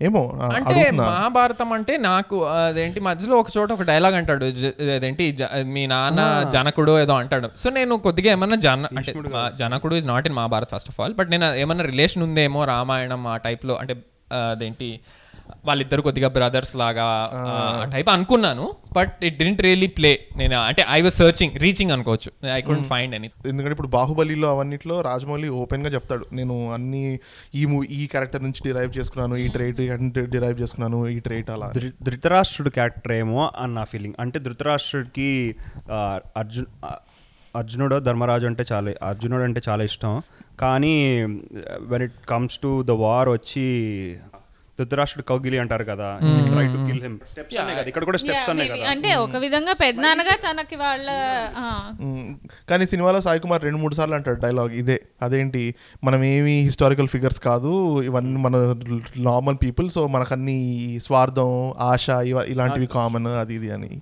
ఏమో 0.00 0.20
ఆ, 0.36 0.46
అంటే 0.56 0.80
మహాభారతం 1.00 1.68
అంటే 1.76 1.94
నాకు 2.06 2.36
అదేంటి 2.54 3.00
మధ్యలో 3.00 3.34
ఒక 3.38 3.50
చోట 3.54 3.68
ఒక 3.72 3.84
డైలాగ్ 3.84 4.16
అంటాడు 4.18 4.46
అదేంటి 4.94 5.26
జ- 5.32 5.48
మీ 5.70 5.82
నాన్న 5.86 6.20
జనకుడు 6.52 6.94
ఏదో 7.00 7.14
అంటాడు. 7.16 7.48
సో 7.56 7.70
నేను 7.70 7.96
కొద్దిగా 8.04 8.30
ఏమన్నా 8.32 8.58
జన 8.62 8.88
అంటే 8.92 9.12
జనకుడు 9.58 9.94
is 9.94 10.06
not 10.06 10.26
in 10.26 10.36
Mahabharat 10.36 10.72
first 10.74 10.90
of 10.90 10.98
all 11.00 11.14
but 11.14 11.30
నేను 11.30 11.48
ఏమన్నా 11.62 11.86
రిలేషన్ 11.86 12.22
ఉందేమో 12.22 12.62
రామాయణం 12.66 13.24
ఆ 13.26 13.36
type 13.44 13.64
లో 13.64 13.76
అంటే 13.76 13.94
అదేంటి 14.46 14.88
వాళ్ళిద్దరు 15.66 16.02
కొద్దిగా 16.02 16.28
బ్రదర్స్ 16.34 16.72
లాగా 16.76 17.06
ఆ. 17.36 17.42
టైప్ 17.92 18.10
అనుకున్నాను 18.10 18.66
but 18.92 19.12
it 19.24 19.36
didn't 19.38 19.60
really 19.62 19.88
play 19.96 20.10
నేను 20.36 20.56
అంటే 20.62 20.82
ఐ 20.90 21.00
వాజ్ 21.00 21.16
సర్చింగ్ 21.16 21.54
రీచింగ్ 21.62 21.92
అనుకోవచ్చు. 21.92 22.30
ఐ 22.52 22.60
కుడెంట్ 22.62 22.88
ఫైండ్ 22.88 23.14
ఎనీ 23.14 23.28
ఎందుకంటే 23.46 23.74
ఇప్పుడు 23.76 23.92
బాహుబలిలో 23.94 24.48
అవన్నిట్లో 24.50 24.96
రాజమౌళి 25.02 25.48
ఓపెన్గా 25.60 25.92
చెప్తాడు. 25.92 26.26
నేను 26.32 26.56
అన్ని 26.72 27.02
ఈ 27.54 27.64
మూవీ 27.66 27.88
ఈ 27.96 28.06
క్యారెక్టర్ 28.06 28.42
నుంచి 28.42 28.62
డిరైవ్ 28.64 28.92
చేసుకున్నాను 28.98 29.36
ఈ 29.36 29.48
ట్రైట్ 29.48 29.80
డిరైవ్ 30.30 30.56
చేసుకున్నాను 30.60 31.00
ఈ 31.08 31.18
ట్రైట్ 31.20 31.50
అలా. 31.50 31.68
ధృతరాష్ట్రుడు 32.02 32.70
క్యారెక్టర్ 32.70 33.14
ఏమో 33.14 33.42
అని 33.56 33.74
నా 33.74 33.84
ఫీలింగ్ 33.84 34.16
అంటే 34.18 34.38
ధృతరాష్ట్రుడికి 34.38 35.30
అర్జున్ 36.36 36.70
అర్జునుడు 37.54 37.98
ధర్మరాజు 38.00 38.46
అంటే 38.46 38.64
చాలా 38.70 38.90
అర్జునుడు 39.02 39.42
అంటే 39.42 39.60
చాలా 39.68 39.82
ఇష్టం. 39.84 40.14
కానీ 40.60 40.92
when 41.86 42.02
it 42.02 42.16
comes 42.28 42.58
to 42.58 42.82
the 42.82 42.94
war 43.00 43.28
వచ్చి 43.28 43.64
ధృతరాష్ట్రుడు 44.78 45.28
కౌగిలి 45.28 45.58
అంటారు 45.58 45.84
కదా. 45.84 46.18
Try 46.46 46.66
to 46.66 46.86
kill 46.86 47.02
him 47.02 47.18
steps 47.30 47.58
అనే 47.58 47.74
కదా. 47.74 47.82
ఇక్కడ 47.82 48.04
కూడా 48.04 48.18
స్టెప్స్ 48.18 48.50
అనే. 48.50 48.68
కదా. 48.68 48.86
అంటే 48.86 49.14
ఒక 49.14 49.36
విధంగా 49.36 49.72
పెద్దనాన్నగా 49.72 50.50
తనకి 50.50 50.76
వాళ్ళ. 50.76 51.10
కానీ 52.70 52.86
సినిమాలో 52.86 53.20
సాయి 53.20 53.40
కుమార్ 53.40 53.62
రెండు 53.62 53.78
మూడు 53.78 53.94
సార్లు 53.94 54.14
అంటాడు 54.14 54.40
డైలాగ్ 54.40 54.70
ఇదే. 54.70 55.02
అదేంటి? 55.22 55.74
మనం 56.04 56.24
ఏమి 56.24 56.58
హిస్టారికల్ 56.58 57.08
ఫిగర్స్ 57.08 57.40
కాదు. 57.40 58.02
ఇవన్నీ 58.02 58.40
మన 58.40 58.56
నార్మల్ 59.16 59.56
పీపుల్ 59.62 59.90
సో 59.90 60.06
మనకన్నీ 60.06 60.58
స్వార్థం 61.04 61.74
ఆశ 61.78 62.10
ఇవ 62.10 62.44
ఇలాంటివి 62.48 62.86
కామన్ 62.86 63.26
అది 63.26 63.54
ఇది 63.54 63.70
అని. 63.70 64.00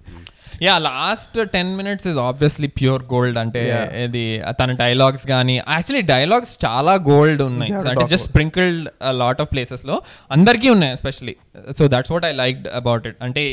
Yeah 0.66 0.74
last 0.86 1.38
ten 1.54 1.70
minutes 1.78 2.06
is 2.10 2.18
obviously 2.26 2.68
pure 2.80 3.02
gold 3.12 3.38
అంటే 3.42 3.62
Yeah. 3.64 3.86
ఇది 4.04 4.24
తన 4.60 4.72
డైలాగ్స్ 4.82 5.24
కానీ 5.32 5.54
యాక్చువల్లీ 5.74 6.02
డైలాగ్స్ 6.12 6.52
చాలా 6.64 6.94
గోల్డ్ 7.10 7.42
ఉన్నాయి. 7.50 7.72
అంటే 7.92 8.04
జస్ట్ 8.12 8.28
స్ప్రింకిల్డ్ 8.30 8.88
లాట్ 9.22 9.40
ఆఫ్ 9.44 9.50
ప్లేసెస్లో 9.54 9.96
అందరికీ 10.36 10.68
ఉన్నాయి 10.76 10.92
especially 10.98 11.34
so 11.78 11.86
that's 11.94 12.12
what 12.14 12.26
I 12.30 12.32
like 12.42 12.60
about 12.80 13.06
it 13.10 13.18
అంటే 13.28 13.44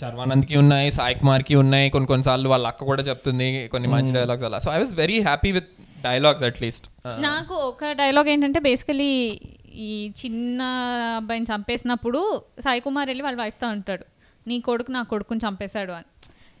శర్వానంద్కి 0.00 0.56
ఉన్నాయి 0.62 0.88
సాయి 0.98 1.14
కుమార్కి 1.20 1.54
ఉన్నాయి 1.62 1.86
కొన్ని 1.94 2.08
కొన్నిసార్లు 2.12 2.48
వాళ్ళ 2.54 2.66
అక్క 2.72 2.84
కూడా 2.90 3.02
చెప్తుంది 3.02 3.46
కొన్ని 3.74 3.88
మంచి 3.94 4.12
డైలాగ్స్ 4.18 4.46
అలా. 4.48 4.58
So 4.64 4.70
I 4.74 4.78
was 4.84 4.94
very 5.02 5.18
happy 5.28 5.52
with 5.58 5.70
dialogues 6.08 6.44
at least 6.50 6.86
నాకు 7.28 7.54
ఒక 7.70 7.92
డైలాగ్ 8.02 8.28
ఏంటంటే 8.34 8.60
బేసికలీ 8.68 9.12
ఈ 9.88 10.12
చిన్న 10.20 10.60
అబ్బాయిని 11.18 11.46
చంపేసినప్పుడు 11.52 12.20
సాయి 12.64 12.80
కుమార్ 12.86 13.08
వెళ్ళి 13.10 13.24
వాళ్ళ 13.26 13.38
వైఫ్తో 13.42 13.66
అంటాడు. 13.74 14.04
నీ 14.50 14.56
కొడుకు 14.68 14.90
నా 14.96 15.02
కొడుకుని 15.12 15.44
చంపేశాడు 15.46 15.92
అని. 15.98 16.08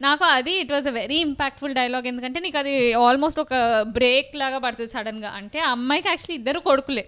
నాకు 0.00 0.24
అది 0.36 0.52
it 0.62 0.72
was 0.74 0.88
a 0.90 0.94
very 1.00 1.18
impactful 1.28 1.74
dialogue 1.80 2.06
ఎందుకంటే 2.12 2.40
నీకు 2.44 2.58
అది 2.62 2.74
ఆల్మోస్ట్ 3.06 3.40
ఒక 3.44 3.54
బ్రేక్ 3.98 4.30
లాగా 4.42 4.58
పడుతుంది 4.64 4.92
సడన్గా 4.96 5.30
అంటే 5.40 5.60
ఆ 5.66 5.70
అమ్మాయికి 5.78 6.08
యాక్చువల్లీ 6.12 6.38
ఇద్దరు 6.40 6.60
కొడుకులే. 6.70 7.04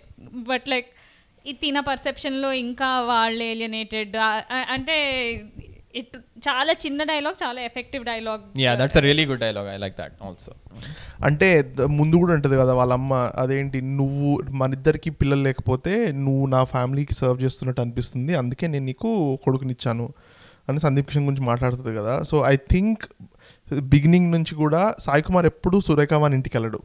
బట్ 0.52 0.68
లైక్ 0.74 0.90
ఈ 1.44 1.52
తిన 1.64 1.80
పర్సెప్షన్లో 1.90 2.48
ఇంకా 2.66 2.88
వాళ్ళు 3.10 3.42
ఏలియనేటెడ్ 3.52 4.16
అంటే 4.74 4.96
ఇట్ 6.00 6.16
చాలా 6.46 6.72
చిన్న 6.82 7.02
డైలాగ్ 7.10 7.36
చాలా 7.42 7.60
effective 7.68 8.02
dialogue 8.08 8.42
yeah 8.64 8.72
that's 8.80 8.98
a 9.00 9.02
really 9.06 9.24
good 9.30 9.42
dialogue 9.44 9.68
I 9.74 9.76
like 9.84 9.96
that 10.00 10.16
also 10.26 10.52
అంటే 11.28 11.48
ముందు 12.00 12.20
కూడా 12.22 12.32
ఉంటుంది 12.38 12.56
కదా 12.62 12.72
వాళ్ళ 12.80 12.92
అమ్మ 13.00 13.14
అదేంటి 13.42 13.78
నువ్వు 14.00 14.28
మన 14.60 14.70
ఇద్దరికి 14.78 15.10
పిల్లలు 15.20 15.42
లేకపోతే 15.48 15.94
నువ్వు 16.26 16.44
నా 16.56 16.60
ఫ్యామిలీకి 16.74 17.14
సర్వ్ 17.20 17.40
చేస్తున్నట్టు 17.44 17.82
అనిపిస్తుంది. 17.84 18.34
అందుకే 18.42 18.66
నేను 18.66 18.86
నీకు 18.90 19.10
కొడుకునిచ్చాను. 19.44 20.06
అని 20.68 20.80
సందీప్ 20.80 21.06
కిషన్ 21.08 21.26
గురించి 21.28 21.46
మాట్లాడుతుంది 21.50 21.92
కదా. 21.98 22.14
సో 22.30 22.36
ఐ 22.52 22.56
థింక్ 22.72 23.04
బిగినింగ్ 23.94 24.28
నుంచి 24.36 24.54
కూడా 24.62 24.82
సాయి 25.06 25.22
కుమార్ 25.28 25.46
ఎప్పుడూ 25.52 25.76
సురేఖావాన్ 25.88 26.34
ఇంటికి 26.38 26.56
వెళ్ళడు. 26.58 26.80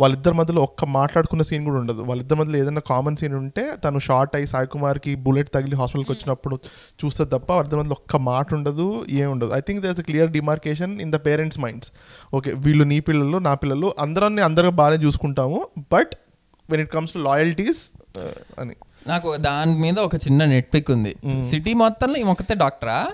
వాళ్ళిద్దరి 0.00 0.34
మధ్యలో 0.34 0.60
ఒక్క 0.66 0.84
మాట్లాడుకున్న 0.96 1.42
సీన్ 1.48 1.62
కూడా 1.68 1.78
ఉండదు. 1.82 2.02
వాళ్ళిద్దరి 2.08 2.38
మధ్యలో 2.40 2.58
ఏదైనా 2.58 2.82
కామన్ 2.90 3.16
సీన్ 3.20 3.34
ఉంటే 3.34 3.62
తను 3.84 3.98
షార్ట్ 3.98 4.34
అయ్యి 4.36 4.48
సాయి 4.52 4.68
కుమార్కి 4.74 5.12
బుల్లెట్ 5.24 5.50
తగిలి 5.54 5.76
హాస్పిటల్కి 5.76 6.12
వచ్చినప్పుడు 6.12 6.56
చూస్తుంది 7.00 7.30
తప్ప 7.30 7.48
వాళ్ళిద్దరి 7.52 7.78
మధ్యలో 7.80 7.96
ఒక్క 8.00 8.16
మాట 8.28 8.54
ఉండదు 8.54 8.86
ఏం 9.20 9.28
ఉండదు. 9.30 9.50
I 9.54 9.60
think 9.60 9.80
there's 9.86 10.00
clear 10.00 10.30
demarcation 10.38 10.94
in 11.00 11.12
the 11.12 11.20
parents 11.26 11.60
minds 11.64 11.90
okay 12.34 12.52
వీళ్ళు 12.66 12.86
నీ 12.92 13.00
పిల్లలు 13.08 13.38
నా 13.48 13.54
పిల్లలు 13.54 13.90
అందరం 14.06 14.44
అందరూ 14.48 14.70
బాగానే 14.82 14.98
చూసుకుంటాము. 15.06 15.60
But 15.92 16.14
when 16.70 16.82
it 16.84 16.92
comes 16.96 17.12
to 17.12 17.18
loyalties 17.18 17.82
అని. 18.58 18.76
నాకు 19.06 19.36
దాని 19.36 19.78
మీద 19.78 19.98
ఒక 19.98 20.14
చిన్న 20.14 20.44
నెట్ 20.44 20.74
పిక్ 20.74 20.90
ఉంది 20.90 21.16
సిటీ 21.50 21.74
మొత్తంలో 21.74 22.16
ఈ 22.16 22.22
మొక్కతే 22.22 22.54
డాక్టరా? 22.54 23.08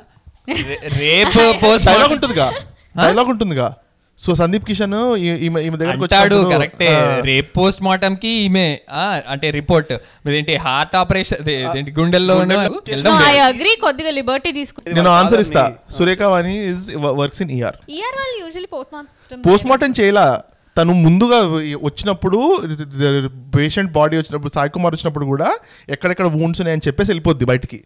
రేపు 0.99 1.53
పోస్ట్ 1.67 1.87
డైలాగ్ 1.87 2.13
ఉంటుందిగా. 2.13 2.53
డైలాగ్ 2.97 3.29
ఉంటుందిగా. 3.29 3.75
సో 4.19 4.35
సందీప్ 4.35 4.65
కిషన్ 4.65 5.17
ఈ- 5.17 5.47
ఈమె 5.47 5.63
దగ్గరకు 5.63 6.03
వచ్చినప్పుడు, 6.03 6.51
కరెక్టే. 6.51 7.21
రేప్ 7.21 7.57
పోస్ట్ 7.57 7.83
మార్టం 7.83 8.15
కి 8.15 8.29
ఈమె 8.29 8.79
అంటే 9.29 9.51
రిపోర్ట్. 9.51 9.93
ఏంటి 10.29 10.57
హార్ట్ 10.57 10.97
ఆపరేషన్ 10.97 11.99
గుండెల్లో 11.99 12.35
ఐ. 13.25 13.39
అగ్రి 13.39 13.79
కొద్దిగా 13.81 14.11
లిబర్టీ 14.11 14.53
తీసుకుంటారు 14.53 14.97
నేను 14.97 15.11
ఆన్సర్ 15.11 15.41
ఇస్తా. 15.41 15.77
Surekha 15.99 16.23
Vani 16.23 16.59
is 16.65 16.97
works 16.97 17.43
in 17.43 17.51
ER 17.51 17.77
year 17.89 18.17
వాళ్ళు 18.17 18.47
usually 18.47 18.67
post 18.67 18.95
mortem 18.95 19.41
post 19.41 19.67
mortem 19.67 19.93
చేయలా? 20.01 20.41
తను 20.79 20.93
ముందుగా 20.93 21.39
వచ్చినప్పుడు 21.83 22.39
పేషెంట్ 23.57 23.93
బాడీ 23.93 24.17
వచ్చినప్పుడు 24.17 24.53
సాయి 24.55 24.71
కుమార్ 24.71 24.95
వచ్చినప్పుడు 24.95 25.25
కూడా 25.25 25.49
ఎక్కడెక్కడ 25.89 26.27
వూండ్స్ 26.27 26.61
ఉన్నాయని 26.61 26.87
చెప్పేసి 26.87 27.11
వెళ్ళిపోద్ది 27.11 27.45
బయటికి. 27.45 27.85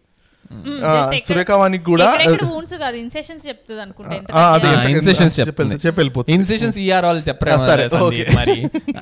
ఆ, 0.83 0.93
సురేఖ 1.27 1.51
వానికి 1.61 1.85
కూడా 1.85 2.07
వూన్స్ 2.49 2.75
కాదు 2.83 2.97
ఇన్సెషన్స్ 3.01 3.45
చెప్తుంది 3.49 3.81
అనుకుంటా 3.83 4.15
incisions 4.91 5.35
చెప్పి 5.39 5.65
ఇన్సెషన్స్ 6.35 6.79
వాళ్ళు 7.05 7.23
చెప్పరా 7.29 7.57
సరే. 7.63 7.85
మరి? 8.37 8.57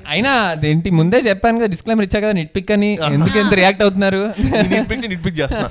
అయినా 0.09 0.32
అదేంటి 0.52 0.88
ముందే 0.98 1.18
చెప్పాను 1.26 1.61
కదా 1.61 1.70
డిస్క్లైమర్ 1.74 2.06
ఇచ్చా 2.06 2.20
కదా 2.20 2.35
నిట్ 2.38 2.52
పిక్ 2.56 2.72
అని 2.76 2.90
ఎందుకు 3.11 3.37
ఎంత 3.38 3.54
రియాక్ట్ 3.61 3.82
అవుతున్నారు? 3.85 4.22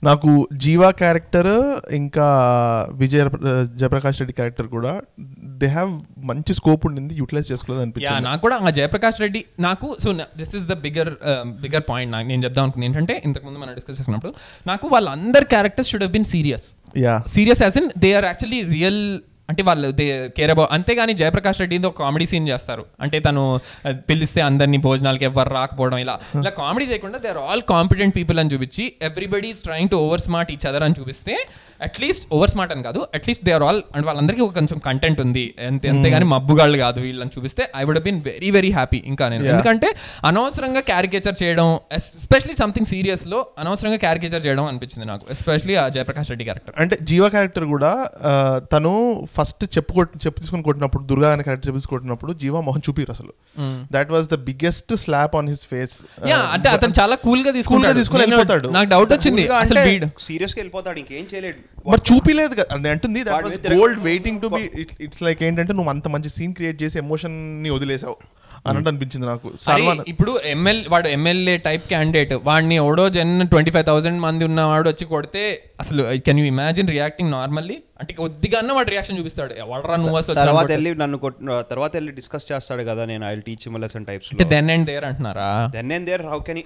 నాకు 0.03 0.29
జీవా 0.63 0.89
క్యారెక్టర్ 1.01 1.51
ఇంకా 1.99 2.27
విజయ 3.01 3.23
జయప్రకాష్ 3.79 4.19
రెడ్డి 4.21 4.35
క్యారెక్టర్ 4.39 4.69
కూడా 4.69 4.93
దే 5.59 5.69
హ్యావ్ 5.71 5.91
మంచి 6.29 6.53
స్కోప్ 6.57 6.85
ఉండింది 6.87 7.13
యూటిలైజ్ 7.19 7.49
చేసుకోలేదు 7.51 7.83
అనిపించింది. 7.83 8.23
నాకు 8.27 8.41
కూడా 8.41 8.57
ఆ 8.61 8.73
జయప్రకాష్ 8.77 9.19
రెడ్డి 9.23 9.41
నాకు 9.61 9.89
so 9.99 10.09
this 10.37 10.55
is 10.55 10.65
the 10.67 10.77
bigger 10.83 11.11
bigger 11.61 11.85
point 11.89 12.11
నాకు 12.13 12.27
నేను 12.27 12.43
చెప్దాం 12.45 12.63
అనుకుంది. 12.65 12.85
ఏంటంటే 12.87 13.15
ఇంతకు 13.25 13.45
ముందు 13.45 13.59
మనం 13.59 13.73
డిస్కస్ 13.75 13.99
చేసినప్పుడు 13.99 14.33
నాకు 14.65 14.85
వాళ్ళందరి 14.93 15.47
characters 15.65 15.87
should 15.91 16.03
have 16.05 16.13
been 16.17 16.27
serious. 16.37 16.63
Yeah. 17.05 17.23
Serious 17.37 17.61
as 17.67 17.75
in 17.79 17.91
they 18.03 18.13
are 18.17 18.25
actually 18.31 18.59
real 18.77 18.99
అంటే 19.49 19.61
వాళ్ళు 19.67 19.87
దే 19.97 20.05
కేర్ 20.37 20.51
అబౌట్ 20.53 20.69
అంతేగాని 20.75 21.13
జయప్రకాష్ 21.21 21.59
రెడ్డి 21.63 21.77
ఒక 21.89 21.97
కామెడీ 22.03 22.25
సీన్ 22.31 22.47
చేస్తారు. 22.51 22.83
అంటే 23.03 23.17
తను 23.27 23.43
పిలిస్తే 24.09 24.41
అందరినీ 24.49 24.77
భోజనాలకి 24.85 25.25
ఎవరు 25.29 25.51
రాకపోవడం 25.57 25.97
ఇలా. 26.03 26.15
ఇలా 26.41 26.51
కామెడీ 26.61 26.85
చేయకుండా 26.91 27.17
they 27.25 27.29
are 27.33 27.41
all 27.49 27.63
competent 27.73 28.13
people 28.19 28.39
అని 28.43 28.51
చూపించి 28.53 28.85
everybody 29.09 29.49
is 29.53 29.61
trying 29.67 29.91
to 29.93 29.97
over 30.05 30.23
smart 30.27 30.51
each 30.55 30.65
other 30.69 30.85
అని 30.87 30.95
చూపిస్తే 30.99 31.35
అట్లీస్ట్ 31.87 32.25
ఓవర్ 32.37 32.51
స్మార్ట్ 32.53 32.73
అని 32.75 32.83
కాదు 32.87 32.99
అట్లీస్ట్ 33.19 33.43
దే 33.49 33.53
ఆర్ 33.57 33.65
ఆల్ 33.67 33.81
అంటే 33.93 34.05
వాళ్ళందరికీ 34.09 34.43
ఒక 34.47 34.53
కొంచెం 34.59 34.79
కంటెంట్ 34.87 35.19
ఉంది. 35.25 35.45
అంతే 35.69 35.87
అంతేగాని 35.93 36.27
మబ్బుగాళ్ళు 36.33 36.79
కాదు 36.85 36.99
వీళ్ళని 37.05 37.33
చూపిస్తే 37.35 37.63
I 37.81 37.83
would 37.89 38.01
been 38.07 38.19
very 38.29 38.49
very 38.57 38.71
happy 38.79 39.01
ఇంకా 39.11 39.27
నేను. 39.33 39.47
ఎందుకంటే 39.53 39.91
అనవసరంగా 40.31 40.83
క్యారికేచర్ 40.91 41.37
చేయడం 41.43 41.69
ఎస్పెషలీ 41.99 42.57
సంథింగ్ 42.63 42.89
సీరియస్లో 42.93 43.39
అనవసరంగా 43.63 44.01
క్యారికేచర్ 44.05 44.43
చేయడం 44.47 44.65
అనిపించింది 44.71 45.07
నాకు 45.11 45.25
ఎస్పెషలీ 45.35 45.77
ఆ 45.83 45.85
జయప్రకాష్ 45.97 46.29
రెడ్డి 46.33 46.47
క్యారెక్టర్ 46.49 46.75
అంటే 46.83 46.97
జీవ 47.11 47.23
క్యారెక్టర్ 47.35 47.67
కూడా 47.75 47.93
తను 48.75 48.93
ఫస్ట్ 49.37 49.63
చెప్పు 49.77 49.93
చెప్పు 50.25 50.39
తీసుకొని 50.39 50.63
కొట్టినప్పుడు 50.63 51.03
దుర్గా 51.03 51.29
అనే 51.33 51.43
క్యారెక్టర్ 51.43 51.69
చెప్పు 51.69 51.89
కొట్టినప్పుడు 51.89 52.33
జీవ 52.33 52.61
మొహం 52.61 52.81
చూపిరు 52.89 53.11
అసలు. 53.11 53.33
That 53.93 54.11
was 54.11 54.27
the 54.33 54.37
biggest 54.47 54.95
slap 55.03 55.35
on 55.35 55.49
his 55.49 55.65
face 55.71 55.95
yeah 56.27 56.37
అంటే 56.55 56.69
అతను 56.69 56.93
చాలా 57.01 57.15
కూల్గా 57.15 57.51
తీసుకొని 57.51 57.87
వెళ్ళిపోతాడు. 58.21 58.67
నాకు 58.67 58.89
డౌట్ 58.89 59.13
వచ్చింది. 59.13 59.45
అసలు 59.47 59.83
సీరియస్గా 60.27 60.59
వెళ్ళిపోతాడు 60.59 60.99
ఇంకేం 60.99 61.27
చేయలేడు. 61.33 61.89
మరి 61.89 62.01
చూపిలేదు 62.13 62.53
కదా. 62.53 62.69
అంటే 62.75 62.89
అంటుంది 62.89 63.23
that 63.23 63.45
was 63.49 63.59
gold 63.73 63.99
waiting 63.99 64.41
to 64.41 64.47
be 64.47 64.63
it's 65.05 65.23
like 65.23 65.43
ఏంటంటే 65.43 65.73
నువ్వు 65.73 65.89
అంత 65.89 66.07
మంచి 66.07 66.29
సీన్ 66.29 66.53
క్రియేట్ 66.53 66.83
చేసి 66.83 66.97
ఎమోషన్ని 66.97 67.69
వదిలేసావు. 67.69 68.17
అన్నట్టు 68.65 68.89
అనిపించింది 68.89 69.27
నాకు 69.27 69.49
ఇప్పుడు 70.07 70.31
ఎమ్మెల్ 70.47 70.81
వాడు 70.89 71.07
ఎమ్మెల్యే 71.09 71.55
టైప్ 71.65 71.83
క్యాండిడేట్ 71.87 72.33
వాడిని 72.45 72.75
ఎవడో 72.81 73.05
జన్ 73.15 73.33
ట్వంటీ 73.47 73.71
ఫైవ్ 73.71 73.85
థౌసండ్ 73.85 74.21
మంది 74.21 74.45
ఉన్నవాడు 74.45 74.87
వచ్చి 74.89 75.05
కొడితే 75.07 75.43
అసలు 75.79 76.03
can 76.25 76.39
you 76.39 76.45
imagine 76.45 76.89
reacting 76.89 77.31
normally 77.31 77.77
అంటే 78.01 78.13
కొద్దిగా 78.15 78.57
అన్న 78.59 78.71
వాడు 78.71 78.89
రియాక్షన్ 78.89 79.17
చూపిస్తాడు. 79.19 79.53
ఎవడరా 79.63 79.95
నువ్వు 79.97 80.17
అసలు 80.17 80.35
తర్వాత 80.39 80.69
వెళ్ళి 80.71 80.91
నన్ను 80.95 81.17
తర్వాత 81.69 81.91
వెళ్ళి 81.93 82.11
డిస్కస్ 82.11 82.47
చేస్తాడు 82.49 82.83
కదా 82.83 83.03
నేను 83.05 83.23
ఐ 83.25 83.35
టీచ్ 83.45 83.67
లెసన్ 83.81 84.05
టైప్స్ 84.05 84.29
అంటే 84.31 84.45
దెన్ 84.51 84.69
అండ్ 84.71 84.87
దేర్ 84.87 85.05
అంటున్నారా? 85.05 85.47
Then 85.75 85.91
and 85.93 86.07
there 86.09 86.23
how 86.25 86.39
can 86.47 86.59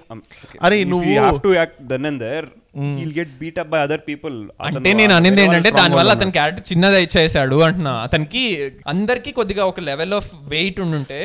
అరే, 0.62 0.78
నువ్వు- 0.84 1.20
have 1.20 1.38
to 1.40 1.52
act 1.54 1.78
then 1.92 2.06
and 2.06 2.20
there 2.24 2.48
he'll 2.96 3.14
get 3.16 3.32
beat 3.38 3.58
up 3.58 3.68
by 3.68 3.80
other 3.80 4.02
people 4.08 4.34
అంటే 4.68 4.90
నేను 4.92 5.14
అనేది 5.14 5.40
ఏంటంటే 5.44 5.70
దాని 5.78 5.94
వల్ల 5.94 6.10
అతని 6.12 6.32
క్యారెక్టర్ 6.32 6.66
చిన్నది 6.72 7.08
చేశాడు 7.16 7.58
అంటున్నా. 7.62 7.94
అతనికి 8.02 8.42
అందరికి 8.86 9.32
కొద్దిగా 9.32 9.64
ఒక 9.66 9.80
లెవెల్ 9.88 10.14
ఆఫ్ 10.14 10.30
వెయిట్ 10.48 10.80
ఉండుంటే 10.80 11.20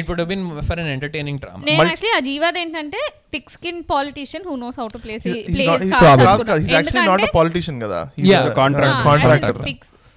it 0.00 0.08
would 0.10 0.22
been 0.30 0.44
for 0.68 0.80
an 0.82 0.90
entertaining 0.94 1.40
drama 1.42 1.62
నేను 1.68 1.82
యాక్చువల్లీ 1.84 2.12
ఆ 2.16 2.20
జీవాద్ 2.28 2.58
ఏంటంటే 2.58 3.00
thick 3.34 3.50
skin 3.50 3.80
politician 3.92 4.44
who 4.48 4.56
knows 4.56 4.78
how 4.80 4.86
to 4.94 4.98
plays 4.98 5.26
actually 5.28 7.06
not 7.08 7.24
a 7.24 7.30
politician 7.38 7.80
కదా. 7.84 8.00
Yeah, 8.24 8.44
contract- 8.60 9.00
contractor 9.08 9.58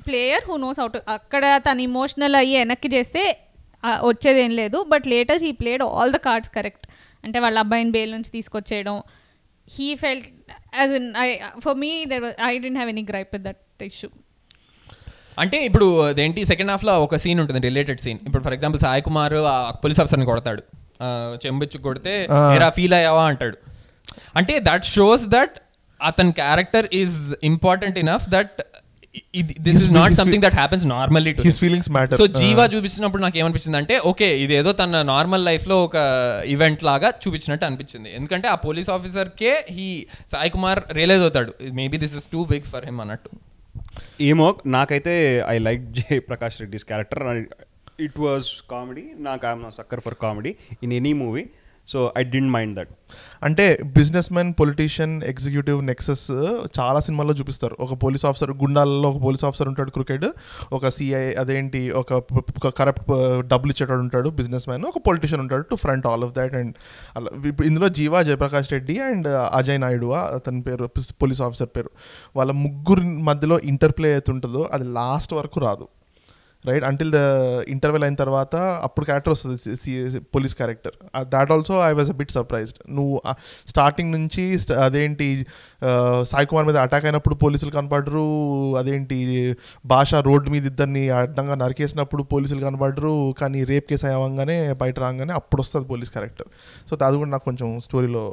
player 0.07 0.43
who 0.47 0.55
knows 0.57 0.79
out 0.79 0.97
అక్కడ 1.17 1.43
తను 1.67 1.81
ఇమోషనల్ 1.81 2.35
అయ్యి 2.35 2.55
వెనక్కి 2.57 2.89
చేస్తే 2.95 3.21
వచ్చేదేం 4.07 4.51
లేదు. 4.59 4.77
But 4.91 5.05
later 5.07 5.41
he 5.43 5.51
played 5.61 5.83
all 5.89 6.11
the 6.11 6.21
cards 6.27 6.51
correct 6.57 6.85
అంటే 7.23 7.37
వాళ్ళ 7.39 7.57
అబ్బాయిని 7.59 7.91
బెయిల్ 7.91 8.11
నుంచి 8.11 8.31
తీసుకొచ్చేయడం. 8.31 8.95
He 9.67 9.87
felt 9.95 10.27
as 10.79 10.93
in 10.99 11.09
I 11.19 11.27
for 11.65 11.77
me 11.83 11.91
there 12.11 12.25
I 12.43 12.53
didn't 12.57 12.79
have 12.79 12.91
any 12.93 13.05
gripe 13.11 13.31
with 13.35 13.45
that 13.49 13.61
issue 13.83 14.09
అంటే 15.37 15.65
ఇప్పుడు 15.65 16.03
అదేంటి 16.03 16.45
సెకండ్ 16.45 16.71
హాఫ్లో 16.71 17.03
ఒక 17.03 17.15
సీన్ 17.15 17.39
ఉంటుంది 17.39 17.59
రిలేటెడ్ 17.59 17.99
సీన్ 17.99 18.19
ఇప్పుడు 18.25 18.43
ఫర్ 18.43 18.53
ఎగ్జాంపుల్ 18.53 18.79
సాయి 18.79 19.01
కుమార్ 19.01 19.33
ఆ 19.33 19.71
పోలీస్ 19.71 19.99
ఆఫీసర్ని 19.99 20.25
కొడతాడు. 20.25 20.61
ఆ, 21.01 21.37
చెంబొచ్చు 21.45 21.77
కొడితే 21.77 22.27
ఏరా 22.55 22.69
ఫీల్ 22.69 22.93
అయ్యావా? 22.93 23.25
అంటాడు. 23.25 23.57
అంటే 24.35 24.59
దట్ 24.59 24.85
షోస్ 24.85 25.27
దట్ 25.27 25.55
అతని 26.01 26.31
character 26.31 26.87
is 26.93 27.35
important 27.43 27.99
enough 27.99 28.29
that 28.29 28.53
this 29.61 29.75
is 29.75 29.93
not 29.93 30.13
something 30.13 30.43
that 30.43 30.53
happens 30.53 30.85
normally 30.85 31.35
his 31.39 31.59
feelings 31.59 31.89
matter 31.89 32.17
so 32.17 32.27
Jeeva 32.27 32.65
చూపించినప్పుడు 32.65 33.21
నాకు 33.21 33.37
ఏమనిపించింది 33.37 33.77
అంటే 33.77 33.99
ఓకే 33.99 34.39
ఇదేదో 34.39 34.71
తన 34.71 35.01
నార్మల్ 35.01 35.45
లైఫ్లో 35.45 35.83
ఒక 35.83 35.95
ఈవెంట్ 36.45 36.83
లాగా 36.83 37.13
చూపించినట్టు 37.27 37.65
అనిపించింది. 37.65 38.15
ఎందుకంటే 38.15 38.47
ఆ 38.47 38.55
పోలీస్ 38.55 38.89
ఆఫీసర్ 38.89 39.29
కే 39.29 39.65
హీ 39.69 40.07
సాయి 40.31 40.49
కుమార్ 40.49 40.79
రియలైజ్ 40.91 41.21
అవుతాడు 41.21 41.53
maybe 41.71 41.97
this 41.97 42.15
is 42.15 42.27
too 42.27 42.45
big 42.45 42.63
for 42.63 42.85
him 42.85 43.01
అన్నట్టు. 43.01 43.31
ఏమో 44.21 44.47
నాకైతే 44.65 45.13
I 45.47 45.57
like 45.57 45.83
J 45.91 46.19
Prakash 46.19 46.59
Reddy's 46.61 46.85
character. 46.85 47.23
It 47.99 48.19
was 48.19 48.49
comedy. 48.71 49.05
నాకు 49.17 49.47
I'm 49.47 49.71
sucker 49.71 49.99
for 49.99 50.15
comedy. 50.15 50.55
In 50.83 50.93
any 50.93 51.13
movie 51.13 51.43
so 51.87 52.13
I 52.17 52.23
didn't 52.23 52.51
mind 52.51 52.75
that. 52.77 52.89
అంటే 53.43 53.79
business 53.97 54.33
man 54.33 54.53
politician 54.59 55.23
executive 55.23 55.85
nexus 55.85 56.31
చాలా 56.79 56.99
సినిమాల్లో 56.99 57.33
చూపిస్తారు. 57.33 57.77
ఒక 57.79 58.03
police 58.03 58.25
officer 58.25 58.51
గుండాలలో 58.51 59.09
ఒక 59.09 59.23
పోలీస్ 59.23 59.45
ఆఫీసర్ 59.45 59.67
ఉంటాడు 59.67 59.91
క్రికెట్ 59.91 60.25
ఒక 60.73 60.89
సిఐ 60.89 61.33
అదేంటి 61.33 61.89
ఒక 61.89 62.13
కరప్ట్ 62.79 63.11
డబ్బులు 63.47 63.71
ఇచ్చేటాడు 63.71 63.99
ఉంటాడు 63.99 64.29
బిజినెస్ 64.29 64.69
మ్యాన్ 64.69 64.85
ఒక 64.85 65.01
పొలిటీషియన్ 65.07 65.41
ఉంటాడు 65.41 65.61
to 65.61 65.75
front 65.75 66.07
all 66.07 66.23
of 66.23 66.31
that 66.31 66.53
and 66.53 66.75
అలా 67.15 67.29
ఇందులో 67.65 67.89
జీవా 67.89 68.21
జయప్రకాష్ 68.21 68.71
రెడ్డి 68.71 68.99
అండ్ 68.99 69.27
అజయ్ 69.27 69.81
నాయుడు 69.81 70.05
అతని 70.13 70.61
పేరు 70.61 70.85
పోలీస్ 71.21 71.41
ఆఫీసర్ 71.41 71.69
పేరు. 71.77 71.91
వాళ్ళ 72.35 72.51
ముగ్గురు 72.51 73.01
మధ్యలో 73.01 73.59
ఇంటర్ప్లే 73.59 74.13
అవుతుంటుందో 74.13 74.69
అది 74.73 74.83
లాస్ట్ 74.83 75.33
వరకు 75.33 75.59
రాదు. 75.59 75.87
రైట్? 76.65 76.83
అంటిల్ 76.83 77.11
ద 77.11 77.19
ఇంటర్వెల్ 77.67 78.03
అయిన 78.03 78.15
తర్వాత 78.15 78.55
అప్పుడు 78.55 79.05
క్యారెక్టర్ 79.05 79.33
వస్తుంది 79.33 79.57
police 80.19 80.55
character 80.55 80.95
that 81.25 81.51
also 81.51 81.87
I 81.87 81.91
was 81.91 82.09
a 82.09 82.13
bit 82.13 82.31
surprised 82.31 82.79
నువ్వు 82.91 83.21
స్టార్టింగ్ 83.67 84.11
నుంచి 84.11 84.43
అదేంటి 84.73 85.45
సాయి 86.23 86.45
కుమార్ 86.45 86.67
మీద 86.67 86.77
అటాక్ 86.77 87.05
అయినప్పుడు 87.05 87.35
పోలీసులు 87.35 87.71
కనపడరు 87.71 88.25
అదేంటి 88.77 89.57
భాష 89.85 90.13
రోడ్డు 90.15 90.49
మీద 90.49 90.65
ఇద్దరిని 90.65 91.09
అడ్డంగా 91.09 91.55
నరికేసినప్పుడు 91.55 92.23
పోలీసులు 92.23 92.61
కనపడరు 92.65 93.33
కానీ 93.41 93.63
రేప్ 93.63 93.89
కేసు 93.89 94.05
అవ్వగానే 94.05 94.73
బయట 94.73 94.99
రాగానే 94.99 95.33
అప్పుడు 95.33 95.61
వస్తుంది 95.61 95.87
పోలీస్ 95.87 96.11
క్యారెక్టర్ 96.11 96.47
సో 96.89 97.05
అది 97.05 97.17
కూడా 97.17 97.29
నాకు 97.29 97.45
కొంచెం 97.45 97.79
స్టోరీలో 97.79 98.23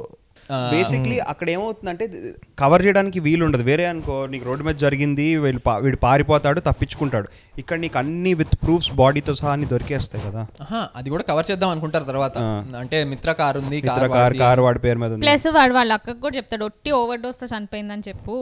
బేసిక్లీ 0.71 1.19
అక్కడ 1.19 1.49
ఏమవుతుందంటే 1.49 2.33
కవర్ 2.59 2.85
చేయడానికి 2.85 3.19
వీలు 3.19 3.45
ఉండదు 3.45 3.63
వేరే 3.63 3.85
అనుకో 3.85 4.25
నీకు 4.25 4.45
రోడ్డు 4.45 4.63
మీద 4.63 4.75
జరిగింది 4.75 5.37
వీళ్ళు 5.37 5.59
పా- 5.59 5.81
వీడు 5.81 5.97
పారిపోతాడు 5.97 6.59
తప్పించుకుంటాడు. 6.59 7.27
ఇక్కడ 7.57 7.79
నీకు 7.79 7.97
అన్ని 7.97 8.33
విత్ 8.33 8.55
ప్రూఫ్స్ 8.55 8.91
బాడీతో 8.91 9.35
సహా 9.35 9.51
అన్ని 9.51 9.67
దొరికేస్తాయి 9.67 10.23
కదా. 10.27 10.47
అది 10.95 11.09
కూడా 11.09 11.23
కవర్ 11.23 11.51
చేద్దాం 11.51 11.69
అనుకుంటారు 11.69 12.03
తర్వాత. 12.03 12.37
అంటే 12.77 13.03
మిత్ర 13.03 13.31
కార్ 13.31 13.57
ఉంది 13.57 13.81
కార్ 13.81 14.09
కార్ 14.09 14.37
కార్ 14.37 14.59
వాడి 14.59 14.79
పేరు 14.79 14.99
మీద 14.99 15.13
ఉంది. 15.13 15.25
ప్లస్ 15.25 15.47
వాడు 15.47 15.73
వాళ్ళ 15.73 15.93
అక్కకు 15.93 16.19
కూడా 16.19 16.37
చెప్తాడు 16.37 16.65
ఒట్టి 16.65 16.91
ఓవర్ 16.91 17.19
డోస్తో 17.19 17.47
చనిపోయిందని 17.47 18.01
చెప్పు 18.07 18.35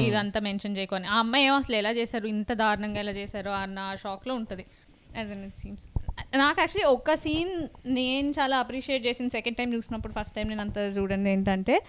ఇదంతా 0.00 0.40
మెన్షన్ 0.40 0.76
చేయకొని 0.76 1.06
ఆ 1.06 1.18
అమ్మాయి 1.18 1.44
ఏమో 1.44 1.56
అసలు 1.56 1.76
ఎలా 1.76 1.90
చేశారు 1.90 2.26
ఇంత 2.26 2.52
దారుణంగా 2.52 3.00
ఎలా 3.00 3.10
చేశారు 3.12 3.50
అన్న 3.50 3.94
షాక్లో 4.02 4.34
ఉంటుంది. 4.34 4.64
యాజ్ 5.16 5.30
అన్ 5.30 5.44
ఇట్ 5.44 5.58
సీమ్స్ 5.58 5.84
నాకు 6.34 6.60
యాక్చువల్లీ 6.60 6.92
ఒక్క 6.92 7.14
సీన్ 7.14 7.68
నేను 7.86 8.30
చాలా 8.30 8.58
అప్రిషియేట్ 8.58 9.06
చేసిన 9.06 9.28
సెకండ్ 9.28 9.56
టైం 9.56 9.74
చూసినప్పుడు 9.74 10.12
ఫస్ట్ 10.12 10.34
టైం 10.34 10.48
నేను 10.48 10.60
అంత 10.60 10.78
చూడండి 10.78 11.30
ఏంటంటే 11.30 11.82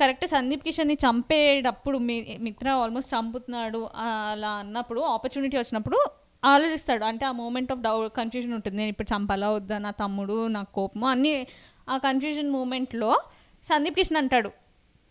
కరెక్ట్ 0.00 0.26
సందీప్ 0.26 0.64
కిషన్ని 0.64 0.94
చంపేటప్పుడు 0.94 1.98
మీ 1.98 2.36
మిత్ర 2.40 2.68
ఆల్మోస్ట్ 2.70 3.14
చంపుతున్నాడు 3.14 3.88
అలా 3.96 4.48
అన్నప్పుడు 4.48 5.00
ఆపర్చునిటీ 5.00 5.56
వచ్చినప్పుడు 5.56 5.98
ఆలోచిస్తాడు. 6.44 7.04
అంటే 7.04 7.26
ఆ 7.26 7.32
మూమెంట్ 7.32 7.72
ఆఫ్ 7.72 7.80
డౌ 7.80 8.08
కన్ఫ్యూజన్ 8.08 8.52
ఉంటుంది. 8.52 8.76
నేను 8.76 8.88
ఇప్పుడు 8.88 9.14
చంపాలా 9.14 9.50
వద్దా? 9.50 9.78
నా 9.78 9.90
తమ్ముడు 9.90 10.46
నా 10.46 10.62
కోపము 10.62 11.08
అన్నీ 11.08 11.46
ఆ 11.88 11.96
కన్ఫ్యూజన్ 11.96 12.50
మూమెంట్లో 12.50 13.20
సందీప్ 13.64 13.94
కిషన్ 13.94 14.16
అంటాడు. 14.16 14.50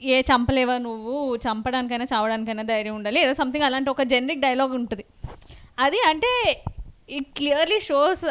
ఏ 0.02 0.22
చంపలేవా 0.22 0.78
నువ్వు? 0.78 1.36
చంపడానికైనా 1.36 2.06
చావడానికైనా 2.14 2.64
ధైర్యం 2.64 2.96
ఉండాలి. 2.96 3.20
ఏదో 3.20 3.34
సంథింగ్ 3.34 3.66
అలాంటి 3.66 3.90
ఒక 3.90 4.02
జెనరిక్ 4.02 4.40
డైలాగ్ 4.40 4.72
ఉంటుంది. 4.72 5.06
అది 5.80 5.98
అంటే 6.08 6.64
ఇట్ 7.18 7.30
క్లియర్లీ 7.40 7.80
షోస్ 7.90 8.24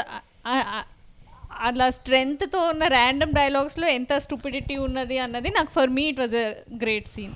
అట్లా 1.67 1.87
స్ట్రెంగ్త్తో 1.97 2.61
ఉన్న 2.73 2.85
ర్యాండమ్ 2.97 3.35
డైలాగ్స్లో 3.41 3.87
ఎంత 3.99 4.13
స్టూపిడిటీ 4.25 4.77
ఉన్నది 4.87 5.17
అన్నది 5.25 5.51
నాకు 5.59 5.71
for 5.77 5.91
me 5.97 6.05
it 6.13 6.21
was 6.25 6.37
a 6.45 6.47
great 6.83 7.11
scene 7.15 7.35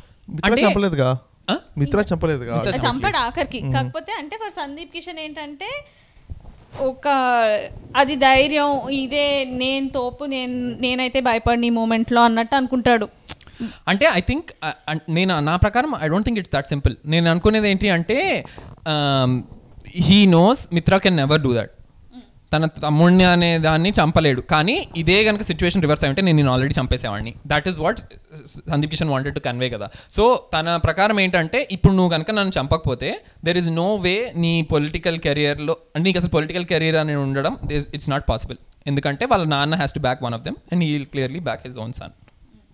చంపలేదుగా? 0.65 1.09
Mitra 1.81 1.99
చంపలేదుగా? 2.11 2.55
మిత్ర 2.59 2.79
చంపాడు 2.87 3.19
ఆఖరికి. 3.27 3.61
కాకపోతే 3.75 4.13
అంటే 4.21 4.35
ఫర్ 4.43 4.55
సందీప్ 4.61 4.95
కిషన్ 4.97 5.21
ఏంటంటే 5.25 5.69
ఒక 6.89 7.07
అది 8.01 8.15
ధైర్యం 8.25 8.71
ఇదే 9.03 9.27
నేను 9.63 9.87
తోపు 9.89 10.25
నేను 10.35 10.57
నేనైతే 10.85 11.21
భయపడిన 11.29 11.69
ఈ 11.71 11.73
మూమెంట్లో 11.79 12.23
అన్నట్టు 12.29 12.55
అనుకుంటాడు. 12.61 13.07
అంటే 13.91 14.07
ఐ 14.19 14.23
థింక్ 14.31 14.49
నేను 15.19 15.35
నా 15.51 15.55
ప్రకారం 15.57 15.93
I 16.05 16.09
don't 16.13 16.27
think 16.29 16.41
it's 16.43 16.55
that 16.57 16.69
simple 16.73 16.97
నేను 17.15 17.27
అనుకునేది 17.31 17.69
ఏంటి 17.71 17.89
అంటే 17.97 18.19
he 20.07 20.19
knows 20.39 20.63
Mitra 20.77 20.99
can 21.05 21.19
never 21.23 21.43
do 21.47 21.51
that 21.59 21.73
తన 22.53 22.65
తమ్ముడిని 22.83 23.25
అనే 23.31 23.49
దాన్ని 23.65 23.91
చంపలేడు. 23.99 24.41
కానీ 24.53 24.75
ఇదే 25.01 25.17
కనుక 25.27 25.43
సిచ్యువేషన్ 25.49 25.83
రివర్స్ 25.85 26.05
అయ్యంటే 26.05 26.23
నేను 26.27 26.37
నేను 26.41 26.51
already 26.53 26.75
చంపేసేవాడిని. 26.79 27.33
That 27.53 27.67
is 27.71 27.79
what 27.85 28.01
Sandeep 28.73 28.93
Kishan 28.93 29.11
wanted 29.13 29.35
to 29.39 29.43
convey 29.47 29.69
కదా. 29.75 29.87
సో 30.17 30.25
తన 30.55 30.77
ప్రకారం 30.85 31.17
ఏంటంటే 31.25 31.61
ఇప్పుడు 31.77 31.95
నువ్వు 31.99 32.13
కనుక 32.15 32.31
నన్ను 32.39 32.53
చంపకపోతే 32.59 33.11
దెర్ 33.49 33.59
ఇస్ 33.63 33.71
నో 33.81 33.89
వే 34.07 34.15
నీ 34.45 34.53
పొలిటికల్ 34.75 35.19
కెరియర్లో 35.27 35.77
అంటే 35.95 36.05
నీకు 36.09 36.21
అసలు 36.23 36.33
పొలిటికల్ 36.37 36.67
కెరియర్ 36.73 36.99
అని 37.03 37.17
ఉండడం 37.25 37.57
ఇట్స్ 37.97 38.11
నాట్ 38.15 38.27
పాసిబుల్ 38.31 38.61
ఎందుకంటే 38.93 39.27
వాళ్ళ 39.33 39.47
నాన్న 39.57 39.75
has 39.83 39.97
to 39.99 40.03
back 40.07 40.23
one 40.29 40.37
of 40.39 40.45
them 40.49 40.59
and 40.73 40.85
he 40.87 40.91
will 40.97 41.11
clearly 41.15 41.43
back 41.51 41.65
his 41.69 41.79
own 41.87 41.95
son 42.01 42.15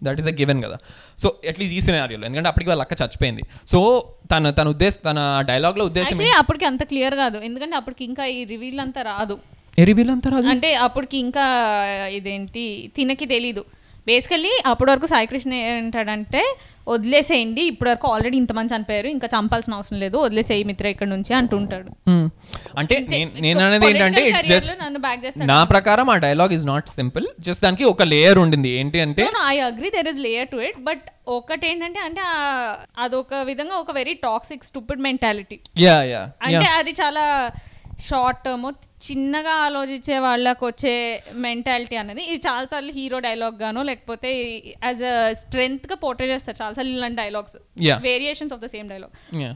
that 0.07 0.21
is 0.21 0.29
a 0.33 0.35
given 0.41 0.61
కదా. 0.65 0.77
సో 1.23 1.29
అట్లీస్ట్ 1.51 1.77
ఈ 1.79 1.81
సినారియోలో 1.89 2.25
ఎందుకంటే 2.29 2.51
అప్పటికి 2.53 2.71
వాళ్ళ 2.71 2.83
అక్క 2.87 2.95
చచ్చిపోయింది. 3.03 3.43
సో 3.73 3.81
తన 4.33 4.51
తన 4.51 4.69
ఉద్దేశం 4.69 5.01
తన 5.11 5.19
డైలాగ్లో 5.51 5.85
ఉద్దేశం 5.91 6.19
అప్పటికి 6.43 6.65
అంత 6.65 6.83
క్లియర్ 6.93 7.15
కాదు. 7.15 7.39
ఎందుకంటే 7.49 7.77
అప్పటికి 7.77 8.05
ఇంకా 8.11 8.27
ఈ 8.39 8.41
రివీల్ 8.45 8.81
అంతా 8.87 9.03
రాదు. 9.03 9.39
ఎరి 9.79 9.93
వీళ్ళంతా 9.99 10.31
రాదు? 10.31 10.47
అంటే 10.47 10.71
అప్పటికి 10.87 11.17
ఇంకా 11.27 11.45
ఇదేంటి 12.17 12.65
తినకి 12.97 13.27
తెలీదు. 13.27 13.65
బేసికల్లీ 14.07 14.53
అప్పటి 14.71 14.91
వరకు 14.91 15.07
సాయికృష్ణ 15.13 15.53
ఏంటాడంటే 15.73 16.41
వదిలేసేయండి 16.93 17.63
ఇప్పటి 17.71 17.89
వరకు 17.91 18.07
ఆల్రెడీ 18.13 18.37
ఇంతమంది 18.43 18.73
చనిపోయారు 18.75 19.09
ఇంకా 19.15 19.27
చంపాల్సిన 19.35 19.77
అవసరం 19.79 19.99
లేదు 20.05 20.17
వదిలేసేయి 20.25 20.63
మిత్ర 20.71 20.87
ఇక్కడ 20.95 21.09
నుంచి 21.15 21.33
అంటుంటాడు. 21.41 21.91
అంటే 22.81 22.97
నేను 23.45 23.61
అనేది 23.67 23.87
ఏంటంటే 23.91 24.23
ఇట్స్ 24.31 24.49
జస్ట్. 24.53 24.73
నా 25.53 25.59
ప్రకారం 25.75 26.09
ఆ 26.15 26.17
dialogue 26.27 26.55
is 26.59 26.67
not 26.73 26.89
simple 26.99 27.27
just 27.49 27.63
దానికి 27.67 27.87
ఒక 27.93 28.03
లేయర్ 28.13 28.41
ఉండింది. 28.45 28.73
ఏంటి 28.81 29.01
అంటే 29.07 29.27
I 29.55 29.57
agree 29.71 29.91
there 29.97 30.11
is 30.13 30.23
layer 30.29 30.51
to 30.55 30.61
it 30.69 30.81
but 30.89 31.05
ఒకటి 31.39 31.65
ఏంటంటే 31.73 32.01
అంటే 32.09 32.23
అదొక 33.05 33.35
విధంగా 33.51 33.77
ఒక 33.83 33.93
very 34.01 34.15
toxic 34.29 34.65
stupid 34.71 35.05
mentality 35.09 35.59
yeah 35.87 35.97
yeah 36.15 36.23
అంటే 36.47 36.69
అది 36.81 36.95
చాలా 37.03 37.25
షార్ట్ 38.09 38.41
టర్మ్ 38.47 38.65
చిన్నగా 39.07 39.55
ఆలోచించే 39.67 40.17
వాళ్ళకి 40.27 40.65
వచ్చే 40.69 40.95
మెంటాలిటీ 41.47 41.97
అనేది 42.03 42.23
ఇది 42.33 42.41
చాలాసార్లు 42.49 42.93
హీరో 42.99 43.19
డైలాగ్ 43.27 43.57
గానో 43.65 43.83
లేకపోతే 43.91 44.31
యాజ్ 44.89 45.03
అ 45.13 45.17
స్ట్రెంగ్త్గా 45.43 45.97
పోర్ట్రే 46.05 46.29
చేస్తారు 46.33 46.59
చాలాసార్లు 46.63 46.93
ఇలాంటి 46.99 47.19
dialogues. 47.23 47.57
Variations 48.09 48.55
of 48.57 48.63
the 48.65 48.71
same 48.75 48.89
dialogue. 48.95 49.13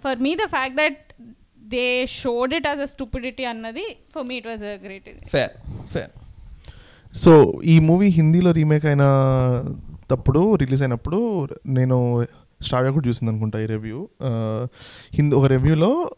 For 0.07 0.21
me 0.27 0.33
the 0.43 0.47
fact 0.57 0.79
that 0.83 1.01
they 1.75 1.87
showed 2.21 2.55
it 2.59 2.67
as 2.71 2.83
a 2.87 2.89
stupidity 2.95 3.47
అన్నది 3.53 3.87
for 4.15 4.27
me 4.31 4.37
it 4.41 4.49
was 4.53 4.65
a 4.73 4.75
great 4.87 5.09
ఇది 5.13 5.23
ఫేర్ 5.35 5.55
ఫేర్ 5.95 6.13
సో 7.15 7.33
ఈ 7.75 7.77
మూవీ 7.91 8.09
హిందీలో 8.19 8.51
remake 8.61 8.87
అయిన 8.93 9.05
తప్పుడు 10.11 10.43
రిలీజ్ 10.63 10.83
అయినప్పుడు 10.83 11.21
నేను 11.79 11.97
స్టార్గా 12.63 12.91
కూడా 12.91 13.09
చూసింది 13.09 13.31
అనుకుంటా 13.31 13.61
ఈ 13.61 13.67
రివ్యూ 13.67 14.09
హిందీ 15.15 15.37
ఒక 15.37 15.47
రివ్యూలో 15.47 16.11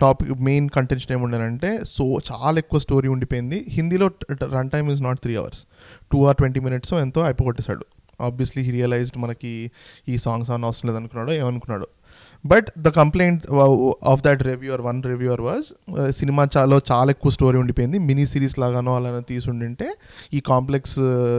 టాపిక్ 0.00 0.30
మెయిన్ 0.30 0.68
కంటెంట్ 0.68 1.12
ఏముండనంటే 1.12 1.80
సో 1.84 2.04
చాలా 2.32 2.58
ఎక్కువ 2.58 2.80
స్టోరీ 2.80 3.08
ఉండిపోయింది. 3.08 3.64
హిందీలో 3.68 4.10
run 4.44 4.70
time 4.70 4.90
is 4.90 5.02
not 5.02 5.20
three 5.20 5.36
hours 5.36 5.66
two 6.12 6.24
hour 6.26 6.36
twenty 6.36 6.60
minutes 6.60 6.94
ఎంతో 6.94 7.22
అయిపోగొట్టేశాడు. 7.22 7.84
ఆబ్వియస్లీ 8.20 8.62
హీ 8.62 8.70
రియలైజ్డ్ 8.70 9.18
మనకి 9.18 9.70
ఈ 10.08 10.16
సాంగ్స్ 10.16 10.50
అని 10.50 10.64
అవసరం 10.64 10.90
లేదనుకున్నాడు 10.90 11.32
ఏమనుకున్నాడు. 11.32 11.88
But 12.44 12.68
the 12.78 12.90
complaint 12.98 13.42
of 14.04 14.20
that 14.22 14.42
reviewer 14.42 14.80
one 14.80 14.98
reviewer 15.02 15.40
was 15.40 15.66
cinema 16.10 16.42
చాలా 16.56 16.78
చాలా 16.92 17.10
ఎక్కువ 17.10 17.30
స్టోరీ 17.30 17.58
ఉండిపోయింది 17.58 17.98
మినీ 18.08 18.26
సిరీస్ 18.26 18.56
లాగానో 18.58 18.94
అలా 18.96 19.20
తీసుండింటే 19.28 19.88
ఈ 20.34 20.40
కాంప్లెక్స్ 20.40 20.96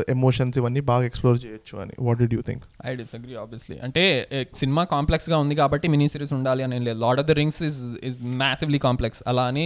ఎమోషన్స్ 0.10 0.58
ఇవన్నీ 0.58 0.84
బాగా 0.91 1.06
ఎక్స్ప్లోర్ 1.06 1.39
చేయొచ్చు 1.45 1.76
అని 1.82 1.95
what 2.00 2.20
did 2.20 2.34
you 2.34 2.41
think 2.41 2.64
I 2.86 2.93
disagree 2.95 3.36
obviously 3.36 3.78
అంటే 3.80 4.06
సినిమా 4.54 4.86
కాంప్లెక్స్గా 4.93 5.38
ఉంది 5.38 5.56
కాబట్టి 5.56 5.88
మినీ 5.88 6.08
సిరీస్ 6.08 6.34
ఉండాలి 6.34 6.64
అని 6.64 6.80
లేదు 6.80 7.00
lord 7.00 7.22
of 7.22 7.28
the 7.28 7.32
rings 7.32 7.62
is 7.64 7.80
is 8.04 8.20
massively 8.43 8.80
complex 8.80 9.24
అలా 9.28 9.45
అని 9.45 9.66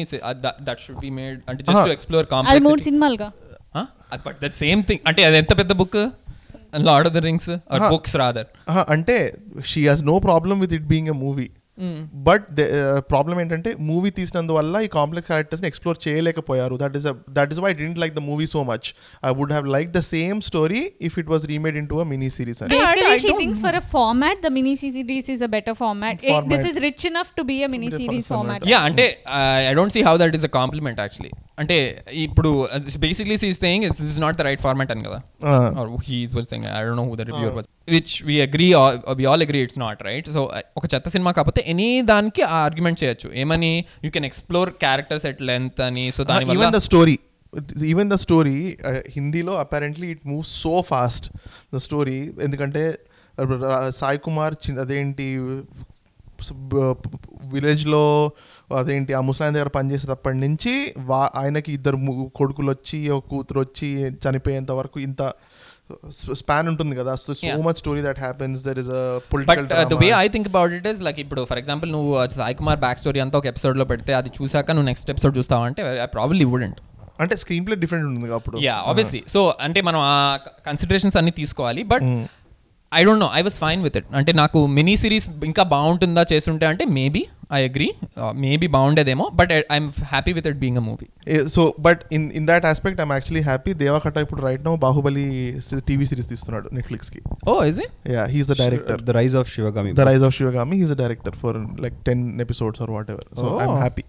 దట్ 0.69 0.81
షుడ్ 0.87 1.01
బి 1.01 1.11
మేడ్ 1.11 1.39
అంటే 1.49 1.63
జస్ట్ 1.63 1.93
ఎక్స్ప్లోర్ 1.97 2.21
మూడు 2.21 2.31
కాంప్లెక్స్ 2.35 2.83
సినిమాలుగా 2.83 3.29
బట్ 4.25 4.37
దట్ 4.41 4.55
సేమ్ 4.55 4.81
థింగ్ 4.83 5.01
అంటే 5.07 5.21
అది 5.23 5.37
ఎంత 5.37 5.53
పెద్ద 5.57 5.73
book 5.73 6.01
lord 6.89 7.09
of 7.09 7.15
the 7.15 7.23
rings 7.29 7.49
Huh. 7.75 7.89
Books 7.93 8.15
rather 8.23 8.49
అంటే 8.95 9.17
she 9.71 9.83
has 9.87 10.03
no 10.03 10.17
problem 10.19 10.61
with 10.65 10.75
it 10.79 10.87
being 10.93 11.07
a 11.07 11.17
movie 11.25 11.47
but 12.25 12.47
problem 13.11 13.37
ఏంటంటే 13.39 13.75
మూవీ 13.87 14.09
తీసినందువల్ల 14.17 14.81
ఈ 14.85 14.89
కాంప్లెక్స్ 14.97 15.29
క్యారెక్టర్స్ని 15.31 15.67
ఎక్స్ప్లోర్ 15.69 15.97
చేయలేకపోయారు 16.05 16.75
that 16.81 16.95
is 16.99 17.05
that 17.37 17.51
is 17.53 17.61
why 17.65 17.71
didn't 17.79 17.99
like 18.03 18.13
the 18.15 18.23
movie 18.27 18.45
so 18.53 18.61
much 18.63 18.87
I 19.23 19.31
would 19.39 19.53
have 19.55 19.67
like 19.67 19.89
the 19.91 20.01
same 20.09 20.41
story 20.49 20.81
if 21.09 21.15
it 21.21 21.29
was 21.33 21.45
remade 21.45 21.77
into 21.87 21.99
a 22.03 22.07
mini 22.11 22.29
series 22.37 22.61
అని 22.63 22.71
Basically, 22.73 23.07
I 23.07 23.17
she 23.17 23.29
don't 23.29 23.41
thinks 23.43 23.61
for 23.65 23.73
a 23.73 23.83
format, 23.95 24.37
the 24.47 24.51
mini 24.51 24.75
series 24.75 25.29
is 25.35 25.41
a 25.41 25.51
better 25.55 25.75
format. 25.75 26.15
Eh, 26.19 26.33
Format. 26.33 26.51
This 26.53 26.65
is 26.71 26.77
rich 26.87 27.05
enough 27.05 27.31
to 27.39 27.45
be 27.51 27.57
a 27.63 27.71
mini 27.75 27.89
Better 27.89 28.01
series 28.01 28.27
format. 28.27 28.59
format. 28.59 28.71
Yeah 28.73 28.81
అంటే 28.89 29.05
I 29.69 29.73
don't 29.79 29.95
see 29.97 30.03
how 30.09 30.15
that 30.23 30.37
is 30.39 30.47
a 30.49 30.53
compliment 30.59 31.01
actually 31.05 31.31
అంటే 31.57 31.77
ఇప్పుడు 32.21 32.49
basically 32.99 33.37
see 33.37 33.53
saying 33.55 33.83
it's 33.83 34.01
is 34.03 34.19
not 34.19 34.37
the 34.37 34.41
right 34.41 34.61
format 34.61 34.91
అని 34.91 35.03
కదా. 35.03 35.17
Uh, 35.43 35.67
don't 36.79 36.95
know 36.95 37.05
who 37.05 37.15
the 37.15 37.25
reviewer 37.25 37.51
was. 37.51 37.65
Which 37.87 38.11
we 38.23 38.41
agree 38.41 38.69
or, 38.73 38.89
or 39.03 39.15
we 39.15 39.25
all 39.25 39.41
agree 39.41 39.61
it's 39.61 39.77
not 39.77 39.97
right? 40.01 40.25
So 40.27 40.41
uh, 40.49 40.63
ఒక 40.77 40.85
చెత్త 40.93 41.09
సినిమా 41.09 41.31
కాకపోతే 41.31 41.63
any 41.67 41.89
దానికి 42.09 42.43
ఆ 42.47 42.57
ఆర్గ్యుమెంట్ 42.65 43.03
చేయొచ్చు. 43.03 43.29
ఏమని? 43.35 43.73
You 44.03 44.11
can 44.11 44.25
explore 44.25 44.69
characters 44.83 45.25
at 45.25 45.41
length 45.41 45.81
అని 45.81 46.05
సో 46.11 46.23
దాని 46.23 46.47
even 46.55 46.71
the 46.71 46.81
story 46.87 47.15
even 47.85 48.11
the 48.11 48.17
story 48.17 48.57
హిందీలో 49.09 49.55
apparently 49.57 50.09
it 50.09 50.25
move 50.27 50.43
so 50.55 50.81
fast 50.87 51.25
the 51.73 51.81
story 51.81 52.17
ఎందుకంటే 52.41 52.83
రా- 53.63 53.91
సాయి 53.93 54.19
కుమార్ 54.19 54.55
చిన్న 54.65 54.79
అదేంటి 54.81 55.27
విలేజ్లో 57.53 58.03
అదేంటి 58.71 59.13
ఆ 59.13 59.21
ముసలాయన 59.21 59.53
దగ్గర 59.53 59.71
పనిచేసేటప్పటి 59.77 60.37
నుంచి 60.37 60.73
వా 61.09 61.21
ఆయనకి 61.35 61.71
ఇద్దరు 61.73 61.97
కొడుకులు 62.33 62.69
వచ్చి 62.71 63.09
ఒక 63.09 63.25
కూతురు 63.27 63.59
వచ్చి 63.59 63.87
చనిపోయేంత 64.25 64.71
వరకు 64.71 64.99
ఇంత 64.99 65.21
స్పాన్ 66.41 66.67
ఉంటుంది 66.67 66.95
కదా. 66.95 67.13
So 67.15 67.31
so. 67.33 67.47
Much 67.61 67.79
story 67.79 68.01
that 68.01 68.19
happens 68.19 68.59
there 68.63 68.79
is 68.79 68.91
a 68.91 69.01
but 69.13 69.25
political 69.31 69.65
the 69.93 69.97
way 70.03 70.09
I 70.21 70.27
think 70.27 70.47
about 70.47 70.73
it 70.73 70.87
is 70.87 71.01
like 71.01 71.19
ఇప్పుడు 71.19 71.41
ఫర్ 71.49 71.59
ఎగ్జాంపుల్ 71.59 71.91
నువ్వు 71.91 72.11
uh, 72.15 72.27
Sai 72.35 72.55
Kumar 72.55 72.79
back 72.79 72.99
story 72.99 73.19
అంతా 73.19 73.37
ఒక 73.37 73.47
ఎపిసోడ్లో 73.47 73.85
పెడితే 73.85 74.13
అది 74.13 74.31
చూసాక 74.39 74.71
నువ్వు 74.71 74.89
నెక్స్ట్ 74.89 75.11
ఎపిసోడ్ 75.11 75.35
చూస్తావు 75.37 75.65
అంటే 75.69 75.83
ఐ 75.97 76.07
ప్రాబ్లీ 76.17 76.45
వుడెంట్ 76.45 76.79
అంటే 77.19 77.35
స్క్రీన్ 77.35 77.65
ప్లే 77.65 77.75
డిఫరెంట్ 77.75 78.05
ఉంటుంది 78.07 78.33
అప్పుడు. 78.33 78.57
యా 78.59 78.75
ఆబ్వియస్లీ 78.89 79.21
సో 79.27 79.41
అంటే 79.61 79.79
మనం 79.81 79.99
ఆ 80.11 80.15
కన్సిడరేషన్స్ 80.67 81.17
అన్ని 81.17 81.31
తీసుకోవాలి. 81.31 81.83
But 81.83 82.05
I 82.91 83.01
don't 83.03 83.21
know 83.21 83.29
I 83.33 83.41
was 83.41 83.57
fine 83.59 83.81
with 83.83 83.97
it 83.97 84.07
అంటే 84.15 84.31
నాకు 84.33 84.59
మినీ 84.77 84.95
సిరీస్ 85.03 85.27
ఇంకా 85.45 85.63
బాగుంటుందా 85.73 86.23
చేస్తుంటే 86.31 86.65
అంటే 86.65 86.85
maybe 86.95 87.21
I 87.53 87.59
agree 87.63 87.87
maybe 88.41 88.67
బాగుండేదేమో 88.67 89.25
but 89.33 89.51
I'm 89.73 89.87
happy 90.09 90.31
with 90.37 90.47
it 90.47 90.59
being 90.59 90.77
a 90.77 90.83
movie 90.87 91.07
so 91.55 91.61
but 91.79 92.01
in 92.15 92.25
in 92.31 92.45
that 92.47 92.65
aspect 92.65 92.99
I'm 93.01 93.11
actually 93.11 93.43
happy 93.43 93.73
Devakatta 93.81 94.17
ఇప్పుడు 94.17 94.41
right 94.41 94.63
no 94.65 94.73
Baahubali 94.77 95.25
TV 95.89 96.05
series 96.05 96.29
తీస్తున్నాడు 96.29 96.69
నెట్ఫ్లిక్స్కి. 96.71 97.21
ఓ 97.47 97.55
is 97.63 97.79
it 97.79 97.93
yeah 98.09 98.23
he's 98.33 98.47
the 98.47 98.57
director 98.61 99.01
the 99.01 99.15
rise 99.19 99.35
of 99.35 99.49
Sivagami 99.55 99.93
the 99.93 100.07
rise 100.09 100.25
of 100.29 100.35
Sivagami 100.39 100.77
he's 100.81 100.91
the 100.93 100.97
director 101.03 101.37
for 101.43 101.59
like 101.85 101.97
ten 102.05 102.23
episodes 102.41 102.81
or 102.81 102.91
whatever 103.15 103.27
so 103.41 103.47
I'm. 103.61 103.77
Happy 103.77 104.05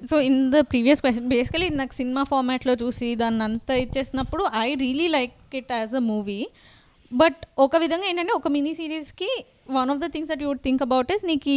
so 0.00 0.16
in 0.20 0.40
the 0.50 0.58
previous 0.72 1.00
question 1.00 1.28
basically 1.30 1.68
నాకు 1.74 1.94
cinema 1.94 2.24
ఫార్మాట్లో 2.24 2.74
చూసి 2.82 3.08
దాన్ని 3.16 3.44
అంతా 3.44 3.76
ఇచ్చేసినప్పుడు 3.76 4.44
I 4.60 4.68
really 4.84 5.08
like 5.16 5.36
it 5.54 5.72
as 5.72 5.94
a 5.94 6.04
movie 6.10 6.40
but 7.12 7.40
ఒక 7.66 7.76
విధంగా 7.84 8.06
ఏంటంటే 8.10 8.34
ఒక 8.40 8.48
mini 8.56 8.74
సిరీస్కి 8.74 9.30
one 9.78 9.90
of 9.94 10.02
the 10.04 10.08
things 10.14 10.30
that 10.32 10.44
would 10.48 10.62
think 10.68 10.82
about 10.88 11.10
is 11.16 11.24
నీకు 11.32 11.56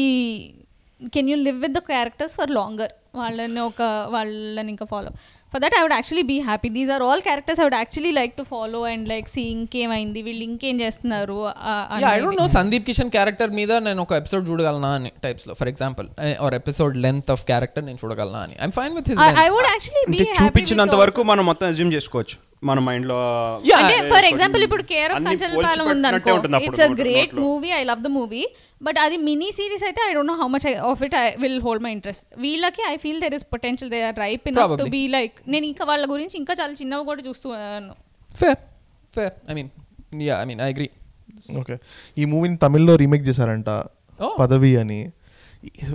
can 1.16 1.30
you 1.30 1.36
live 1.48 1.60
with 1.66 1.76
the 1.80 1.84
characters 1.92 2.36
for 2.40 2.52
longer? 2.60 2.92
వాళ్ళని 3.16 3.62
ఒక 3.70 3.82
వాళ్ళని 4.16 4.70
ఇంకా 4.74 4.86
follow. 4.86 5.12
For 5.54 5.62
that 5.64 5.74
I 5.78 5.82
would 5.84 5.96
actually 5.96 6.24
be 6.32 6.36
happy. 6.50 6.70
These 6.76 6.92
are 6.96 7.04
all 7.08 7.22
characters 7.28 7.60
I 7.62 7.64
would 7.64 7.78
actually 7.80 8.12
like 8.20 8.34
to 8.38 8.44
follow 8.52 8.82
and 8.92 9.06
like 9.14 9.28
see 9.34 9.42
ఇంకేమైంది 9.56 10.22
వీళ్ళు 10.28 10.44
ఇంకేం 10.50 10.76
చేస్తున్నారు 10.82 11.40
I 11.96 12.20
don't 12.24 12.40
know 12.42 12.48
Sandeep 12.58 12.86
Kishan 12.90 13.12
character 13.18 13.52
మీద 13.60 13.72
నేను 13.88 14.02
ఒక 14.06 14.14
ఎపిసోడ్ 14.22 14.46
చూడగలనా 14.52 14.92
అని 15.00 15.12
టైప్స్లో 15.26 15.56
for 15.62 15.72
example 15.74 16.08
or 16.46 16.56
episode 16.62 16.96
length 17.08 17.32
of 17.36 17.44
character 17.52 17.86
నేను 17.90 18.00
చూడగలనా 18.04 18.44
అని. 18.48 18.56
I'm 18.62 18.76
fine 18.80 18.96
with 19.00 19.10
his 19.14 19.20
I 19.46 19.50
would 19.56 19.70
actually 19.74 20.06
be 20.14 20.20
అంటే 20.20 20.38
చూపించినంత 20.44 20.96
వరకు 21.04 21.24
మనం 21.34 21.46
మొత్తం 21.52 21.68
అజ్యూమ్ 21.74 21.94
చేసుకోవచ్చు. 21.98 22.38
మన 22.64 22.80
మైండ్లో 22.88 23.20
ఫర్ 24.12 24.26
ఎగ్జాంపుల్ 24.30 24.64
ఇప్పుడు 24.66 24.84
కేర్ 24.92 25.12
ఆఫ్ 25.14 25.22
కంచలపాలెం 25.28 25.86
ఉంటుంది 25.86 26.08
అప్పుడు 26.10 26.60
it's 26.68 26.84
a 26.86 26.90
great. 27.00 27.32
Movie 27.44 27.70
I 27.74 27.84
love 27.90 28.02
the 28.04 28.12
movie 28.18 28.44
but 28.82 29.00
అది 29.00 29.18
మినీ 29.26 29.50
సిరీస్ 29.58 29.84
అయితే 29.88 30.02
I 30.06 30.12
don't 30.16 30.32
know 30.32 30.38
how 30.42 30.48
much 30.54 30.66
of 30.90 31.02
it 31.08 31.16
I 31.16 31.26
will 31.44 31.60
hold 31.66 31.84
my 31.86 31.92
interest 31.98 32.26
వీళ్ళకి 32.38 32.84
I 32.88 32.96
feel 32.98 33.20
there 33.24 33.36
is 33.38 33.46
potential 33.54 33.92
they 33.92 34.02
are 34.10 34.18
ripe 34.20 34.46
in 34.50 34.58
to. 34.74 34.86
Be 34.96 35.04
like 35.10 35.36
నేను 35.48 35.66
ఇంకా 35.72 35.86
వాళ్ళ 35.92 36.06
గురించి 36.10 36.38
ఇంకా 36.42 36.56
చాలా 36.60 36.76
చిన్నవి 36.82 37.06
కూడా 37.06 37.24
చూస్తున్నాను 37.28 37.96
fair 38.36 38.60
fair 39.14 39.34
I 39.50 39.56
mean 39.60 39.72
yeah 40.24 40.38
I 40.42 40.48
mean 40.52 40.62
I 40.62 40.70
agree 40.72 40.90
okay 41.60 41.76
ఈ 42.18 42.26
మూవీని 42.32 42.60
తమిళ్ళో 42.66 42.96
రీమేక్ 43.04 43.26
చేశారంట 43.30 43.72
Oh. 44.20 44.28
పదవి 44.40 44.72
అని 44.80 44.98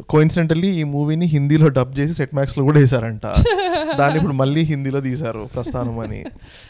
కోయిన్సిడెంటల్లీ 0.09 0.69
ఈ 0.69 0.83
మూవీని 0.83 1.27
హిందీలో 1.27 1.69
డబ్ 1.69 1.99
చేసి 1.99 2.15
సెట్ 2.15 2.35
మ్యాక్స్లో 2.35 2.65
కూడా 2.65 2.81
వేశారంట. 2.81 3.27
దాన్ని 3.99 4.17
ఇప్పుడు 4.17 4.33
మళ్ళీ 4.33 4.61
హిందీలో 4.61 5.01
తీశారు 5.01 5.49
ప్రస్థానం 5.55 5.99
అని. 5.99 6.25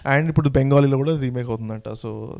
అండ్ 0.07 0.29
ఇప్పుడు 0.29 0.49
బెంగాలీలో 0.49 0.97
కూడా 0.97 1.21
రీమేక్ 1.21 1.49
అవుతుందంట. 1.49 1.89
So 1.89 2.39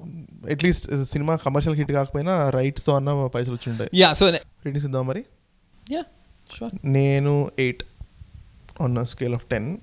at least 0.51 1.05
cinema 1.05 1.37
commercial 1.37 1.77
hit 1.77 1.93
కాకపోయినా 1.93 2.51
రైట్స్తో 2.51 2.97
అన్న 2.97 3.27
పైసలు 3.35 3.55
వచ్చి 3.55 3.71
ఉంటాయి 3.71 3.91
యా 3.95 4.13
సో 4.13 4.31
రేటింగ్స్ 4.31 4.85
ఇద్దాం 4.85 5.07
మరి? 5.07 5.25
యా 5.91 6.03
నేను 6.85 7.51
eight 7.59 7.83
on 8.81 9.07
scale 9.07 9.35
of 9.35 9.47
ten 9.47 9.79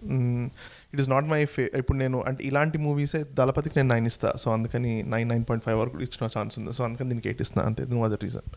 it 0.94 1.02
is 1.02 1.10
not 1.10 1.26
my 1.26 1.46
ఫే 1.46 1.72
ఇప్పుడు 1.78 1.98
నేను 1.98 2.24
అంటే 2.28 2.44
ఇలాంటి 2.44 2.78
మూవీసే 2.78 3.26
దళపతికి 3.34 3.80
నేను 3.80 3.90
నైన్ 3.94 4.06
ఇస్తా. 4.06 4.34
సో 4.40 4.54
అందుకని 4.54 5.04
నైన్ 5.04 5.30
నైన్ 5.30 5.44
పాయింట్ 5.50 5.66
ఫైవ్ 5.66 5.80
వరకు 5.80 5.98
ఇచ్చిన 5.98 6.30
ఛాన్స్ 6.40 6.60
ఉంది. 6.60 6.74
సో 6.74 6.84
అందుకని 6.84 7.10
దీనికి 7.10 7.30
ఎయిట్ 7.30 7.42
ఇస్తున్నా. 7.42 7.66
అంతే 7.66 7.86
no 7.90 8.04
other 8.04 8.24
reason 8.24 8.48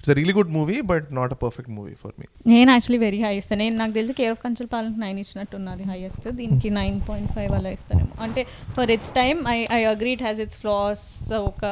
it's 0.00 0.12
really 0.18 0.34
good 0.38 0.52
movie 0.56 0.76
but 0.90 1.06
not 1.18 1.32
a 1.32 1.38
perfect 1.42 1.70
movie 1.76 1.94
for 2.02 2.12
me 2.20 2.26
నేను 2.52 2.68
యాక్చువల్లీ 2.72 3.00
వెరీ 3.04 3.20
హై 3.22 3.32
ఇస్తాను. 3.38 3.60
నేను 3.64 3.76
నాకు 3.76 3.92
తెలిసి 3.92 4.14
కేర్ 4.20 4.32
ఆఫ్ 4.34 4.40
కంచల్ 4.44 4.68
పాలనకి 4.74 5.00
నైన్ 5.04 5.18
ఇచ్చినట్టు 5.18 5.56
ఉన్నది 5.56 5.84
హైయెస్ట్ 5.90 6.26
దీనికి 6.40 6.70
నైన్ 6.70 6.98
పాయింట్ 7.08 7.30
ఫైవ్ 7.36 7.52
అలా 7.58 7.70
ఇస్తానేమో 7.78 8.14
అంటే 8.26 8.42
for 8.76 8.90
it's 8.96 9.12
time 9.20 9.40
I 9.54 9.58
I 9.78 9.80
agree 9.94 10.12
it 10.16 10.22
has 10.22 10.40
its 10.44 10.58
flaws 10.64 11.04
ఒక 11.42 11.62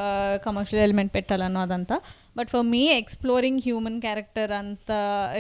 కమర్షియల్ 0.46 0.82
ఎలిమెంట్ 0.86 1.12
పెట్టాలను 1.18 1.60
అదంతా. 1.60 1.98
But 2.38 2.48
for 2.50 2.66
me 2.74 2.84
exploring 3.00 3.60
human 3.66 4.00
character 4.00 4.52
అంత 4.52 4.90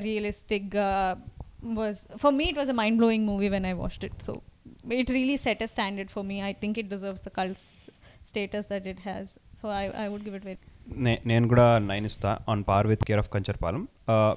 రియలిస్టిక్గా 0.08 0.90
was 1.80 2.00
for 2.22 2.34
me 2.40 2.44
it 2.52 2.58
was 2.62 2.70
a 2.70 2.78
mind 2.82 2.98
blowing 3.02 3.26
movie 3.32 3.48
when 3.56 3.66
I 3.66 3.74
watched 3.82 4.04
it 4.10 4.20
so 4.28 4.34
it 5.00 5.10
really 5.10 5.36
set 5.46 5.62
a 5.62 5.70
standard 5.74 6.12
for 6.16 6.26
me 6.30 6.38
I 6.42 6.52
think 6.62 6.78
it 6.82 6.90
deserves 6.94 7.24
the 7.28 7.32
cult 7.40 7.66
status 8.30 8.68
that 8.72 8.86
it 8.92 9.02
has 9.08 9.30
so 9.60 9.66
I 9.80 9.84
I 10.04 10.06
would 10.14 10.24
give 10.28 10.36
it 10.40 10.46
very 10.46 10.60
నే- 11.00 11.20
నేను 11.26 11.48
కూడా 11.48 11.66
nine 11.84 12.06
ఇస్తా 12.06 12.30
on 12.48 12.64
par 12.64 12.86
with 12.86 13.04
care 13.04 13.18
of 13.18 13.30
Kancharapalem 13.30 13.82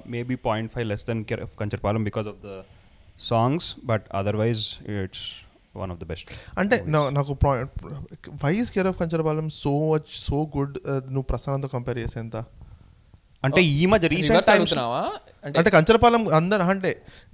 maybe 0.08 0.36
point 0.44 0.72
five 0.72 0.86
less 0.86 1.06
than 1.06 1.24
care 1.24 1.42
of 1.42 1.54
Kancharapalem 1.56 2.04
because 2.04 2.28
of 2.28 2.40
the 2.44 2.52
songs 3.24 3.68
but 3.86 4.04
otherwise 4.14 4.62
it's 4.98 5.26
one 5.74 5.90
of 5.90 5.98
the 5.98 6.06
best 6.06 6.28
అంటే 6.58 6.76
నాకు 7.12 7.32
wise 8.42 8.70
care 8.70 8.86
of 8.86 8.98
Kancharapalem 8.98 9.48
so 9.58 9.72
much 9.90 10.10
so 10.20 10.38
good 10.56 10.76
నువ్వు 11.08 11.26
ప్రస్థానంతో 11.28 11.68
compare 11.68 11.98
చేసే 11.98 12.20
ఎంత 12.20 12.38
అంటే 13.44 13.60
ఈ 13.72 13.84
మధ్య 13.90 14.06
recent 14.10 14.48
అడుగుతున్నావా? 14.52 15.02
అంటే 15.50 15.70
కంచరపాలెం 15.74 16.22
అందరు 16.38 16.62
అంటే 16.72 16.90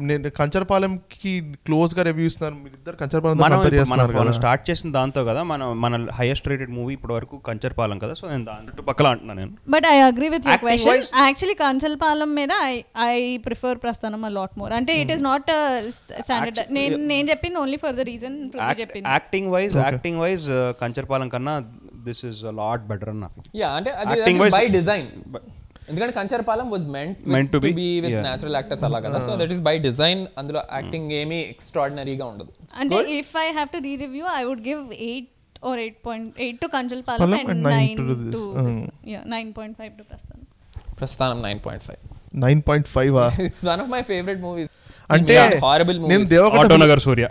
నేను 0.08 0.30
కంచరపాలెంకి 0.38 1.30
క్లోజ్గా 1.66 2.02
రివ్యూ 2.08 2.26
ఇస్తున్నారు 2.30 2.56
మీరు 2.58 2.74
ఇద్దరు 2.78 2.96
కంచరపాలెంతో 3.00 3.44
మనం 3.92 4.32
స్టార్ట్ 4.38 4.64
చేసిన 4.68 4.88
దాంతో 4.96 5.20
కదా 5.28 5.42
మనం 5.52 5.68
మన 5.84 6.00
హైయెస్ట్ 6.18 6.48
రేటెడ్ 6.52 6.72
మూవీ 6.76 6.92
ఇప్పటి 6.96 7.14
వరకు 7.16 7.36
కంచర్పాలెం 7.48 7.98
కదా 8.04 8.16
సో 8.20 8.26
నేను 8.30 8.44
దాని 8.50 8.66
చుట్టుపక్కల 8.68 9.06
అంటున్నా 9.12 9.36
నేను. 9.40 9.52
But 9.74 9.86
I 9.86 9.98
agree 10.08 10.28
with 10.34 10.46
your 10.46 10.56
Acting 10.56 10.68
question 10.74 10.92
wise- 10.94 11.10
actually 11.24 11.56
Kancharapalem 11.62 12.32
మీద 12.34 12.52
I 12.66 12.74
I 13.08 13.16
prefer 13.46 13.80
Prasthanam 13.84 14.22
a 14.24 14.34
lot 14.36 14.54
more 14.60 14.74
అంటే 14.74 14.94
ఇట్ 15.02 15.12
ఈస్ 15.16 15.24
నాట్ 15.24 15.50
స్టాండర్డ్ 16.20 16.60
నేను 16.72 16.98
నేను 17.08 17.26
చెప్పింది 17.32 17.58
ఓన్లీ 17.58 17.80
ఫర్ 17.84 17.96
ద 17.96 18.08
రీజన్ 18.12 18.36
చెప్పింది. 18.82 19.06
Acting 19.10 19.50
wise 19.54 19.76
acting 19.84 20.20
wise 20.24 20.46
Kancharapalem 20.80 21.30
కన్నా 21.30 21.56
దిస్ 22.06 22.22
ఇస్ 22.26 22.40
లాట్ 22.58 22.84
బెటర్ 22.88 23.12
అన్న. 23.12 23.26
Yeah 23.56 23.70
అంటే 23.78 23.90
by 24.56 24.64
design 24.76 25.08
ఎందుకంటే 25.88 26.12
Kancharapalem 26.18 26.66
was 26.74 26.86
meant 26.96 27.16
Meant 27.34 27.50
to 27.54 27.58
be, 27.64 27.70
be 27.80 27.88
with. 28.04 28.14
Natural 28.26 28.56
actors 28.58 28.84
అలా 28.88 28.98
కదా. 29.06 29.18
So 29.26 29.32
that 29.40 29.52
is 29.56 29.62
by 29.68 29.74
design 29.88 30.22
అందులో 30.40 30.60
acting 30.78 31.10
ఏమీ 31.20 31.38
ఎక్స్ట్రాడినరీగా 31.54 32.26
ఉండదు. 32.32 32.50
అంటే 32.82 32.98
if 33.20 33.34
I 33.44 33.46
have 33.58 33.70
to 33.76 33.80
re 33.88 33.94
review 34.04 34.26
I 34.38 34.42
would 34.50 34.64
give 34.70 34.82
eight 35.08 35.30
or 35.70 35.80
eight 35.84 35.98
point 36.06 36.40
eight 36.46 36.60
to 36.64 36.68
Palam 37.10 37.34
and 37.34 37.50
and 37.54 37.62
nine 37.68 37.76
nine 37.76 37.98
to 38.00 38.06
to 38.10 38.16
this, 38.24 38.42
nine 39.34 39.50
point 39.58 39.76
five 39.80 39.92
to 39.98 40.04
Prasthanam 40.12 40.46
Prasthanam 41.00 41.38
nine 41.48 41.60
point 41.66 41.84
five 41.88 42.00
nine 42.46 42.62
point 42.68 42.88
five 42.96 43.14
it's 43.48 43.64
one 43.72 43.82
of 43.84 43.90
my 43.96 44.02
favourite 44.12 44.40
movies 44.46 44.70
అంటే 45.10 45.34
నేను 46.12 46.24
దేవకట 46.34 46.98
సూర్య. 47.06 47.26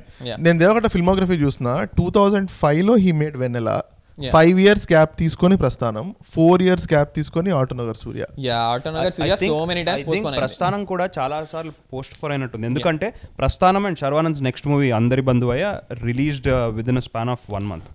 నేను 0.46 0.58
Deva Katta 0.64 0.88
filmography 0.96 1.36
చూసిన 1.44 1.70
two 1.98 2.06
thousand 2.18 2.50
ఫైవ్లో 2.62 2.96
he 3.06 3.12
made 3.24 3.38
Vennela 3.44 3.76
Yeah. 3.76 3.93
Five 4.34 4.58
years 4.60 4.86
gap 4.92 5.14
తీసుకొని 5.18 5.56
Prasthanam 5.58 6.06
four 6.34 6.62
years 6.62 6.88
gap 6.92 7.12
తీసుకొని 7.16 7.52
Autonagar 7.54 8.00
Surya. 8.02 8.24
Yeah 8.40 8.58
Autonagar 8.74 9.14
Surya 9.16 9.36
so 9.44 9.58
many 9.66 9.84
times 9.88 10.06
post 10.10 10.40
Prasthanam 10.42 10.84
కూడా 10.86 11.08
చాలా 11.18 11.38
సార్లు 11.46 11.74
పోస్ట్ 11.94 12.16
పోర్ 12.22 12.32
అయినట్టుంది 12.32 12.68
ఎందుకంటే 12.68 13.10
ప్రస్థానం 13.40 13.86
and 13.86 14.00
Sharwanand 14.00 14.42
next 14.44 14.68
movie 14.68 14.90
Andari 14.94 15.24
Bandhuvayya 15.24 15.66
released 16.04 16.50
with 16.76 16.90
in 16.90 17.02
span 17.02 17.30
of 17.30 17.46
one 17.50 17.68
month 17.72 17.90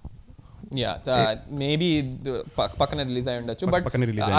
yeah 0.81 0.91
maybe 1.61 1.87
పక్కన 2.81 2.99
release 3.09 3.29
అయి 3.31 3.39
ఉండొచ్చు 3.41 3.67
బట్ 3.75 3.85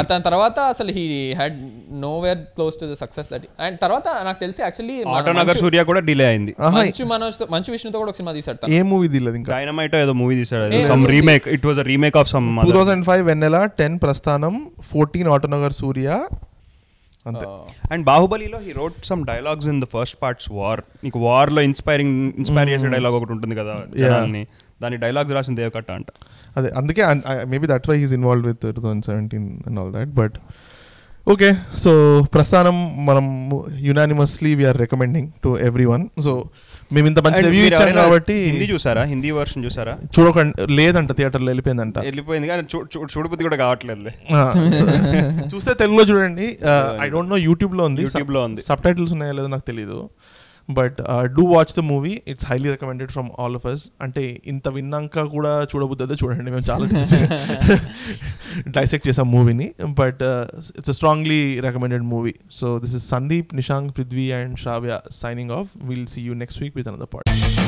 అతని 0.01 0.23
తర్వాత 0.27 0.59
అసలు 0.73 0.91
he 0.97 1.05
had 1.39 1.55
nowhere 2.25 2.41
close 2.55 2.75
to 2.81 2.87
the 2.91 2.97
success 3.01 3.29
that 3.33 3.45
and 3.65 3.77
తర్వాత 3.83 4.07
నాకు 4.27 4.39
తెలిసి 4.43 4.61
యాక్చువల్లీ 4.65 4.97
ఆటోనగర్ 5.15 5.59
సూర్య 5.63 5.83
కూడా 5.89 6.01
డిలే 6.09 6.25
అయింది. 6.31 6.53
మంచు 6.77 7.05
మనోజ్ 7.11 7.39
మంచు 7.53 7.71
విష్ణుతో 7.75 7.97
కూడా 8.01 8.11
ఒక 8.11 8.17
సినిమా 8.19 8.33
తీసాడు 8.37 8.59
తను. 8.61 8.73
ఏ 8.75 8.81
మూవీ 8.91 9.07
తీయలేదు 9.13 9.37
ఇంకా? 9.39 9.51
డైనమైట్ 9.55 9.95
ఏదో 10.01 10.15
మూవీ 10.21 10.35
తీసాడు 10.41 10.83
some 10.91 11.05
remake 11.13 11.47
it 11.55 11.65
was 11.69 11.81
remake 11.89 12.19
of 12.21 12.29
some 12.35 12.47
two 12.65 12.75
thousand 12.77 13.05
five 13.09 13.23
Vennela 13.29 13.59
ten 13.81 13.97
Prasthanam 14.05 14.55
fourteen 14.91 15.29
Autonagar 15.35 15.75
Surya 15.81 16.07
అంతే. 17.25 17.45
అండ్ 17.93 18.03
బాహుబలిలో 18.05 18.59
he 18.65 18.71
wrote 18.77 18.99
some 19.07 19.23
dialogues 19.29 19.67
in 19.71 19.81
the 19.81 19.89
first 19.93 20.17
parts 20.21 20.49
war 20.57 20.81
నీకు 21.05 21.19
వార్లో 21.25 21.63
ఇన్స్పైరింగ్ 21.69 22.15
ఇన్స్పైర్ 22.39 22.69
చేసే 22.73 22.89
dialogue 22.95 23.17
ఒకటి 23.19 23.33
ఉంటుంది 23.35 23.55
కదా 23.61 23.75
దాని 24.83 24.97
డైలాగ్స్ 25.03 25.35
రాసిన 25.39 25.55
దేవకట్ట 25.61 25.91
అంట. 25.99 26.09
అదే 26.57 26.71
అందుకే 26.81 27.03
maybe 27.53 27.67
that 27.73 27.87
why 27.91 27.97
he's 28.03 28.15
involve 28.19 28.47
with 28.51 28.65
two 28.75 28.81
thousand 28.85 29.05
seventeen 29.11 29.47
and 29.69 29.79
all 29.83 29.93
that 29.99 30.13
but 30.21 30.37
okay 31.31 31.49
so 31.81 31.91
Prasthanam 32.33 32.77
మనం 33.07 33.25
unanimously 33.87 34.51
we're 34.59 34.77
recommending 34.83 35.27
to 35.43 35.49
everyone 35.91 36.03
so 36.25 36.31
మేము 36.95 37.07
ఇంత 37.09 37.19
మంచి 37.25 37.41
రివ్యూ 37.45 37.63
ఇచ్చాం 37.69 37.89
కాబట్టి 37.97 38.35
హిందీ 38.51 38.67
చూసారా? 38.71 39.01
హిందీ 39.11 39.31
వర్షన్ 39.39 39.63
చూసారా? 39.65 39.93
చూడకండి 40.15 40.65
లేదంట 40.79 41.11
థియేటర్లో 41.17 41.49
వెళ్ళిపోయిందంట. 41.51 41.97
వెళ్ళిపోయింది 42.07 42.47
కానీ 42.51 42.63
చూడబుద్ధి 43.15 43.43
కూడా 43.47 43.57
కావట్లేదు 43.63 44.11
చూస్తే 45.53 45.71
తెలుగులో 45.81 46.05
చూడండి. 46.11 46.47
ఐ 47.05 47.09
డోంట్ 47.15 47.31
నో 47.33 47.39
యూట్యూబ్లో 47.47 47.85
ఉంది. 47.89 48.03
యూట్యూబ్లో 48.07 48.41
ఉంది. 48.49 48.63
సబ్ 48.69 48.83
టైటిల్స్ 48.87 49.13
ఉన్నాయో 49.17 49.35
లేదో 49.39 49.49
నాకు 49.55 49.67
తెలియదు 49.71 49.99
but 50.69 50.97
do 51.37 51.43
watch 51.53 51.73
the 51.77 51.79
movie 51.79 52.21
it's 52.27 52.45
highly 52.45 52.69
recommended 52.69 53.11
from 53.11 53.29
all 53.39 53.55
of 53.55 53.65
us 53.65 53.83
అంటే 54.01 54.41
ఇంత 54.45 54.67
విన్నాక 54.69 55.23
కూడా 55.35 55.67
చూడబుద్ది 55.71 56.17
చూడండి. 56.23 56.51
మేము 56.51 56.65
చాలా 56.71 56.85
డైసెక్ట్ 58.77 59.07
చేసాం 59.07 59.31
మూవీని. 59.31 59.67
But 60.01 60.23
it's 60.79 60.91
strongly 60.91 61.59
recommended 61.59 62.03
movie 62.03 62.35
so 62.51 62.79
this 62.79 62.95
is 62.95 63.09
Sandeep 63.09 63.55
Nishank 63.61 63.97
Prithvi 63.97 64.31
and 64.31 64.59
Shravya 64.59 64.99
signing 65.21 65.51
off 65.51 65.69
will 65.83 66.07
see 66.07 66.21
you 66.21 66.33
next 66.33 66.61
week 66.63 66.77
with 66.77 66.87
another 66.87 67.11
part 67.15 67.58